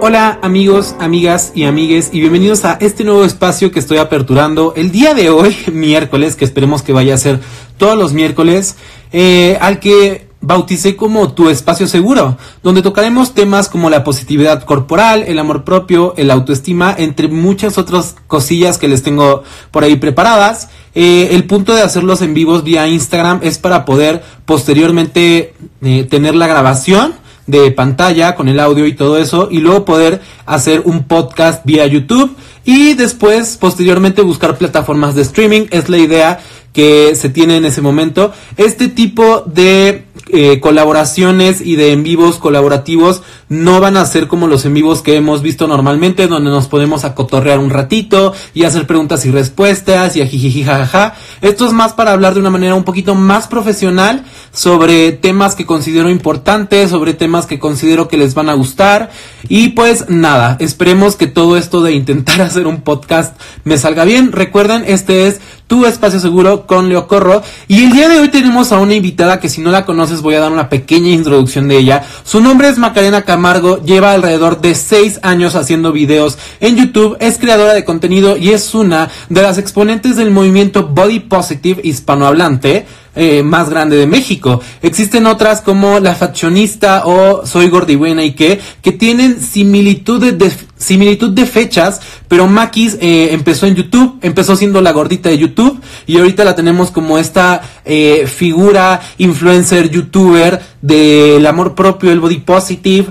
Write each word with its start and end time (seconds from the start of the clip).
Hola 0.00 0.38
amigos, 0.42 0.94
amigas 1.00 1.50
y 1.56 1.64
amigues 1.64 2.10
y 2.12 2.20
bienvenidos 2.20 2.64
a 2.64 2.74
este 2.74 3.02
nuevo 3.02 3.24
espacio 3.24 3.72
que 3.72 3.80
estoy 3.80 3.98
aperturando 3.98 4.72
el 4.76 4.92
día 4.92 5.12
de 5.12 5.28
hoy, 5.28 5.56
miércoles, 5.72 6.36
que 6.36 6.44
esperemos 6.44 6.82
que 6.82 6.92
vaya 6.92 7.14
a 7.14 7.18
ser 7.18 7.40
todos 7.78 7.98
los 7.98 8.12
miércoles, 8.12 8.76
eh, 9.12 9.58
al 9.60 9.80
que 9.80 10.28
bauticé 10.40 10.94
como 10.94 11.32
tu 11.32 11.50
espacio 11.50 11.88
seguro, 11.88 12.38
donde 12.62 12.80
tocaremos 12.80 13.34
temas 13.34 13.68
como 13.68 13.90
la 13.90 14.04
positividad 14.04 14.62
corporal, 14.62 15.24
el 15.26 15.36
amor 15.40 15.64
propio, 15.64 16.14
el 16.16 16.30
autoestima, 16.30 16.94
entre 16.96 17.26
muchas 17.26 17.76
otras 17.76 18.14
cosillas 18.28 18.78
que 18.78 18.86
les 18.86 19.02
tengo 19.02 19.42
por 19.72 19.82
ahí 19.82 19.96
preparadas. 19.96 20.68
Eh, 20.94 21.30
el 21.32 21.44
punto 21.44 21.74
de 21.74 21.82
hacerlos 21.82 22.22
en 22.22 22.34
vivos 22.34 22.62
vía 22.62 22.86
Instagram 22.86 23.40
es 23.42 23.58
para 23.58 23.84
poder 23.84 24.22
posteriormente 24.46 25.54
eh, 25.82 26.06
tener 26.08 26.36
la 26.36 26.46
grabación 26.46 27.14
de 27.48 27.72
pantalla 27.72 28.36
con 28.36 28.48
el 28.48 28.60
audio 28.60 28.86
y 28.86 28.92
todo 28.92 29.18
eso 29.18 29.48
y 29.50 29.58
luego 29.58 29.84
poder 29.84 30.20
hacer 30.46 30.82
un 30.84 31.04
podcast 31.04 31.64
vía 31.64 31.86
YouTube 31.86 32.36
y 32.64 32.94
después 32.94 33.56
posteriormente 33.56 34.22
buscar 34.22 34.56
plataformas 34.56 35.14
de 35.14 35.22
streaming. 35.22 35.66
Es 35.70 35.88
la 35.88 35.96
idea 35.96 36.40
que 36.72 37.16
se 37.16 37.30
tiene 37.30 37.56
en 37.56 37.64
ese 37.64 37.80
momento. 37.80 38.32
Este 38.56 38.88
tipo 38.88 39.42
de 39.46 40.04
eh, 40.30 40.60
colaboraciones 40.60 41.60
y 41.60 41.76
de 41.76 41.92
en 41.92 42.02
vivos 42.02 42.38
colaborativos 42.38 43.22
no 43.48 43.80
van 43.80 43.96
a 43.96 44.04
ser 44.04 44.28
como 44.28 44.46
los 44.46 44.64
en 44.64 44.74
vivos 44.74 45.02
que 45.02 45.16
hemos 45.16 45.42
visto 45.42 45.66
normalmente, 45.66 46.26
donde 46.26 46.50
nos 46.50 46.68
podemos 46.68 47.04
acotorrear 47.04 47.58
un 47.58 47.70
ratito 47.70 48.34
y 48.54 48.64
hacer 48.64 48.86
preguntas 48.86 49.24
y 49.24 49.30
respuestas 49.30 50.16
y 50.16 50.22
a 50.22 50.28
jajaja. 50.28 51.14
Esto 51.40 51.66
es 51.66 51.72
más 51.72 51.92
para 51.94 52.12
hablar 52.12 52.34
de 52.34 52.40
una 52.40 52.50
manera 52.50 52.74
un 52.74 52.84
poquito 52.84 53.14
más 53.14 53.46
profesional 53.48 54.24
sobre 54.52 55.12
temas 55.12 55.54
que 55.54 55.66
considero 55.66 56.10
importantes, 56.10 56.90
sobre 56.90 57.14
temas 57.14 57.46
que 57.46 57.58
considero 57.58 58.08
que 58.08 58.18
les 58.18 58.34
van 58.34 58.48
a 58.48 58.54
gustar. 58.54 59.10
Y 59.48 59.70
pues 59.70 60.08
nada, 60.08 60.56
esperemos 60.60 61.16
que 61.16 61.26
todo 61.26 61.56
esto 61.56 61.80
de 61.80 61.92
intentar 61.92 62.40
hacer 62.42 62.66
un 62.66 62.82
podcast 62.82 63.38
me 63.64 63.78
salga 63.78 64.04
bien. 64.04 64.32
Recuerden, 64.32 64.84
este 64.86 65.26
es 65.26 65.40
tu 65.68 65.86
espacio 65.86 66.18
seguro 66.18 66.66
con 66.66 66.88
Leo 66.88 67.06
Corro. 67.06 67.42
Y 67.68 67.84
el 67.84 67.92
día 67.92 68.08
de 68.08 68.18
hoy 68.18 68.28
tenemos 68.30 68.72
a 68.72 68.80
una 68.80 68.94
invitada 68.94 69.38
que 69.38 69.48
si 69.48 69.60
no 69.60 69.70
la 69.70 69.84
conoces 69.84 70.22
voy 70.22 70.34
a 70.34 70.40
dar 70.40 70.50
una 70.50 70.68
pequeña 70.68 71.10
introducción 71.10 71.68
de 71.68 71.78
ella. 71.78 72.04
Su 72.24 72.40
nombre 72.40 72.68
es 72.68 72.78
Macarena 72.78 73.22
Camargo, 73.22 73.80
lleva 73.84 74.12
alrededor 74.12 74.60
de 74.60 74.74
6 74.74 75.20
años 75.22 75.54
haciendo 75.54 75.92
videos 75.92 76.38
en 76.60 76.76
YouTube, 76.76 77.16
es 77.20 77.38
creadora 77.38 77.74
de 77.74 77.84
contenido 77.84 78.36
y 78.36 78.50
es 78.50 78.74
una 78.74 79.10
de 79.28 79.42
las 79.42 79.58
exponentes 79.58 80.16
del 80.16 80.30
movimiento 80.30 80.88
Body 80.88 81.20
Positive 81.20 81.80
hispanohablante. 81.84 82.86
Eh, 83.20 83.42
más 83.42 83.68
grande 83.68 83.96
de 83.96 84.06
México. 84.06 84.60
Existen 84.80 85.26
otras 85.26 85.60
como 85.60 85.98
La 85.98 86.14
Faccionista 86.14 87.02
o 87.04 87.44
Soy 87.44 87.68
Gordibuena 87.68 88.22
y 88.22 88.30
que, 88.30 88.60
que 88.80 88.92
tienen 88.92 89.40
similitudes 89.40 90.38
de, 90.38 90.52
similitud 90.76 91.30
de 91.30 91.44
fechas, 91.44 92.00
pero 92.28 92.46
Makis 92.46 92.96
eh, 93.00 93.30
empezó 93.32 93.66
en 93.66 93.74
YouTube, 93.74 94.20
empezó 94.22 94.54
siendo 94.54 94.80
la 94.82 94.92
gordita 94.92 95.30
de 95.30 95.38
YouTube 95.38 95.80
y 96.06 96.16
ahorita 96.16 96.44
la 96.44 96.54
tenemos 96.54 96.92
como 96.92 97.18
esta 97.18 97.60
eh, 97.84 98.28
figura 98.32 99.00
influencer 99.18 99.90
youtuber 99.90 100.62
del 100.80 101.44
amor 101.44 101.74
propio, 101.74 102.12
el 102.12 102.20
body 102.20 102.38
positive. 102.38 103.06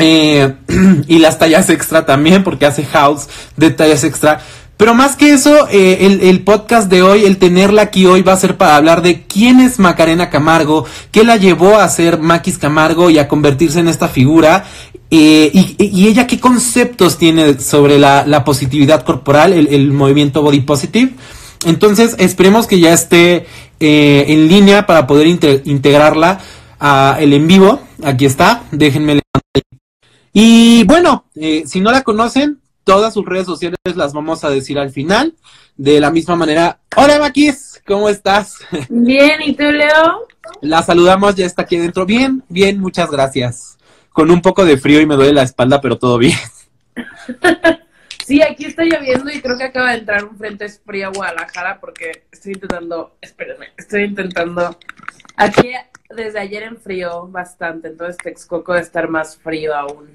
y 0.00 1.18
las 1.18 1.38
tallas 1.38 1.70
extra 1.70 2.06
también, 2.06 2.44
porque 2.44 2.66
hace 2.66 2.84
house 2.84 3.28
de 3.56 3.70
tallas 3.70 4.04
extra. 4.04 4.40
Pero 4.78 4.94
más 4.94 5.16
que 5.16 5.32
eso, 5.32 5.66
eh, 5.72 6.18
el, 6.22 6.40
podcast 6.44 6.88
de 6.88 7.02
hoy, 7.02 7.24
el 7.24 7.38
tenerla 7.38 7.82
aquí 7.82 8.06
hoy 8.06 8.22
va 8.22 8.34
a 8.34 8.36
ser 8.36 8.56
para 8.56 8.76
hablar 8.76 9.02
de 9.02 9.24
quién 9.24 9.58
es 9.58 9.80
Macarena 9.80 10.30
Camargo, 10.30 10.86
qué 11.10 11.24
la 11.24 11.36
llevó 11.36 11.78
a 11.78 11.88
ser 11.88 12.20
Maquis 12.20 12.58
Camargo 12.58 13.10
y 13.10 13.18
a 13.18 13.26
convertirse 13.26 13.80
en 13.80 13.88
esta 13.88 14.06
figura, 14.06 14.66
eh, 15.10 15.50
y, 15.52 16.06
ella 16.06 16.28
qué 16.28 16.38
conceptos 16.38 17.18
tiene 17.18 17.58
sobre 17.58 17.98
la, 17.98 18.44
positividad 18.44 19.04
corporal, 19.04 19.52
el, 19.52 19.90
movimiento 19.90 20.42
Body 20.42 20.60
Positive. 20.60 21.10
Entonces, 21.66 22.14
esperemos 22.20 22.68
que 22.68 22.78
ya 22.78 22.92
esté 22.92 23.46
eh, 23.80 24.26
en 24.28 24.46
línea 24.46 24.86
para 24.86 25.08
poder 25.08 25.26
integrarla 25.26 26.38
a 26.78 27.16
el 27.18 27.32
en 27.32 27.48
vivo. 27.48 27.80
Aquí 28.04 28.26
está, 28.26 28.62
déjenme 28.70 29.22
Y 30.32 30.84
bueno, 30.84 31.24
si 31.66 31.80
no 31.80 31.90
la 31.90 32.02
conocen, 32.02 32.60
Todas 32.88 33.12
sus 33.12 33.26
redes 33.26 33.44
sociales 33.44 33.76
las 33.96 34.14
vamos 34.14 34.44
a 34.44 34.48
decir 34.48 34.78
al 34.78 34.88
final. 34.88 35.34
De 35.76 36.00
la 36.00 36.10
misma 36.10 36.36
manera, 36.36 36.80
hola 36.96 37.18
Maquis, 37.18 37.82
¿cómo 37.86 38.08
estás? 38.08 38.60
Bien, 38.88 39.42
¿y 39.44 39.54
tú, 39.54 39.64
Leo? 39.64 40.26
La 40.62 40.82
saludamos, 40.82 41.34
ya 41.34 41.44
está 41.44 41.64
aquí 41.64 41.76
dentro. 41.76 42.06
Bien, 42.06 42.42
bien, 42.48 42.80
muchas 42.80 43.10
gracias. 43.10 43.76
Con 44.08 44.30
un 44.30 44.40
poco 44.40 44.64
de 44.64 44.78
frío 44.78 45.02
y 45.02 45.06
me 45.06 45.16
duele 45.16 45.34
la 45.34 45.42
espalda, 45.42 45.82
pero 45.82 45.98
todo 45.98 46.16
bien. 46.16 46.38
sí, 48.26 48.40
aquí 48.40 48.64
está 48.64 48.84
lloviendo 48.84 49.30
y 49.30 49.42
creo 49.42 49.58
que 49.58 49.64
acaba 49.64 49.90
de 49.90 49.98
entrar 49.98 50.24
un 50.24 50.38
frente 50.38 50.66
frío 50.70 51.08
a 51.08 51.12
Guadalajara 51.12 51.80
porque 51.80 52.24
estoy 52.32 52.54
intentando, 52.54 53.18
espérenme, 53.20 53.66
estoy 53.76 54.04
intentando. 54.04 54.78
Aquí 55.36 55.72
desde 56.08 56.40
ayer 56.40 56.62
en 56.62 56.78
frío 56.78 57.28
bastante, 57.28 57.88
entonces 57.88 58.16
Texcoco 58.16 58.72
de 58.72 58.80
estar 58.80 59.10
más 59.10 59.36
frío 59.36 59.74
aún. 59.76 60.08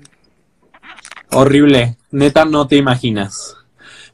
Horrible, 1.32 1.98
neta 2.12 2.46
no 2.46 2.68
te 2.68 2.76
imaginas. 2.76 3.56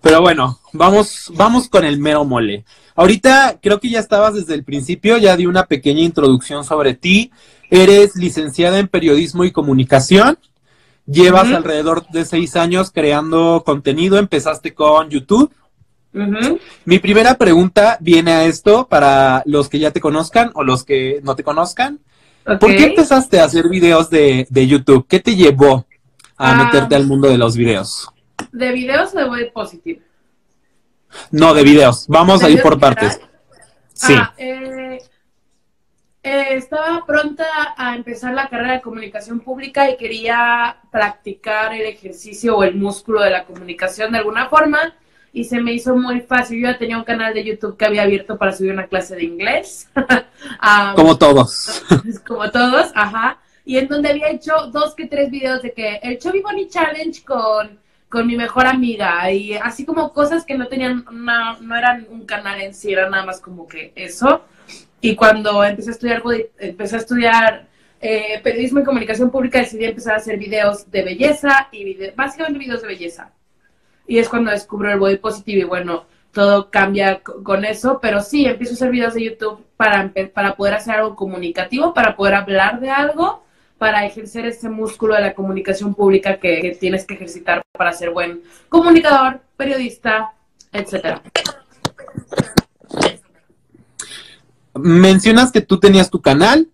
Pero 0.02 0.22
bueno, 0.22 0.59
vamos, 0.72 1.31
vamos 1.35 1.68
con 1.68 1.84
el 1.84 2.00
mero 2.00 2.24
mole. 2.24 2.63
Ahorita 2.96 3.59
creo 3.62 3.80
que 3.80 3.90
ya 3.90 4.00
estabas 4.00 4.34
desde 4.34 4.53
el 4.53 4.63
principio, 4.63 5.18
ya 5.18 5.35
di 5.35 5.46
una 5.46 5.66
pequeña 5.66 6.02
introducción 6.02 6.63
sobre 6.63 6.94
ti. 6.94 7.31
Eres 7.69 8.16
licenciada 8.16 8.79
en 8.79 8.88
periodismo 8.88 9.44
y 9.44 9.52
comunicación. 9.52 10.38
Llevas 11.06 11.52
alrededor 11.52 12.08
de 12.09 12.25
seis 12.25 12.56
años 12.56 12.91
creando 12.91 13.63
contenido. 13.66 14.18
Empezaste 14.18 14.74
con 14.74 15.09
YouTube. 15.09 15.52
Mi 16.85 17.00
primera 17.00 17.35
pregunta 17.35 17.97
viene 18.00 18.31
a 18.31 18.46
esto 18.46 18.88
para 18.88 19.44
los 19.46 19.69
que 19.69 19.79
ya 19.79 19.91
te 19.91 20.02
conozcan 20.02 20.52
o 20.53 20.63
los 20.63 20.84
que 20.84 21.19
no 21.24 21.35
te 21.35 21.44
conozcan. 21.44 22.00
¿Por 22.44 22.75
qué 22.75 22.85
empezaste 22.85 23.40
a 23.40 23.46
hacer 23.46 23.69
videos 23.69 24.09
de, 24.09 24.47
de 24.50 24.68
YouTube? 24.68 25.06
¿Qué 25.08 25.19
te 25.19 25.35
llevó 25.35 25.85
a 26.39 26.51
ah. 26.51 26.63
meterte 26.63 26.95
al 26.95 27.05
mundo 27.05 27.27
de 27.27 27.38
los 27.38 27.55
videos? 27.55 28.09
¿De 28.51 28.72
videos 28.72 29.13
o 29.13 29.19
de 29.19 29.25
web 29.25 29.53
positive? 29.53 30.01
No, 31.31 31.53
de 31.53 31.63
videos. 31.63 32.05
Vamos 32.07 32.41
a 32.41 32.50
ir 32.50 32.61
por 32.61 32.79
partes. 32.79 33.19
Sí. 33.94 34.13
Ah, 34.17 34.33
eh, 34.38 34.99
eh, 36.23 36.45
estaba 36.51 37.05
pronta 37.05 37.45
a 37.75 37.95
empezar 37.95 38.33
la 38.33 38.47
carrera 38.47 38.73
de 38.73 38.81
comunicación 38.81 39.41
pública 39.41 39.89
y 39.89 39.97
quería 39.97 40.78
practicar 40.89 41.73
el 41.73 41.81
ejercicio 41.81 42.55
o 42.55 42.63
el 42.63 42.75
músculo 42.75 43.22
de 43.22 43.31
la 43.31 43.44
comunicación 43.44 44.13
de 44.13 44.19
alguna 44.19 44.47
forma 44.47 44.95
y 45.33 45.44
se 45.44 45.59
me 45.59 45.73
hizo 45.73 45.94
muy 45.95 46.22
fácil. 46.22 46.61
Yo 46.61 46.72
ya 46.72 46.78
tenía 46.78 46.97
un 46.97 47.03
canal 47.03 47.33
de 47.33 47.44
YouTube 47.44 47.75
que 47.75 47.85
había 47.85 48.03
abierto 48.03 48.38
para 48.38 48.53
subir 48.53 48.72
una 48.72 48.88
clase 48.88 49.16
de 49.16 49.25
inglés. 49.25 49.89
como 50.95 51.17
todos. 51.17 51.83
como 52.25 52.49
todos, 52.49 52.91
ajá 52.95 53.39
y 53.69 53.78
en 53.78 53.88
donde 53.88 54.09
había 54.09 54.31
hecho 54.31 54.52
dos 54.74 54.96
que 54.96 55.06
tres 55.06 55.30
videos 55.30 55.62
de 55.62 55.74
que 55.74 56.00
el 56.02 56.18
Chubby 56.18 56.41
Bunny 56.41 56.69
Challenge 56.69 57.24
con, 57.24 57.78
con 58.09 58.25
mi 58.25 58.35
mejor 58.35 58.66
amiga 58.66 59.31
y 59.31 59.53
así 59.53 59.85
como 59.85 60.12
cosas 60.12 60.44
que 60.44 60.57
no 60.57 60.66
tenían, 60.66 61.06
no 61.12 61.78
eran 61.78 62.08
un 62.09 62.25
canal 62.25 62.59
en 62.62 62.74
sí, 62.74 62.91
era 62.91 63.08
nada 63.12 63.28
más 63.28 63.40
como 63.40 63.68
que 63.68 63.94
eso. 63.96 64.41
Y 65.02 65.16
cuando 65.16 65.63
empecé 65.63 65.91
a 65.91 65.94
estudiar, 65.94 66.24
empecé 66.58 66.96
a 66.96 66.97
estudiar 66.97 67.68
eh, 68.02 68.41
periodismo 68.41 68.79
y 68.79 68.85
comunicación 68.85 69.29
pública, 69.29 69.59
decidí 69.59 69.85
empezar 69.85 70.16
a 70.16 70.18
hacer 70.18 70.40
videos 70.40 70.90
de 70.90 71.03
belleza 71.03 71.69
y 71.72 71.96
básicamente 72.16 72.58
videos 72.58 72.81
de 72.81 72.88
belleza. 72.88 73.34
Y 74.08 74.18
es 74.18 74.29
cuando 74.29 74.50
descubro 74.50 74.91
el 74.91 74.97
body 74.97 75.18
positive 75.18 75.59
y 75.59 75.66
bueno, 75.66 76.06
todo 76.31 76.72
cambia 76.72 77.22
con 77.22 77.63
eso, 77.66 78.00
pero 78.02 78.22
sí, 78.22 78.47
empiezo 78.47 78.74
a 78.74 78.78
hacer 78.78 78.90
videos 78.90 79.13
de 79.13 79.25
YouTube 79.25 79.63
para, 79.78 80.12
para 80.34 80.56
poder 80.56 80.74
hacer 80.74 80.96
algo 80.96 81.16
comunicativo, 81.16 81.94
para 81.94 82.16
poder 82.16 82.34
hablar 82.34 82.79
de 82.79 82.90
algo 82.90 83.47
para 83.79 84.05
ejercer 84.05 84.46
ese 84.46 84.70
músculo 84.70 85.16
de 85.16 85.22
la 85.22 85.34
comunicación 85.34 85.96
pública 85.96 86.37
que, 86.37 86.78
tienes 86.79 87.05
que 87.05 87.16
ejercitar 87.16 87.61
para 87.72 87.93
ser 87.93 88.11
buen 88.11 88.41
comunicador, 88.67 89.41
periodista, 89.55 90.34
etcétera. 90.72 91.23
Mencionas 94.76 95.52
que 95.52 95.61
tú 95.61 95.79
tenías 95.79 96.09
tu 96.09 96.22
canal, 96.22 96.67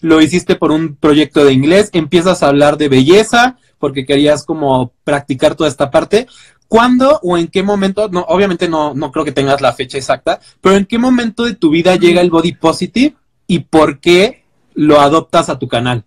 lo 0.00 0.20
hiciste 0.20 0.56
por 0.56 0.72
un 0.72 0.96
proyecto 0.96 1.44
de 1.44 1.52
inglés, 1.52 1.90
empiezas 1.92 2.42
a 2.42 2.48
hablar 2.48 2.78
de 2.78 2.88
belleza 2.88 3.58
porque 3.78 4.06
querías 4.06 4.44
como 4.44 4.92
practicar 5.04 5.54
toda 5.54 5.68
esta 5.68 5.90
parte. 5.90 6.26
¿Cuándo 6.68 7.20
o 7.22 7.36
en 7.36 7.48
qué 7.48 7.62
momento, 7.62 8.08
no, 8.08 8.22
obviamente 8.28 8.68
no, 8.68 8.94
no 8.94 9.12
creo 9.12 9.24
que 9.24 9.30
tengas 9.30 9.60
la 9.60 9.74
fecha 9.74 9.98
exacta, 9.98 10.40
pero 10.60 10.76
en 10.76 10.86
qué 10.86 10.98
momento 10.98 11.44
de 11.44 11.54
tu 11.54 11.70
vida 11.70 11.96
llega 11.96 12.22
el 12.22 12.30
body 12.30 12.52
positive 12.52 13.14
y 13.46 13.60
por 13.60 14.00
qué 14.00 14.44
lo 14.74 15.00
adoptas 15.00 15.48
a 15.48 15.58
tu 15.58 15.68
canal? 15.68 16.04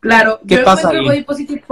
Claro, 0.00 0.40
yo 0.44 0.60
encuentro 0.60 0.90
el 0.90 1.04
body 1.04 1.24
positive 1.24 1.64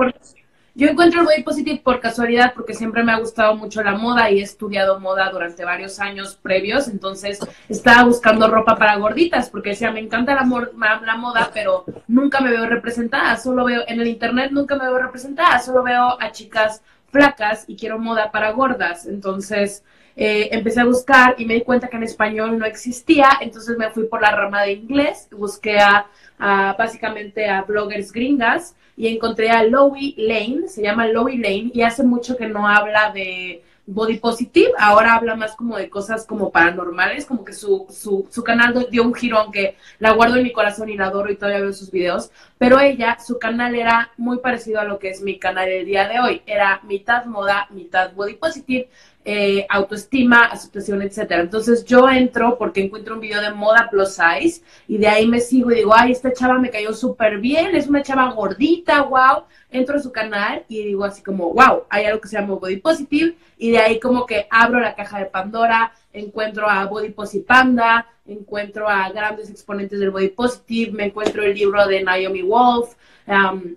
Yo 0.74 0.88
encuentro 0.88 1.20
el 1.20 1.26
body 1.26 1.42
positive 1.42 1.80
por 1.84 2.00
casualidad 2.00 2.52
porque 2.54 2.74
siempre 2.74 3.04
me 3.04 3.12
ha 3.12 3.18
gustado 3.18 3.54
mucho 3.54 3.82
la 3.82 3.96
moda 3.96 4.30
y 4.30 4.40
he 4.40 4.42
estudiado 4.42 4.98
moda 4.98 5.30
durante 5.30 5.64
varios 5.64 6.00
años 6.00 6.38
previos, 6.40 6.88
entonces 6.88 7.38
estaba 7.68 8.04
buscando 8.04 8.48
ropa 8.48 8.76
para 8.76 8.96
gorditas 8.96 9.50
porque 9.50 9.70
decía, 9.70 9.90
me 9.92 10.00
encanta 10.00 10.34
la, 10.34 11.00
la 11.04 11.16
moda, 11.16 11.50
pero 11.52 11.84
nunca 12.08 12.40
me 12.40 12.50
veo 12.50 12.66
representada, 12.66 13.36
solo 13.36 13.64
veo 13.64 13.82
en 13.86 14.00
el 14.00 14.08
internet, 14.08 14.50
nunca 14.52 14.76
me 14.76 14.84
veo 14.84 14.98
representada, 14.98 15.60
solo 15.60 15.82
veo 15.82 16.20
a 16.20 16.32
chicas 16.32 16.82
flacas 17.10 17.64
y 17.68 17.76
quiero 17.76 17.98
moda 17.98 18.32
para 18.32 18.50
gordas, 18.50 19.06
entonces 19.06 19.84
eh, 20.16 20.48
empecé 20.52 20.80
a 20.80 20.84
buscar 20.84 21.34
y 21.38 21.44
me 21.44 21.54
di 21.54 21.62
cuenta 21.62 21.88
que 21.88 21.96
en 21.96 22.04
español 22.04 22.58
no 22.58 22.66
existía, 22.66 23.28
entonces 23.40 23.76
me 23.76 23.90
fui 23.90 24.04
por 24.04 24.22
la 24.22 24.30
rama 24.30 24.62
de 24.62 24.72
inglés, 24.72 25.28
busqué 25.30 25.78
a, 25.78 26.06
básicamente 26.38 27.48
a 27.48 27.62
bloggers 27.62 28.12
gringas 28.12 28.76
y 28.96 29.08
encontré 29.08 29.50
a 29.50 29.64
Lowy 29.64 30.14
Lane, 30.16 30.68
se 30.68 30.82
llama 30.82 31.06
Lowy 31.06 31.38
Lane 31.38 31.70
y 31.72 31.82
hace 31.82 32.04
mucho 32.04 32.36
que 32.36 32.46
no 32.46 32.68
habla 32.68 33.10
de 33.12 33.62
body 33.86 34.18
positive, 34.18 34.72
ahora 34.78 35.14
habla 35.14 35.36
más 35.36 35.54
como 35.56 35.76
de 35.76 35.90
cosas 35.90 36.26
como 36.26 36.50
paranormales, 36.50 37.26
como 37.26 37.44
que 37.44 37.52
su, 37.52 37.86
su, 37.90 38.26
su 38.30 38.42
canal 38.42 38.86
dio 38.90 39.02
un 39.02 39.14
giro, 39.14 39.38
aunque 39.38 39.76
la 39.98 40.12
guardo 40.12 40.36
en 40.36 40.44
mi 40.44 40.52
corazón 40.52 40.88
y 40.88 40.96
la 40.96 41.06
adoro 41.06 41.30
y 41.30 41.36
todavía 41.36 41.60
veo 41.60 41.72
sus 41.72 41.90
videos, 41.90 42.30
pero 42.56 42.80
ella, 42.80 43.18
su 43.24 43.38
canal 43.38 43.74
era 43.74 44.10
muy 44.16 44.38
parecido 44.38 44.80
a 44.80 44.84
lo 44.84 44.98
que 44.98 45.10
es 45.10 45.20
mi 45.20 45.38
canal 45.38 45.68
el 45.68 45.84
día 45.84 46.08
de 46.08 46.18
hoy, 46.20 46.42
era 46.46 46.80
mitad 46.84 47.26
moda, 47.26 47.66
mitad 47.70 48.12
body 48.14 48.34
positive, 48.34 48.88
eh, 49.26 49.66
autoestima, 49.70 50.44
aceptación, 50.44 51.00
etcétera. 51.00 51.40
Entonces 51.40 51.84
yo 51.84 52.08
entro 52.10 52.58
porque 52.58 52.82
encuentro 52.82 53.14
un 53.14 53.20
video 53.20 53.40
de 53.40 53.52
moda 53.52 53.88
plus 53.90 54.10
size 54.16 54.62
y 54.86 54.98
de 54.98 55.08
ahí 55.08 55.26
me 55.26 55.40
sigo 55.40 55.72
y 55.72 55.76
digo, 55.76 55.94
ay, 55.94 56.12
esta 56.12 56.32
chava 56.32 56.58
me 56.58 56.70
cayó 56.70 56.92
súper 56.92 57.38
bien, 57.38 57.74
es 57.74 57.86
una 57.86 58.02
chava 58.02 58.30
gordita, 58.32 59.02
wow. 59.02 59.44
Entro 59.74 59.96
a 59.96 60.00
su 60.00 60.12
canal 60.12 60.64
y 60.68 60.84
digo 60.84 61.02
así 61.02 61.20
como, 61.20 61.52
wow, 61.52 61.82
hay 61.90 62.04
algo 62.04 62.20
que 62.20 62.28
se 62.28 62.38
llama 62.38 62.54
Body 62.54 62.76
Positive 62.76 63.34
y 63.58 63.72
de 63.72 63.78
ahí 63.78 63.98
como 63.98 64.24
que 64.24 64.46
abro 64.48 64.78
la 64.78 64.94
caja 64.94 65.18
de 65.18 65.26
Pandora, 65.26 65.92
encuentro 66.12 66.70
a 66.70 66.84
Body 66.86 67.10
Positive 67.10 67.44
Panda, 67.44 68.06
encuentro 68.24 68.88
a 68.88 69.08
grandes 69.08 69.50
exponentes 69.50 69.98
del 69.98 70.12
Body 70.12 70.28
Positive, 70.28 70.92
me 70.92 71.06
encuentro 71.06 71.42
el 71.42 71.54
libro 71.54 71.84
de 71.88 72.04
Naomi 72.04 72.42
Wolf, 72.42 72.94
um, 73.26 73.74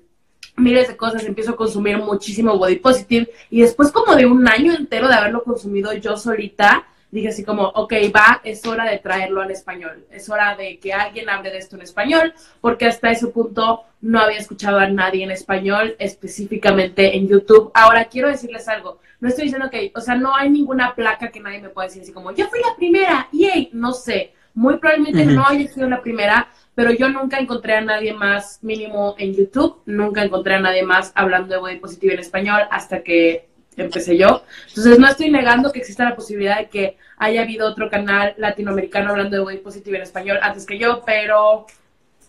miles 0.56 0.88
de 0.88 0.96
cosas, 0.96 1.24
empiezo 1.24 1.54
a 1.54 1.56
consumir 1.56 1.98
muchísimo 1.98 2.58
body 2.60 2.76
positive 2.78 3.32
y 3.50 3.62
después 3.62 3.92
como 3.92 4.16
de 4.16 4.28
un 4.28 4.48
año 4.48 4.74
entero 4.76 5.08
de 5.08 5.16
haberlo 5.16 5.44
consumido 5.44 5.94
yo 5.94 6.16
solita, 6.16 6.86
dije 7.12 7.30
así 7.30 7.44
como, 7.44 7.64
ok, 7.64 7.94
va, 8.16 8.42
es 8.44 8.66
hora 8.66 8.86
de 8.86 8.98
traerlo 8.98 9.42
al 9.42 9.52
español, 9.52 10.06
es 10.12 10.30
hora 10.30 10.56
de 10.56 10.78
que 10.80 10.94
alguien 10.94 11.30
hable 11.30 11.52
de 11.52 11.58
esto 11.58 11.76
en 11.76 11.82
español, 11.84 12.34
porque 12.62 12.86
hasta 12.86 13.12
ese 13.12 13.28
punto 13.28 13.84
no 14.02 14.20
había 14.20 14.38
escuchado 14.38 14.80
a 14.80 14.88
nadie 14.88 15.24
en 15.24 15.32
español, 15.32 15.96
específicamente 16.00 17.16
en 17.16 17.28
YouTube. 17.28 17.72
Ahora 17.74 18.06
quiero 18.06 18.28
decirles 18.28 18.68
algo, 18.68 19.00
no 19.20 19.30
estoy 19.30 19.46
diciendo 19.46 19.70
que, 19.70 19.92
o 19.96 20.02
sea, 20.02 20.16
no 20.16 20.36
hay 20.36 20.50
ninguna 20.50 20.96
placa 20.96 21.30
que 21.30 21.40
nadie 21.40 21.62
me 21.62 21.70
pueda 21.70 21.88
decir 21.88 22.04
así 22.04 22.12
como, 22.12 22.32
yo 22.32 22.48
fui 22.50 22.60
la 22.60 22.76
primera, 22.76 23.28
yay, 23.32 23.70
no 23.74 23.94
sé, 23.94 24.34
muy 24.54 24.78
probablemente 24.78 25.26
no 25.26 25.46
haya 25.46 25.68
sido 25.68 25.88
la 25.88 26.02
primera, 26.02 26.50
pero 26.74 26.92
yo 26.92 27.10
nunca 27.10 27.38
encontré 27.38 27.76
a 27.76 27.82
nadie 27.82 28.14
más 28.14 28.60
mínimo 28.64 29.16
en 29.18 29.34
YouTube, 29.34 29.82
nunca 29.86 30.24
encontré 30.24 30.56
a 30.56 30.60
nadie 30.60 30.84
más 30.84 31.12
hablando 31.16 31.54
de 31.54 31.60
body 31.60 31.78
positive 31.78 32.16
en 32.16 32.20
español 32.20 32.62
hasta 32.70 33.02
que 33.04 33.48
empecé 33.78 34.18
yo. 34.18 34.44
Entonces 34.70 35.00
no 35.00 35.08
estoy 35.08 35.30
negando 35.30 35.72
que 35.72 35.80
exista 35.80 36.04
la 36.04 36.16
posibilidad 36.16 36.58
de 36.58 36.70
que 36.70 36.98
haya 37.18 37.42
habido 37.42 37.68
otro 37.68 37.90
canal 37.90 38.34
latinoamericano 38.38 39.12
hablando 39.12 39.36
de 39.36 39.44
body 39.44 39.58
positive 39.58 39.98
en 39.98 40.04
español 40.04 40.40
antes 40.42 40.66
que 40.66 40.78
yo, 40.78 41.04
pero 41.06 41.66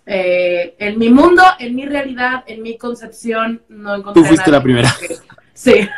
eh, 0.07 0.75
en 0.79 0.99
mi 0.99 1.11
mundo, 1.11 1.43
en 1.59 1.75
mi 1.75 1.85
realidad, 1.87 2.45
en 2.47 2.63
mi 2.63 2.79
concepción, 2.79 3.63
no 3.69 3.97
encontré. 3.97 4.23
Tú 4.23 4.29
fuiste 4.29 4.51
la 4.51 4.63
primera. 4.63 4.95
Sí. 5.55 5.75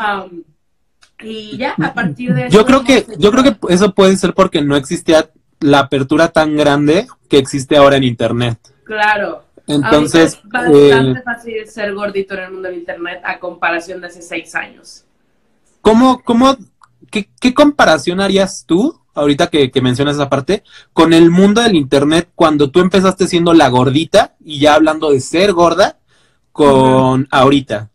Um, 0.00 0.42
y 1.22 1.56
ya, 1.58 1.74
a 1.80 1.94
partir 1.94 2.34
de 2.34 2.46
eso. 2.46 2.56
Yo 2.56 2.64
creo 2.64 2.82
que, 2.82 3.06
yo 3.18 3.30
creo 3.30 3.44
que 3.44 3.56
eso 3.72 3.94
puede 3.94 4.16
ser 4.16 4.32
porque 4.32 4.62
no 4.62 4.74
existía 4.74 5.30
la 5.60 5.80
apertura 5.80 6.28
tan 6.28 6.56
grande 6.56 7.06
que 7.28 7.38
existe 7.38 7.76
ahora 7.76 7.96
en 7.96 8.04
Internet. 8.04 8.58
Claro. 8.84 9.44
Entonces. 9.70 10.34
es 10.34 10.40
bastante 10.44 11.18
eh, 11.18 11.22
fácil 11.24 11.66
ser 11.66 11.94
gordito 11.94 12.34
en 12.34 12.40
el 12.40 12.50
mundo 12.52 12.68
del 12.68 12.78
Internet 12.78 13.20
a 13.24 13.38
comparación 13.38 14.00
de 14.00 14.08
hace 14.08 14.22
seis 14.22 14.54
años. 14.54 15.04
¿Cómo, 15.80 16.22
cómo, 16.22 16.56
qué, 17.10 17.54
comparación 17.54 18.20
harías 18.20 18.64
tú, 18.66 19.00
ahorita 19.14 19.48
que, 19.48 19.70
mencionas 19.80 20.16
esa 20.16 20.28
parte, 20.28 20.62
con 20.92 21.12
el 21.12 21.30
mundo 21.30 21.62
del 21.62 21.74
Internet 21.74 22.28
cuando 22.34 22.70
tú 22.70 22.80
empezaste 22.80 23.26
siendo 23.26 23.54
la 23.54 23.68
gordita 23.68 24.34
y 24.44 24.60
ya 24.60 24.74
hablando 24.74 25.10
de 25.10 25.20
ser 25.20 25.52
gorda, 25.52 25.98
con 26.52 27.28
ahorita? 27.30 27.88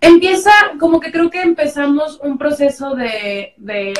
empieza, 0.00 0.50
como 0.78 1.00
que 1.00 1.10
creo 1.10 1.28
que 1.28 1.42
empezamos 1.42 2.20
un 2.22 2.38
proceso 2.38 2.94
de, 2.94 3.54
de 3.56 3.94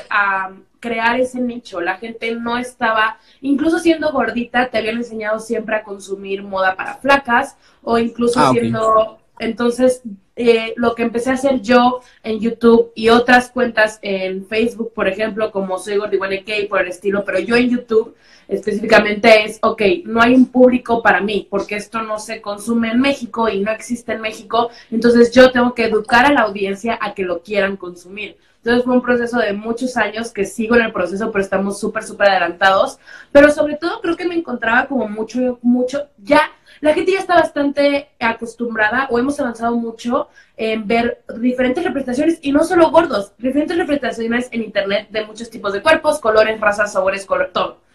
crear 0.81 1.21
ese 1.21 1.41
nicho. 1.41 1.81
La 1.81 1.97
gente 1.97 2.35
no 2.35 2.59
estaba, 2.59 3.19
incluso 3.41 3.79
siendo 3.79 4.13
gordita, 4.13 4.69
te 4.69 4.79
habían 4.79 4.97
enseñado 4.97 5.39
siempre 5.41 5.77
a 5.77 5.83
consumir 5.83 6.43
moda 6.43 6.77
para 6.77 6.97
flacas 6.97 7.57
o 7.83 7.99
incluso 7.99 8.41
ah, 8.41 8.51
siendo... 8.53 9.19
Entonces, 9.41 10.03
eh, 10.41 10.73
lo 10.77 10.95
que 10.95 11.03
empecé 11.03 11.31
a 11.31 11.35
hacer 11.35 11.61
yo 11.63 12.01
en 12.23 12.39
YouTube 12.39 12.93
y 12.95 13.09
otras 13.09 13.51
cuentas 13.51 13.99
en 14.03 14.47
Facebook, 14.47 14.93
por 14.95 15.09
ejemplo, 15.09 15.51
como 15.51 15.81
soy 15.81 15.99
K 15.99 16.53
por 16.69 16.81
el 16.81 16.89
estilo, 16.89 17.25
pero 17.25 17.41
yo 17.41 17.57
en 17.57 17.71
YouTube 17.71 18.15
específicamente 18.47 19.45
es, 19.45 19.59
ok, 19.63 19.83
no 20.05 20.23
hay 20.23 20.35
un 20.35 20.47
público 20.47 21.03
para 21.03 21.21
mí, 21.21 21.49
porque 21.51 21.75
esto 21.75 22.03
no 22.03 22.21
se 22.21 22.41
consume 22.41 22.93
en 22.93 23.01
México 23.01 23.49
y 23.49 23.59
no 23.59 23.73
existe 23.73 24.13
en 24.13 24.21
México, 24.21 24.71
entonces 24.93 25.33
yo 25.33 25.51
tengo 25.51 25.75
que 25.75 25.87
educar 25.87 26.25
a 26.25 26.33
la 26.33 26.43
audiencia 26.43 26.97
a 27.01 27.15
que 27.15 27.25
lo 27.25 27.43
quieran 27.43 27.77
consumir. 27.77 28.37
Entonces 28.59 28.85
fue 28.85 28.95
un 28.95 29.03
proceso 29.03 29.39
de 29.39 29.53
muchos 29.53 29.97
años 29.97 30.33
que 30.33 30.45
sigo 30.45 30.75
en 30.77 30.83
el 30.83 30.93
proceso, 30.93 31.31
pero 31.31 31.43
estamos 31.43 31.79
súper, 31.79 32.03
súper 32.03 32.31
adelantados. 32.31 32.99
Pero 33.33 33.51
sobre 33.51 33.77
todo 33.77 34.01
creo 34.01 34.17
que 34.17 34.27
me 34.27 34.35
encontraba 34.35 34.87
como 34.87 35.09
mucho, 35.09 35.59
mucho, 35.63 36.09
ya, 36.19 36.51
la 36.81 36.93
gente 36.93 37.13
ya 37.13 37.21
está 37.21 37.35
bastante 37.35 38.11
acostumbrada 38.19 39.07
o 39.11 39.19
hemos 39.19 39.39
avanzado 39.41 39.77
mucho 39.77 40.29
en 40.57 40.87
ver 40.87 41.23
diferentes 41.41 41.85
representaciones 41.85 42.39
y 42.43 42.53
no 42.53 42.65
solo 42.65 42.91
gordos, 42.91 43.33
diferentes 43.39 43.77
representaciones 43.77 44.49
en 44.51 44.63
internet 44.63 45.09
de 45.11 45.25
muchos 45.25 45.51
tipos 45.51 45.73
de 45.73 45.83
cuerpos, 45.83 46.19
colores, 46.19 46.61
razas, 46.61 46.93
sabores, 46.93 47.27
color, 47.27 47.51
todo. 47.53 47.88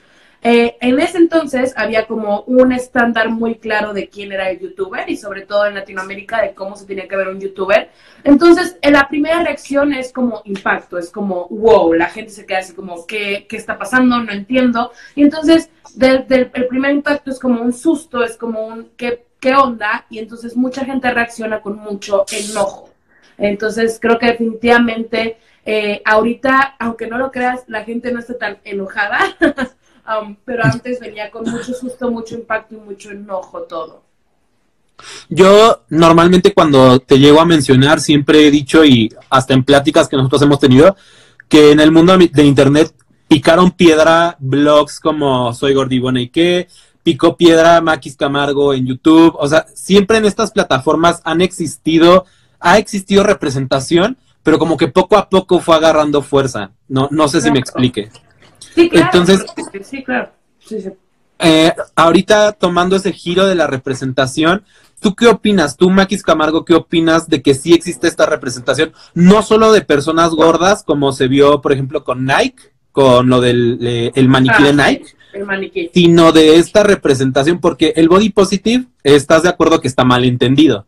Eh, 0.45 0.75
en 0.81 0.99
ese 0.99 1.19
entonces 1.19 1.73
había 1.77 2.05
como 2.05 2.41
un 2.41 2.73
estándar 2.73 3.29
muy 3.29 3.55
claro 3.55 3.93
de 3.93 4.09
quién 4.09 4.33
era 4.33 4.49
el 4.49 4.59
youtuber 4.59 5.09
y 5.09 5.15
sobre 5.15 5.43
todo 5.43 5.65
en 5.65 5.75
Latinoamérica 5.75 6.41
de 6.41 6.53
cómo 6.53 6.75
se 6.75 6.85
tenía 6.85 7.07
que 7.07 7.15
ver 7.15 7.29
un 7.29 7.39
youtuber. 7.39 7.89
Entonces, 8.25 8.77
en 8.81 8.91
la 8.93 9.07
primera 9.07 9.41
reacción 9.41 9.93
es 9.93 10.11
como 10.11 10.41
impacto, 10.43 10.97
es 10.97 11.09
como, 11.11 11.47
wow, 11.47 11.93
la 11.93 12.07
gente 12.07 12.31
se 12.31 12.45
queda 12.45 12.59
así 12.59 12.73
como, 12.73 13.05
¿qué, 13.07 13.45
qué 13.47 13.55
está 13.55 13.77
pasando? 13.77 14.19
No 14.19 14.33
entiendo. 14.33 14.91
Y 15.15 15.23
entonces, 15.23 15.69
el 15.99 16.51
primer 16.67 16.91
impacto 16.91 17.31
es 17.31 17.39
como 17.39 17.61
un 17.61 17.71
susto, 17.71 18.21
es 18.21 18.35
como 18.35 18.67
un, 18.67 18.89
¿qué, 18.97 19.25
qué 19.39 19.55
onda? 19.55 20.05
Y 20.09 20.19
entonces 20.19 20.57
mucha 20.57 20.83
gente 20.83 21.09
reacciona 21.09 21.61
con 21.61 21.77
mucho 21.77 22.25
enojo. 22.31 22.89
Entonces, 23.37 23.97
creo 24.01 24.19
que 24.19 24.27
definitivamente... 24.27 25.37
Eh, 25.65 26.01
ahorita, 26.03 26.75
aunque 26.77 27.07
no 27.07 27.17
lo 27.17 27.31
creas, 27.31 27.63
la 27.67 27.85
gente 27.85 28.11
no 28.11 28.19
está 28.19 28.37
tan 28.37 28.57
enojada, 28.65 29.19
pero 30.45 30.63
antes 30.63 30.99
venía 30.99 31.31
con 31.31 31.49
mucho 31.49 31.73
susto, 31.73 32.11
mucho 32.11 32.35
impacto 32.35 32.75
y 32.75 32.79
mucho 32.79 33.11
enojo 33.11 33.61
todo. 33.63 34.03
Yo 35.29 35.83
normalmente 35.89 36.53
cuando 36.53 36.99
te 36.99 37.19
llego 37.19 37.41
a 37.41 37.45
mencionar 37.45 37.99
siempre 37.99 38.47
he 38.47 38.51
dicho 38.51 38.85
y 38.85 39.13
hasta 39.29 39.53
en 39.53 39.63
pláticas 39.63 40.07
que 40.07 40.17
nosotros 40.17 40.41
hemos 40.43 40.59
tenido 40.59 40.95
que 41.49 41.71
en 41.71 41.79
el 41.79 41.91
mundo 41.91 42.17
de 42.17 42.43
internet 42.43 42.93
picaron 43.27 43.71
piedra 43.71 44.37
blogs 44.39 44.99
como 44.99 45.53
Soy 45.53 45.73
Gordibona 45.73 46.21
y 46.21 46.29
qué, 46.29 46.67
picó 47.03 47.35
piedra 47.35 47.81
Maquis 47.81 48.15
Camargo 48.15 48.73
en 48.73 48.85
YouTube, 48.85 49.35
o 49.37 49.47
sea, 49.47 49.65
siempre 49.73 50.17
en 50.17 50.25
estas 50.25 50.51
plataformas 50.51 51.21
han 51.23 51.41
existido, 51.41 52.25
ha 52.59 52.77
existido 52.77 53.23
representación, 53.23 54.17
pero 54.41 54.57
como 54.57 54.77
que 54.77 54.87
poco 54.87 55.17
a 55.17 55.29
poco 55.29 55.59
fue 55.59 55.75
agarrando 55.75 56.21
fuerza. 56.21 56.71
No, 56.87 57.07
no 57.11 57.27
sé 57.27 57.41
si 57.41 57.51
me 57.51 57.59
explique. 57.59 58.09
Sí, 58.73 58.89
claro. 58.89 59.09
Entonces, 59.11 59.45
sí, 59.83 60.03
claro. 60.03 60.31
Eh, 61.39 61.73
ahorita 61.95 62.53
tomando 62.53 62.95
ese 62.95 63.11
giro 63.11 63.45
de 63.45 63.55
la 63.55 63.67
representación, 63.67 64.63
¿tú 64.99 65.15
qué 65.15 65.27
opinas? 65.27 65.75
Tú, 65.75 65.89
Maquis 65.89 66.23
Camargo, 66.23 66.63
¿qué 66.63 66.73
opinas 66.73 67.27
de 67.27 67.41
que 67.41 67.53
sí 67.53 67.73
existe 67.73 68.07
esta 68.07 68.25
representación? 68.25 68.93
No 69.13 69.41
solo 69.41 69.71
de 69.71 69.81
personas 69.81 70.31
gordas, 70.31 70.83
como 70.83 71.11
se 71.11 71.27
vio, 71.27 71.61
por 71.61 71.73
ejemplo, 71.73 72.03
con 72.03 72.25
Nike, 72.25 72.71
con 72.91 73.27
lo 73.27 73.41
del 73.41 73.79
eh, 73.81 74.11
el 74.15 74.29
maniquí 74.29 74.63
de 74.63 74.69
ah, 74.69 74.87
Nike. 74.87 75.05
El 75.33 75.45
maniquí. 75.45 75.89
Sino 75.93 76.31
de 76.31 76.57
esta 76.57 76.83
representación, 76.83 77.59
porque 77.59 77.93
el 77.95 78.07
body 78.07 78.29
positive, 78.29 78.85
estás 79.03 79.43
de 79.43 79.49
acuerdo 79.49 79.81
que 79.81 79.87
está 79.87 80.05
mal 80.05 80.23
entendido. 80.23 80.85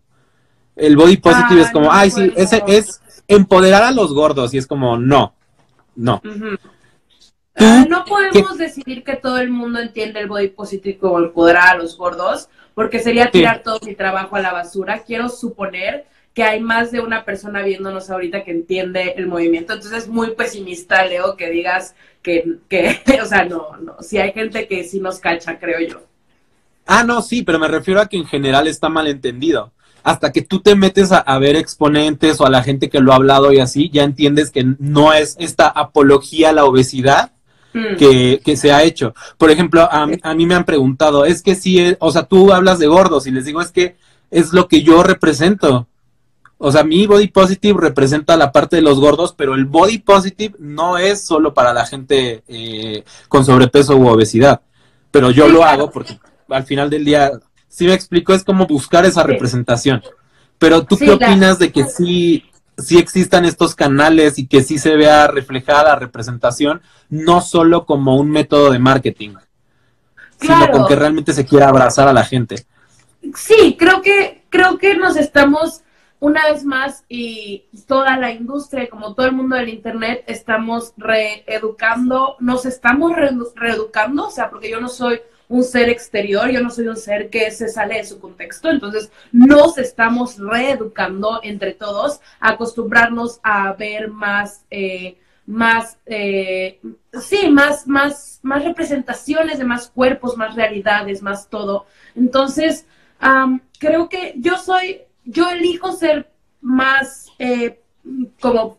El 0.75 0.95
body 0.95 1.17
positive 1.17 1.61
es 1.61 1.71
como, 1.71 1.91
ay, 1.91 2.11
sí, 2.11 2.31
ese 2.35 2.63
es 2.67 3.01
empoderar 3.27 3.83
a 3.83 3.91
los 3.91 4.13
gordos, 4.13 4.53
y 4.53 4.57
es 4.57 4.67
como, 4.67 4.97
no, 4.97 5.33
no. 5.95 6.21
Ah, 7.55 7.85
no 7.87 8.03
podemos 8.05 8.57
decidir 8.57 9.03
que 9.03 9.15
todo 9.15 9.39
el 9.39 9.49
mundo 9.49 9.79
entiende 9.79 10.19
el 10.19 10.27
body 10.27 10.49
positive 10.49 10.97
como 10.97 11.19
empoderar 11.19 11.75
a 11.75 11.77
los 11.77 11.97
gordos, 11.97 12.49
porque 12.73 12.99
sería 12.99 13.31
tirar 13.31 13.63
todo 13.63 13.79
mi 13.85 13.95
trabajo 13.95 14.35
a 14.35 14.41
la 14.41 14.51
basura. 14.51 15.03
Quiero 15.03 15.29
suponer 15.29 16.05
que 16.33 16.43
hay 16.43 16.59
más 16.59 16.91
de 16.91 16.99
una 16.99 17.23
persona 17.23 17.61
viéndonos 17.61 18.09
ahorita 18.09 18.43
que 18.43 18.51
entiende 18.51 19.13
el 19.15 19.27
movimiento. 19.27 19.73
Entonces 19.73 20.03
es 20.03 20.09
muy 20.09 20.31
pesimista, 20.31 21.05
Leo, 21.05 21.37
que 21.37 21.49
digas 21.49 21.95
que, 22.21 22.57
que 22.67 22.99
o 23.23 23.25
sea, 23.25 23.45
no, 23.45 23.77
no, 23.77 23.95
si 24.01 24.17
hay 24.17 24.33
gente 24.33 24.67
que 24.67 24.83
sí 24.83 24.99
nos 24.99 25.19
cacha, 25.19 25.57
creo 25.57 25.79
yo. 25.79 26.01
Ah, 26.85 27.03
no, 27.03 27.21
sí, 27.21 27.41
pero 27.41 27.57
me 27.57 27.69
refiero 27.69 28.01
a 28.01 28.07
que 28.07 28.17
en 28.17 28.25
general 28.25 28.67
está 28.67 28.89
mal 28.89 29.07
entendido. 29.07 29.71
Hasta 30.03 30.31
que 30.31 30.43
tú 30.43 30.59
te 30.59 30.75
metes 30.75 31.11
a, 31.11 31.39
ver 31.39 31.55
exponentes 31.55 32.39
o 32.39 32.45
a 32.45 32.49
la 32.51 32.61
gente 32.61 32.89
que 32.89 32.99
lo 32.99 33.11
ha 33.11 33.15
hablado 33.15 33.51
y 33.51 33.59
así, 33.59 33.89
ya 33.89 34.03
entiendes 34.03 34.51
que 34.51 34.63
no 34.77 35.13
es 35.13 35.35
esta 35.39 35.67
apología 35.67 36.49
a 36.49 36.53
la 36.53 36.65
obesidad. 36.65 37.31
Que, 37.97 38.41
que, 38.43 38.57
se 38.57 38.71
ha 38.71 38.83
hecho. 38.83 39.13
Por 39.37 39.51
ejemplo, 39.51 39.81
a, 39.81 40.07
a, 40.21 40.35
mí 40.35 40.45
me 40.45 40.55
han 40.55 40.65
preguntado, 40.65 41.25
es 41.25 41.41
que 41.41 41.55
sí, 41.55 41.95
o 41.99 42.11
sea, 42.11 42.23
tú 42.23 42.53
hablas 42.53 42.79
de 42.79 42.87
gordos 42.87 43.27
y 43.27 43.31
les 43.31 43.45
digo, 43.45 43.61
es 43.61 43.71
que 43.71 43.95
es 44.31 44.53
lo 44.53 44.67
que 44.67 44.81
yo 44.81 45.03
represento. 45.03 45.87
O 46.57 46.71
sea, 46.71 46.83
mi 46.83 47.05
body 47.05 47.27
positive 47.27 47.79
representa 47.81 48.37
la 48.37 48.51
parte 48.51 48.77
de 48.77 48.81
los 48.81 48.99
gordos, 48.99 49.33
pero 49.37 49.55
el 49.55 49.65
body 49.65 49.99
positive 49.99 50.55
no 50.59 50.97
es 50.97 51.25
solo 51.25 51.53
para 51.53 51.73
la 51.73 51.85
gente 51.85 52.43
eh, 52.47 53.03
con 53.27 53.45
sobrepeso 53.45 53.97
u 53.97 54.07
obesidad. 54.07 54.61
Pero 55.11 55.31
yo 55.31 55.47
lo 55.47 55.63
hago 55.63 55.91
porque 55.91 56.17
al 56.49 56.63
final 56.63 56.89
del 56.89 57.03
día, 57.03 57.31
si 57.67 57.85
me 57.85 57.93
explico, 57.93 58.33
es 58.33 58.43
como 58.43 58.67
buscar 58.67 59.05
esa 59.05 59.23
representación. 59.23 60.01
Pero 60.57 60.85
tú 60.85 60.97
qué 60.97 61.11
opinas 61.11 61.59
de 61.59 61.71
que 61.71 61.83
sí, 61.83 62.45
sí 62.77 62.97
existan 62.97 63.45
estos 63.45 63.75
canales 63.75 64.37
y 64.37 64.47
que 64.47 64.63
sí 64.63 64.77
se 64.77 64.95
vea 64.95 65.27
reflejada 65.27 65.83
la 65.83 65.95
representación, 65.95 66.81
no 67.09 67.41
solo 67.41 67.85
como 67.85 68.17
un 68.17 68.29
método 68.31 68.71
de 68.71 68.79
marketing, 68.79 69.35
sino 70.39 70.69
con 70.71 70.87
que 70.87 70.95
realmente 70.95 71.33
se 71.33 71.45
quiera 71.45 71.69
abrazar 71.69 72.07
a 72.07 72.13
la 72.13 72.23
gente. 72.23 72.65
Sí, 73.35 73.75
creo 73.79 74.01
que, 74.01 74.43
creo 74.49 74.77
que 74.77 74.95
nos 74.95 75.15
estamos 75.15 75.81
una 76.19 76.49
vez 76.49 76.63
más, 76.63 77.03
y 77.07 77.65
toda 77.87 78.17
la 78.17 78.31
industria, 78.31 78.89
como 78.89 79.13
todo 79.13 79.27
el 79.27 79.33
mundo 79.33 79.57
del 79.57 79.69
Internet, 79.69 80.23
estamos 80.27 80.93
reeducando, 80.97 82.35
nos 82.39 82.65
estamos 82.65 83.11
reeducando, 83.55 84.27
o 84.27 84.31
sea, 84.31 84.49
porque 84.49 84.71
yo 84.71 84.79
no 84.79 84.87
soy 84.87 85.21
un 85.47 85.63
ser 85.63 85.89
exterior, 85.89 86.49
yo 86.49 86.61
no 86.61 86.69
soy 86.69 86.87
un 86.87 86.97
ser 86.97 87.29
que 87.29 87.51
se 87.51 87.67
sale 87.69 87.97
de 87.97 88.05
su 88.05 88.19
contexto, 88.19 88.69
entonces 88.69 89.11
nos 89.31 89.77
estamos 89.77 90.37
reeducando 90.37 91.39
entre 91.43 91.73
todos, 91.73 92.21
acostumbrarnos 92.39 93.39
a 93.43 93.73
ver 93.73 94.09
más, 94.09 94.65
eh, 94.71 95.17
más, 95.45 95.97
eh, 96.05 96.79
sí, 97.21 97.49
más, 97.49 97.87
más, 97.87 98.39
más 98.43 98.63
representaciones 98.63 99.59
de 99.59 99.65
más 99.65 99.89
cuerpos, 99.89 100.37
más 100.37 100.55
realidades, 100.55 101.21
más 101.21 101.49
todo. 101.49 101.85
Entonces, 102.15 102.85
creo 103.79 104.09
que 104.09 104.33
yo 104.37 104.57
soy 104.57 105.01
yo 105.25 105.49
elijo 105.49 105.91
ser 105.91 106.31
más 106.61 107.27
eh, 107.39 107.81
como 108.39 108.77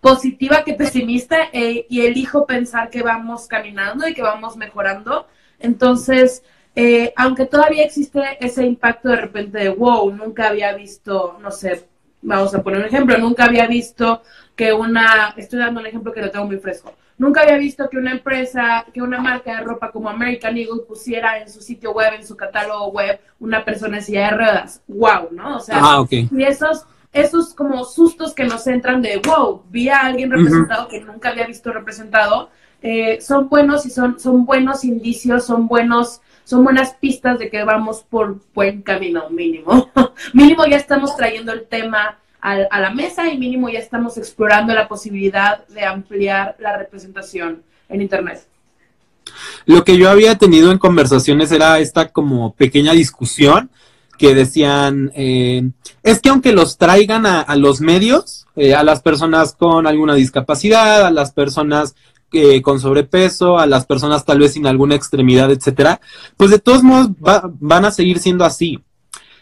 positiva 0.00 0.64
que 0.64 0.74
pesimista 0.74 1.36
eh, 1.52 1.86
y 1.88 2.02
elijo 2.02 2.46
pensar 2.46 2.90
que 2.90 3.02
vamos 3.02 3.46
caminando 3.46 4.06
y 4.06 4.12
que 4.12 4.22
vamos 4.22 4.56
mejorando. 4.56 5.26
Entonces, 5.58 6.42
eh, 6.74 7.12
aunque 7.16 7.46
todavía 7.46 7.84
existe 7.84 8.20
ese 8.40 8.64
impacto 8.64 9.08
de 9.08 9.16
repente 9.16 9.58
de, 9.58 9.68
wow, 9.68 10.10
nunca 10.10 10.48
había 10.48 10.74
visto, 10.74 11.38
no 11.40 11.50
sé, 11.50 11.86
vamos 12.22 12.54
a 12.54 12.62
poner 12.62 12.80
un 12.80 12.86
ejemplo, 12.86 13.18
nunca 13.18 13.44
había 13.44 13.66
visto 13.66 14.22
que 14.56 14.72
una, 14.72 15.34
estoy 15.36 15.58
dando 15.58 15.80
un 15.80 15.86
ejemplo 15.86 16.12
que 16.12 16.22
lo 16.22 16.30
tengo 16.30 16.46
muy 16.46 16.58
fresco, 16.58 16.94
Nunca 17.16 17.42
había 17.42 17.58
visto 17.58 17.88
que 17.88 17.96
una 17.96 18.10
empresa, 18.10 18.84
que 18.92 19.00
una 19.00 19.20
marca 19.20 19.56
de 19.56 19.62
ropa 19.62 19.92
como 19.92 20.08
American 20.08 20.56
Eagle 20.56 20.82
pusiera 20.86 21.38
en 21.38 21.48
su 21.48 21.60
sitio 21.60 21.92
web, 21.92 22.12
en 22.14 22.26
su 22.26 22.36
catálogo 22.36 22.90
web, 22.90 23.20
una 23.38 23.64
persona 23.64 23.98
en 23.98 24.02
silla 24.02 24.30
de 24.30 24.36
ruedas. 24.36 24.82
¡Wow! 24.88 25.28
¿No? 25.30 25.56
O 25.56 25.60
sea, 25.60 25.78
ah, 25.80 26.04
y 26.10 26.42
esos, 26.42 26.86
esos 27.12 27.54
como 27.54 27.84
sustos 27.84 28.34
que 28.34 28.44
nos 28.44 28.66
entran 28.66 29.00
de, 29.00 29.22
wow, 29.24 29.62
vi 29.70 29.88
a 29.90 30.00
alguien 30.00 30.30
representado 30.30 30.88
que 30.88 31.00
nunca 31.00 31.28
había 31.28 31.46
visto 31.46 31.72
representado, 31.72 32.50
eh, 32.86 33.18
son 33.22 33.48
buenos 33.48 33.86
y 33.86 33.90
son, 33.90 34.20
son 34.20 34.44
buenos 34.44 34.84
indicios, 34.84 35.46
son 35.46 35.66
buenos 35.66 36.20
son 36.44 36.62
buenas 36.62 36.92
pistas 37.00 37.38
de 37.38 37.48
que 37.48 37.64
vamos 37.64 38.04
por 38.08 38.38
buen 38.54 38.82
camino, 38.82 39.30
mínimo. 39.30 39.90
mínimo 40.34 40.66
ya 40.66 40.76
estamos 40.76 41.16
trayendo 41.16 41.52
el 41.52 41.64
tema 41.64 42.18
a, 42.42 42.78
la 42.78 42.90
mesa 42.90 43.32
y 43.32 43.38
mínimo 43.38 43.70
ya 43.70 43.78
estamos 43.78 44.18
explorando 44.18 44.74
la 44.74 44.86
posibilidad 44.86 45.66
de 45.68 45.86
ampliar 45.86 46.56
la 46.58 46.76
representación 46.76 47.62
en 47.88 48.02
Internet. 48.02 48.46
Lo 49.64 49.82
que 49.82 49.96
yo 49.96 50.10
había 50.10 50.36
tenido 50.36 50.70
en 50.70 50.76
conversaciones 50.76 51.50
era 51.50 51.78
esta 51.78 52.08
como 52.08 52.52
pequeña 52.52 52.92
discusión 52.92 53.70
que 54.18 54.34
decían, 54.34 55.10
eh, 55.16 55.70
es 56.02 56.20
que 56.20 56.28
aunque 56.28 56.52
los 56.52 56.76
traigan 56.76 57.24
a, 57.24 57.56
los 57.56 57.80
medios, 57.80 58.46
eh, 58.56 58.74
a 58.74 58.82
las 58.84 59.00
personas 59.00 59.54
con 59.54 59.86
alguna 59.86 60.14
discapacidad, 60.14 61.06
a 61.06 61.10
las 61.10 61.32
personas 61.32 61.94
eh, 62.34 62.62
con 62.62 62.80
sobrepeso, 62.80 63.58
a 63.58 63.66
las 63.66 63.86
personas 63.86 64.24
tal 64.24 64.40
vez 64.40 64.52
sin 64.52 64.66
alguna 64.66 64.94
extremidad, 64.94 65.50
etcétera, 65.50 66.00
pues 66.36 66.50
de 66.50 66.58
todos 66.58 66.82
modos 66.82 67.10
van 67.60 67.84
a 67.84 67.90
seguir 67.90 68.18
siendo 68.18 68.44
así. 68.44 68.82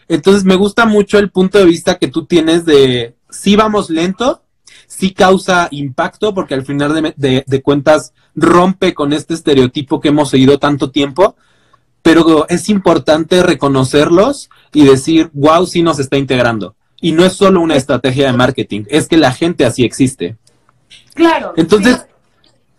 Entonces 0.07 0.43
me 0.43 0.55
gusta 0.55 0.85
mucho 0.85 1.17
el 1.17 1.31
punto 1.31 1.57
de 1.57 1.65
vista 1.65 1.97
que 1.97 2.07
tú 2.07 2.25
tienes 2.25 2.65
de 2.65 3.15
si 3.29 3.55
vamos 3.55 3.89
lento, 3.89 4.43
sí 4.87 5.13
causa 5.13 5.67
impacto, 5.71 6.33
porque 6.33 6.53
al 6.53 6.65
final 6.65 7.13
de, 7.17 7.61
cuentas 7.63 8.13
rompe 8.35 8.93
con 8.93 9.13
este 9.13 9.33
estereotipo 9.33 9.99
que 9.99 10.09
hemos 10.09 10.29
seguido 10.29 10.59
tanto 10.59 10.91
tiempo, 10.91 11.35
pero 12.01 12.45
es 12.49 12.69
importante 12.69 13.41
reconocerlos 13.43 14.49
y 14.73 14.85
decir, 14.85 15.29
wow, 15.33 15.65
sí 15.65 15.81
nos 15.81 15.99
está 15.99 16.17
integrando. 16.17 16.75
Y 17.01 17.11
no 17.11 17.25
es 17.25 17.33
solo 17.33 17.61
una 17.61 17.75
estrategia 17.75 18.27
de 18.27 18.37
marketing, 18.37 18.83
es 18.87 19.07
que 19.07 19.17
la 19.17 19.33
gente 19.33 19.65
así 19.65 19.83
existe. 19.83 20.37
Claro. 21.13 21.53
Entonces, 21.57 22.05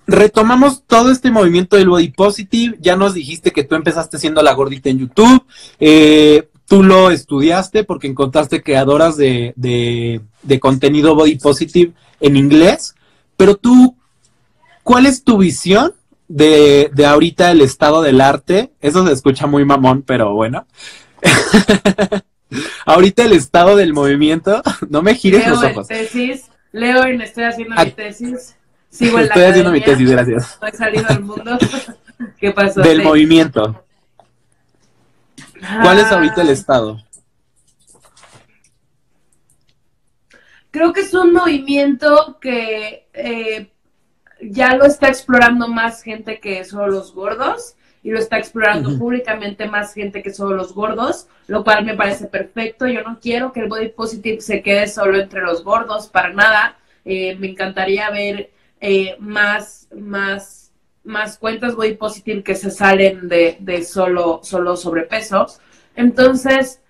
retomamos 0.07 0.85
todo 0.87 1.11
este 1.11 1.31
movimiento 1.31 1.77
del 1.77 1.89
body 1.89 2.09
positive. 2.09 2.77
Ya 2.81 2.97
nos 2.97 3.15
dijiste 3.15 3.53
que 3.53 3.65
tú 3.65 3.75
empezaste 3.75 4.19
siendo 4.19 4.43
la 4.43 4.53
gordita 4.53 4.91
en 4.91 4.99
YouTube. 4.99 5.45
Eh, 5.81 6.49
tú 6.67 6.83
lo 6.83 7.11
estudiaste 7.11 7.85
porque 7.85 8.07
encontraste 8.07 8.63
creadoras 8.63 9.17
de, 9.17 9.55
de, 9.57 10.61
contenido 10.61 11.15
body 11.15 11.37
positive 11.37 11.93
en 12.21 12.37
inglés, 12.37 12.95
pero 13.37 13.57
tú, 13.57 13.97
¿cuál 14.83 15.07
es 15.07 15.25
tu 15.25 15.39
visión 15.39 15.95
de, 16.29 16.91
de 16.95 17.07
ahorita 17.07 17.51
el 17.51 17.61
estado 17.61 18.03
del 18.03 18.21
arte? 18.21 18.73
Eso 18.81 19.07
se 19.07 19.13
escucha 19.13 19.47
muy 19.47 19.65
mamón, 19.65 20.03
pero 20.03 20.35
bueno. 20.35 20.67
ahorita 22.87 23.25
el 23.25 23.33
estado 23.33 23.77
del 23.77 23.93
movimiento, 23.93 24.63
no 24.89 25.03
me 25.03 25.15
gires 25.15 25.47
los 25.47 25.63
ojos. 25.63 25.89
Tesis, 25.89 26.45
leo 26.73 27.07
y 27.09 27.23
estoy 27.23 27.45
haciendo 27.45 27.75
mi 27.77 27.91
tesis. 27.91 28.57
Sigo 28.95 29.19
en 29.19 29.25
estoy 29.25 29.43
haciendo 29.43 29.73
mi 29.73 29.81
tesis, 29.81 30.09
gracias. 30.09 30.53
Estoy 30.53 30.71
saliendo 30.73 31.09
al 31.09 31.25
mundo. 31.25 31.59
¿Qué 32.39 32.53
pasó? 32.53 32.81
Del 32.81 33.03
movimiento. 33.03 33.85
¿Cuál 35.83 35.99
es 35.99 36.13
ahorita 36.13 36.43
el 36.43 36.51
estado? 36.51 37.03
Creo 40.71 40.93
que 40.93 41.01
es 41.01 41.13
un 41.13 41.33
movimiento 41.33 42.39
que 42.41 43.09
eh, 43.13 43.73
ya 44.41 44.77
lo 44.77 44.85
está 44.85 45.09
explorando 45.09 45.67
más 45.67 46.05
gente 46.05 46.39
que 46.39 46.65
solo 46.65 46.87
los 46.87 47.13
gordos 47.13 47.75
y 48.05 48.11
lo 48.11 48.21
está 48.21 48.39
explorando 48.39 48.97
públicamente 48.97 49.67
más 49.67 49.93
gente 49.93 50.23
que 50.23 50.33
solo 50.33 50.55
los 50.55 50.73
gordos, 50.73 51.27
lo 51.49 51.65
cual 51.65 51.85
me 51.85 51.97
parece 51.97 52.27
perfecto. 52.27 52.87
Yo 52.87 53.03
no 53.03 53.19
quiero 53.21 53.53
que 53.53 53.61
el 53.61 53.69
body 53.69 53.89
positive 53.89 54.41
se 54.41 54.63
quede 54.63 54.87
solo 54.87 55.19
entre 55.19 55.41
los 55.41 55.65
gordos, 55.65 56.07
para 56.07 56.33
nada. 56.33 56.77
Eh, 57.05 57.35
me 57.37 57.49
encantaría 57.49 58.09
ver 58.11 58.54
eh, 58.87 59.17
más, 59.19 59.89
más 59.97 60.65
más 61.05 61.39
cuentas 61.39 61.75
body 61.75 61.95
positive 61.95 62.43
que 62.43 62.55
se 62.55 62.71
salen 62.71 63.29
de, 63.29 63.57
de 63.61 63.83
solo, 63.85 64.41
solo 64.43 64.77
sobrepeso. 64.77 65.47
Entonces, 65.97 66.81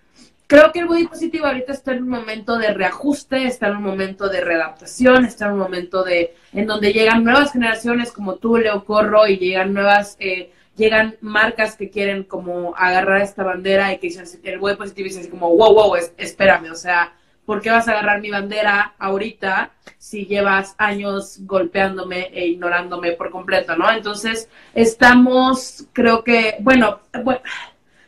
creo 0.46 0.72
que 0.72 0.80
el 0.80 0.86
body 0.86 1.06
positive 1.06 1.46
ahorita 1.46 1.72
está 1.72 1.92
en 1.92 2.04
un 2.04 2.08
momento 2.08 2.56
de 2.56 2.72
reajuste, 2.72 3.46
está 3.46 3.68
en 3.68 3.76
un 3.76 3.82
momento 3.82 4.28
de 4.28 4.40
readaptación, 4.40 5.24
está 5.24 5.46
en 5.46 5.52
un 5.52 5.58
momento 5.58 6.02
de 6.02 6.34
en 6.52 6.66
donde 6.66 6.92
llegan 6.92 7.22
nuevas 7.22 7.52
generaciones 7.52 8.10
como 8.12 8.36
tú, 8.36 8.56
Leo 8.56 8.84
Corro, 8.84 9.26
y 9.26 9.36
llegan 9.36 9.72
nuevas, 9.72 10.16
eh, 10.20 10.52
llegan 10.76 11.16
marcas 11.20 11.76
que 11.76 11.90
quieren 11.90 12.24
como 12.24 12.74
agarrar 12.76 13.20
esta 13.20 13.42
bandera 13.42 13.92
y 13.92 13.98
que 13.98 14.08
dicen, 14.08 14.26
el 14.42 14.58
body 14.58 14.76
positive 14.76 15.08
dice 15.08 15.20
así 15.20 15.28
como, 15.28 15.54
wow, 15.56 15.74
wow, 15.74 15.96
espérame, 16.16 16.70
o 16.70 16.76
sea, 16.76 17.14
¿por 17.44 17.60
qué 17.60 17.70
vas 17.70 17.88
a 17.88 17.92
agarrar 17.92 18.20
mi 18.20 18.30
bandera 18.30 18.94
ahorita 18.98 19.70
si 19.98 20.26
llevas 20.26 20.74
años 20.78 21.38
golpeándome 21.40 22.30
e 22.32 22.46
ignorándome 22.48 23.12
por 23.12 23.30
completo, 23.30 23.76
¿no? 23.76 23.90
Entonces, 23.90 24.48
estamos, 24.74 25.86
creo 25.92 26.22
que, 26.22 26.56
bueno, 26.60 27.00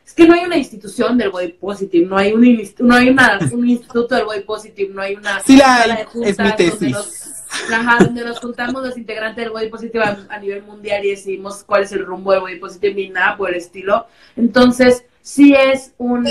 es 0.04 0.12
que 0.12 0.26
no 0.26 0.34
hay 0.34 0.44
una 0.44 0.56
institución 0.56 1.16
del 1.18 1.30
body 1.30 1.52
positive, 1.52 2.06
no 2.06 2.16
hay 2.16 2.32
un, 2.32 2.62
no 2.80 2.94
hay 2.94 3.08
una, 3.08 3.38
un 3.52 3.68
instituto 3.68 4.14
del 4.14 4.24
body 4.24 4.40
positive, 4.40 4.92
no 4.92 5.02
hay 5.02 5.14
una... 5.14 5.40
Sí, 5.40 5.56
la 5.56 6.06
es 6.22 6.38
mi 6.38 6.52
tesis. 6.52 6.80
Donde 6.80 6.90
nos, 6.90 7.98
donde 8.04 8.24
nos 8.24 8.40
juntamos 8.40 8.82
los 8.82 8.96
integrantes 8.96 9.44
del 9.44 9.52
body 9.52 9.68
positive 9.68 10.04
a, 10.04 10.18
a, 10.28 10.38
nivel 10.38 10.62
mundial 10.62 11.04
y 11.04 11.10
decidimos 11.10 11.64
cuál 11.64 11.84
es 11.84 11.92
el 11.92 12.04
rumbo 12.04 12.32
del 12.32 12.40
body 12.40 12.56
positive 12.56 12.94
ni 12.94 13.08
nada 13.08 13.36
por 13.36 13.50
el 13.50 13.56
estilo. 13.56 14.06
Entonces, 14.36 15.04
sí 15.22 15.54
es 15.54 15.92
un 15.98 16.28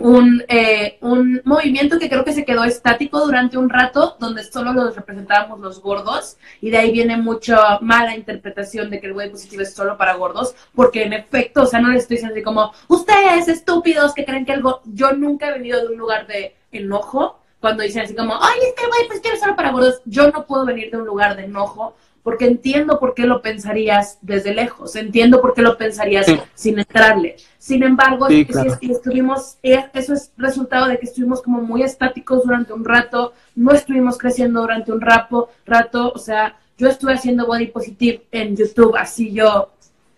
un, 0.00 0.44
eh, 0.48 0.98
un 1.00 1.40
movimiento 1.44 1.98
que 1.98 2.08
creo 2.08 2.24
que 2.24 2.32
se 2.32 2.44
quedó 2.44 2.64
estático 2.64 3.20
durante 3.24 3.58
un 3.58 3.68
rato, 3.68 4.16
donde 4.18 4.44
solo 4.44 4.72
los 4.72 4.96
representábamos 4.96 5.60
los 5.60 5.80
gordos, 5.80 6.36
y 6.60 6.70
de 6.70 6.78
ahí 6.78 6.92
viene 6.92 7.16
mucha 7.16 7.78
mala 7.80 8.16
interpretación 8.16 8.90
de 8.90 9.00
que 9.00 9.06
el 9.06 9.12
body 9.12 9.30
positivo 9.30 9.62
es 9.62 9.74
solo 9.74 9.96
para 9.96 10.14
gordos, 10.14 10.54
porque 10.74 11.04
en 11.04 11.12
efecto, 11.12 11.62
o 11.62 11.66
sea, 11.66 11.80
no 11.80 11.88
les 11.88 12.02
estoy 12.02 12.16
diciendo 12.16 12.34
así 12.34 12.42
como, 12.42 12.72
ustedes 12.88 13.48
estúpidos 13.48 14.14
que 14.14 14.24
creen 14.24 14.44
que 14.44 14.52
algo, 14.52 14.80
yo 14.84 15.12
nunca 15.12 15.48
he 15.48 15.52
venido 15.52 15.80
de 15.80 15.88
un 15.88 15.98
lugar 15.98 16.26
de 16.26 16.56
enojo, 16.72 17.38
cuando 17.60 17.82
dicen 17.82 18.02
así 18.02 18.14
como, 18.14 18.34
ay, 18.40 18.60
este 18.62 18.86
body 18.86 19.08
positivo 19.08 19.34
es 19.34 19.40
solo 19.40 19.56
para 19.56 19.72
gordos, 19.72 20.00
yo 20.04 20.30
no 20.30 20.46
puedo 20.46 20.64
venir 20.64 20.90
de 20.90 20.98
un 20.98 21.06
lugar 21.06 21.36
de 21.36 21.44
enojo, 21.44 21.96
porque 22.22 22.46
entiendo 22.46 22.98
por 22.98 23.14
qué 23.14 23.26
lo 23.26 23.42
pensarías 23.42 24.18
desde 24.20 24.54
lejos, 24.54 24.96
entiendo 24.96 25.40
por 25.40 25.54
qué 25.54 25.62
lo 25.62 25.76
pensarías 25.78 26.26
sin 26.54 26.78
entrarle. 26.78 27.36
Sin 27.58 27.82
embargo, 27.82 28.28
estuvimos, 28.28 29.58
eh, 29.62 29.84
eso 29.94 30.14
es 30.14 30.32
resultado 30.36 30.88
de 30.88 30.98
que 30.98 31.06
estuvimos 31.06 31.42
como 31.42 31.62
muy 31.62 31.82
estáticos 31.82 32.44
durante 32.44 32.72
un 32.72 32.84
rato, 32.84 33.32
no 33.54 33.72
estuvimos 33.72 34.18
creciendo 34.18 34.60
durante 34.60 34.92
un 34.92 35.00
rato, 35.00 35.50
rato 35.66 36.12
o 36.14 36.18
sea, 36.18 36.56
yo 36.76 36.88
estuve 36.88 37.14
haciendo 37.14 37.46
body 37.46 37.68
positive 37.68 38.24
en 38.30 38.56
YouTube, 38.56 38.96
así 38.96 39.32
yo 39.32 39.72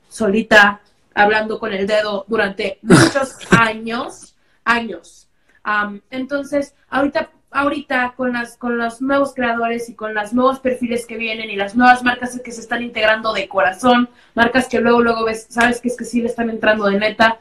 solita, 0.09 0.81
hablando 1.15 1.59
con 1.59 1.73
el 1.73 1.87
dedo 1.87 2.25
durante 2.29 2.79
muchos 2.83 3.37
años, 3.51 4.35
años. 4.65 5.29
entonces, 6.11 6.75
ahorita 6.89 7.31
ahorita 7.51 8.15
con 8.17 8.33
las 8.33 8.57
con 8.57 8.79
los 8.79 9.03
nuevos 9.03 9.35
creadores 9.35 9.89
y 9.89 9.95
con 9.95 10.15
los 10.15 10.33
nuevos 10.33 10.61
perfiles 10.61 11.07
que 11.07 11.17
vienen 11.17 11.51
y 11.51 11.57
las 11.57 11.75
nuevas 11.75 12.03
marcas 12.03 12.41
que 12.43 12.53
se 12.53 12.61
están 12.61 12.83
integrando 12.83 13.33
de 13.33 13.49
corazón, 13.49 14.09
marcas 14.35 14.69
que 14.69 14.81
luego 14.81 15.01
luego 15.03 15.25
ves, 15.25 15.47
sabes 15.49 15.81
que 15.81 15.89
es 15.89 15.97
que 15.97 16.05
sí 16.05 16.21
le 16.21 16.29
están 16.29 16.51
entrando 16.51 16.87
de 16.87 16.99
neta. 16.99 17.39